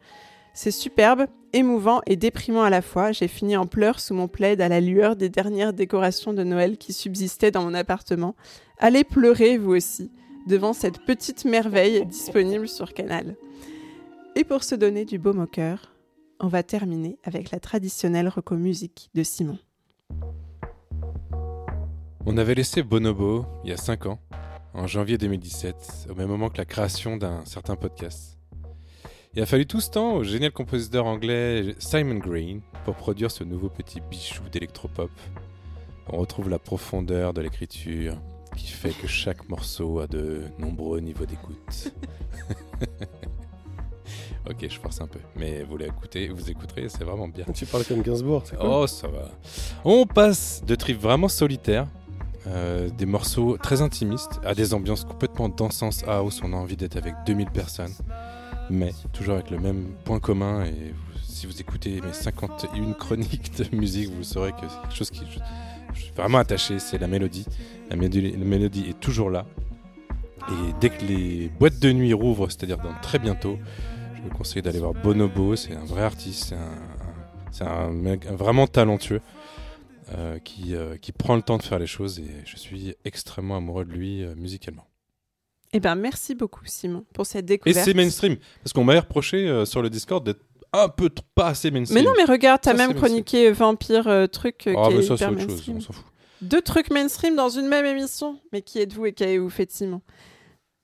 [0.55, 3.12] C'est superbe, émouvant et déprimant à la fois.
[3.12, 6.78] J'ai fini en pleurs sous mon plaid à la lueur des dernières décorations de Noël
[6.78, 8.34] qui subsistaient dans mon appartement.
[8.78, 10.11] Allez pleurer, vous aussi,
[10.47, 13.35] devant cette petite merveille disponible sur Canal.
[14.35, 15.94] Et pour se donner du baume au cœur,
[16.40, 19.59] on va terminer avec la traditionnelle reco musique de Simon.
[22.27, 24.20] On avait laissé Bonobo il y a 5 ans,
[24.74, 28.39] en janvier 2017, au même moment que la création d'un certain podcast.
[29.32, 33.43] Il a fallu tout ce temps au génial compositeur anglais Simon Green pour produire ce
[33.43, 35.11] nouveau petit bijou d'électropop.
[36.09, 38.19] On retrouve la profondeur de l'écriture
[38.56, 41.92] qui fait que chaque morceau a de nombreux niveaux d'écoute.
[44.48, 47.44] ok, je force un peu, mais vous l'écoutez, vous écouterez, c'est vraiment bien.
[47.54, 49.30] Tu parles comme Gainsbourg, c'est quoi Oh, ça va.
[49.84, 51.86] On passe de tripes vraiment solitaires,
[52.46, 56.40] euh, des morceaux très intimistes, à des ambiances complètement dansance house.
[56.44, 57.92] On a envie d'être avec 2000 personnes,
[58.70, 60.64] mais toujours avec le même point commun.
[60.64, 64.94] Et vous- si vous écoutez mes 51 chroniques de musique, vous saurez que c'est quelque
[64.94, 65.20] chose qui.
[65.30, 65.38] Je,
[65.94, 67.46] je suis vraiment attaché, c'est la mélodie.
[67.90, 68.32] La, mélodie.
[68.32, 69.46] la mélodie est toujours là.
[70.48, 73.58] Et dès que les boîtes de nuit rouvrent, c'est-à-dire dans très bientôt,
[74.16, 75.56] je vous conseille d'aller voir Bonobo.
[75.56, 76.54] C'est un vrai artiste,
[77.50, 79.20] c'est un, mec vraiment talentueux
[80.14, 83.56] euh, qui, euh, qui prend le temps de faire les choses et je suis extrêmement
[83.56, 84.86] amoureux de lui euh, musicalement.
[85.72, 87.84] Eh bien, merci beaucoup, Simon, pour cette Et découverte.
[87.84, 90.42] c'est mainstream, parce qu'on m'a reproché sur le Discord d'être
[90.72, 92.02] un peu pas assez mainstream.
[92.02, 95.26] Mais non, mais regarde, t'as même chroniqué Vampire truc Ah, qui mais est ça c'est
[95.26, 96.04] autre chose, on s'en fout.
[96.42, 98.40] Deux trucs mainstream dans une même émission.
[98.52, 100.02] Mais qui êtes-vous et qu'avez-vous fait Simon?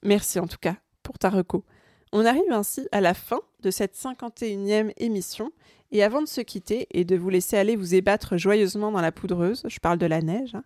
[0.02, 1.64] Merci en tout cas pour ta reco.
[2.12, 5.50] On arrive ainsi à la fin de cette 51e émission.
[5.90, 9.12] Et avant de se quitter et de vous laisser aller vous ébattre joyeusement dans la
[9.12, 10.64] poudreuse, je parle de la neige, hein,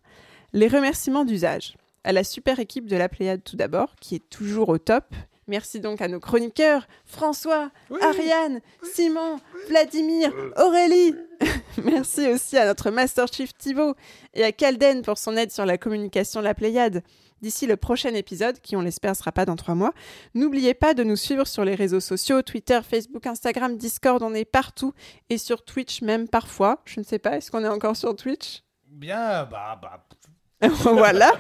[0.52, 1.76] les remerciements d'usage.
[2.04, 5.04] À la super équipe de la Pléiade tout d'abord, qui est toujours au top.
[5.48, 11.14] Merci donc à nos chroniqueurs, François, Ariane, Simon, Vladimir, Aurélie.
[11.84, 13.94] Merci aussi à notre Master Chief Thibaut
[14.34, 17.04] et à Calden pour son aide sur la communication de la Pléiade.
[17.42, 19.92] D'ici le prochain épisode, qui on l'espère sera pas dans trois mois,
[20.34, 24.46] n'oubliez pas de nous suivre sur les réseaux sociaux, Twitter, Facebook, Instagram, Discord, on est
[24.46, 24.94] partout
[25.30, 26.82] et sur Twitch même parfois.
[26.86, 28.62] Je ne sais pas, est-ce qu'on est encore sur Twitch?
[28.88, 30.06] Bien, bah, bah.
[30.62, 31.32] voilà.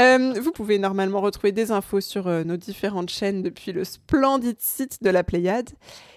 [0.00, 4.56] Euh, vous pouvez normalement retrouver des infos sur euh, nos différentes chaînes depuis le splendide
[4.58, 5.70] site de la Pléiade.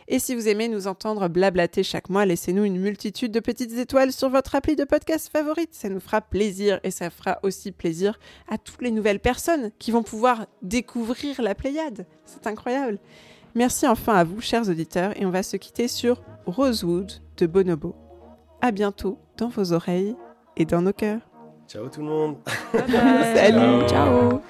[0.07, 4.11] Et si vous aimez nous entendre blablater chaque mois, laissez-nous une multitude de petites étoiles
[4.11, 5.73] sur votre appli de podcast favorite.
[5.73, 9.91] Ça nous fera plaisir et ça fera aussi plaisir à toutes les nouvelles personnes qui
[9.91, 12.07] vont pouvoir découvrir la Pléiade.
[12.25, 12.99] C'est incroyable.
[13.53, 17.95] Merci enfin à vous, chers auditeurs, et on va se quitter sur Rosewood de Bonobo.
[18.61, 20.15] À bientôt dans vos oreilles
[20.57, 21.21] et dans nos cœurs.
[21.67, 22.35] Ciao tout le monde.
[23.35, 24.41] Salut, ciao.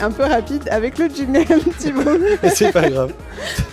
[0.00, 2.18] Un peu rapide avec le jingle, Thibaut.
[2.42, 3.12] Mais c'est pas grave.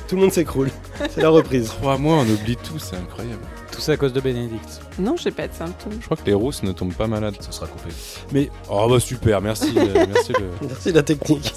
[0.08, 0.70] Tout le monde s'écroule.
[1.10, 1.68] C'est la reprise.
[1.68, 3.42] Trois mois, on oublie tout, c'est incroyable.
[3.72, 4.80] Tout ça à cause de Bénédicte.
[5.00, 5.98] Non, j'ai pas de symptômes.
[6.00, 7.36] Je crois que les rousses ne tombent pas malades.
[7.42, 7.90] Ça sera coupé.
[8.32, 9.74] Mais Oh bah super, merci.
[9.76, 10.46] euh, merci le...
[10.68, 11.54] merci la technique.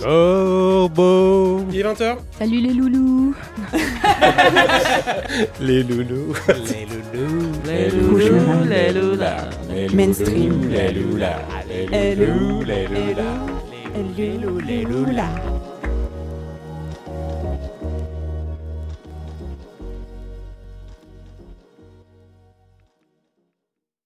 [0.00, 3.34] Corbeau Il est 20h Salut les loulous.
[5.60, 6.34] Les loulous.
[6.48, 9.50] Les loulous Les loulous, les loulas.
[9.92, 10.70] Mainstream.
[10.70, 11.18] Les loulous,
[11.92, 13.59] Hello, hello,
[13.94, 15.69] Lulu, Lulu, la.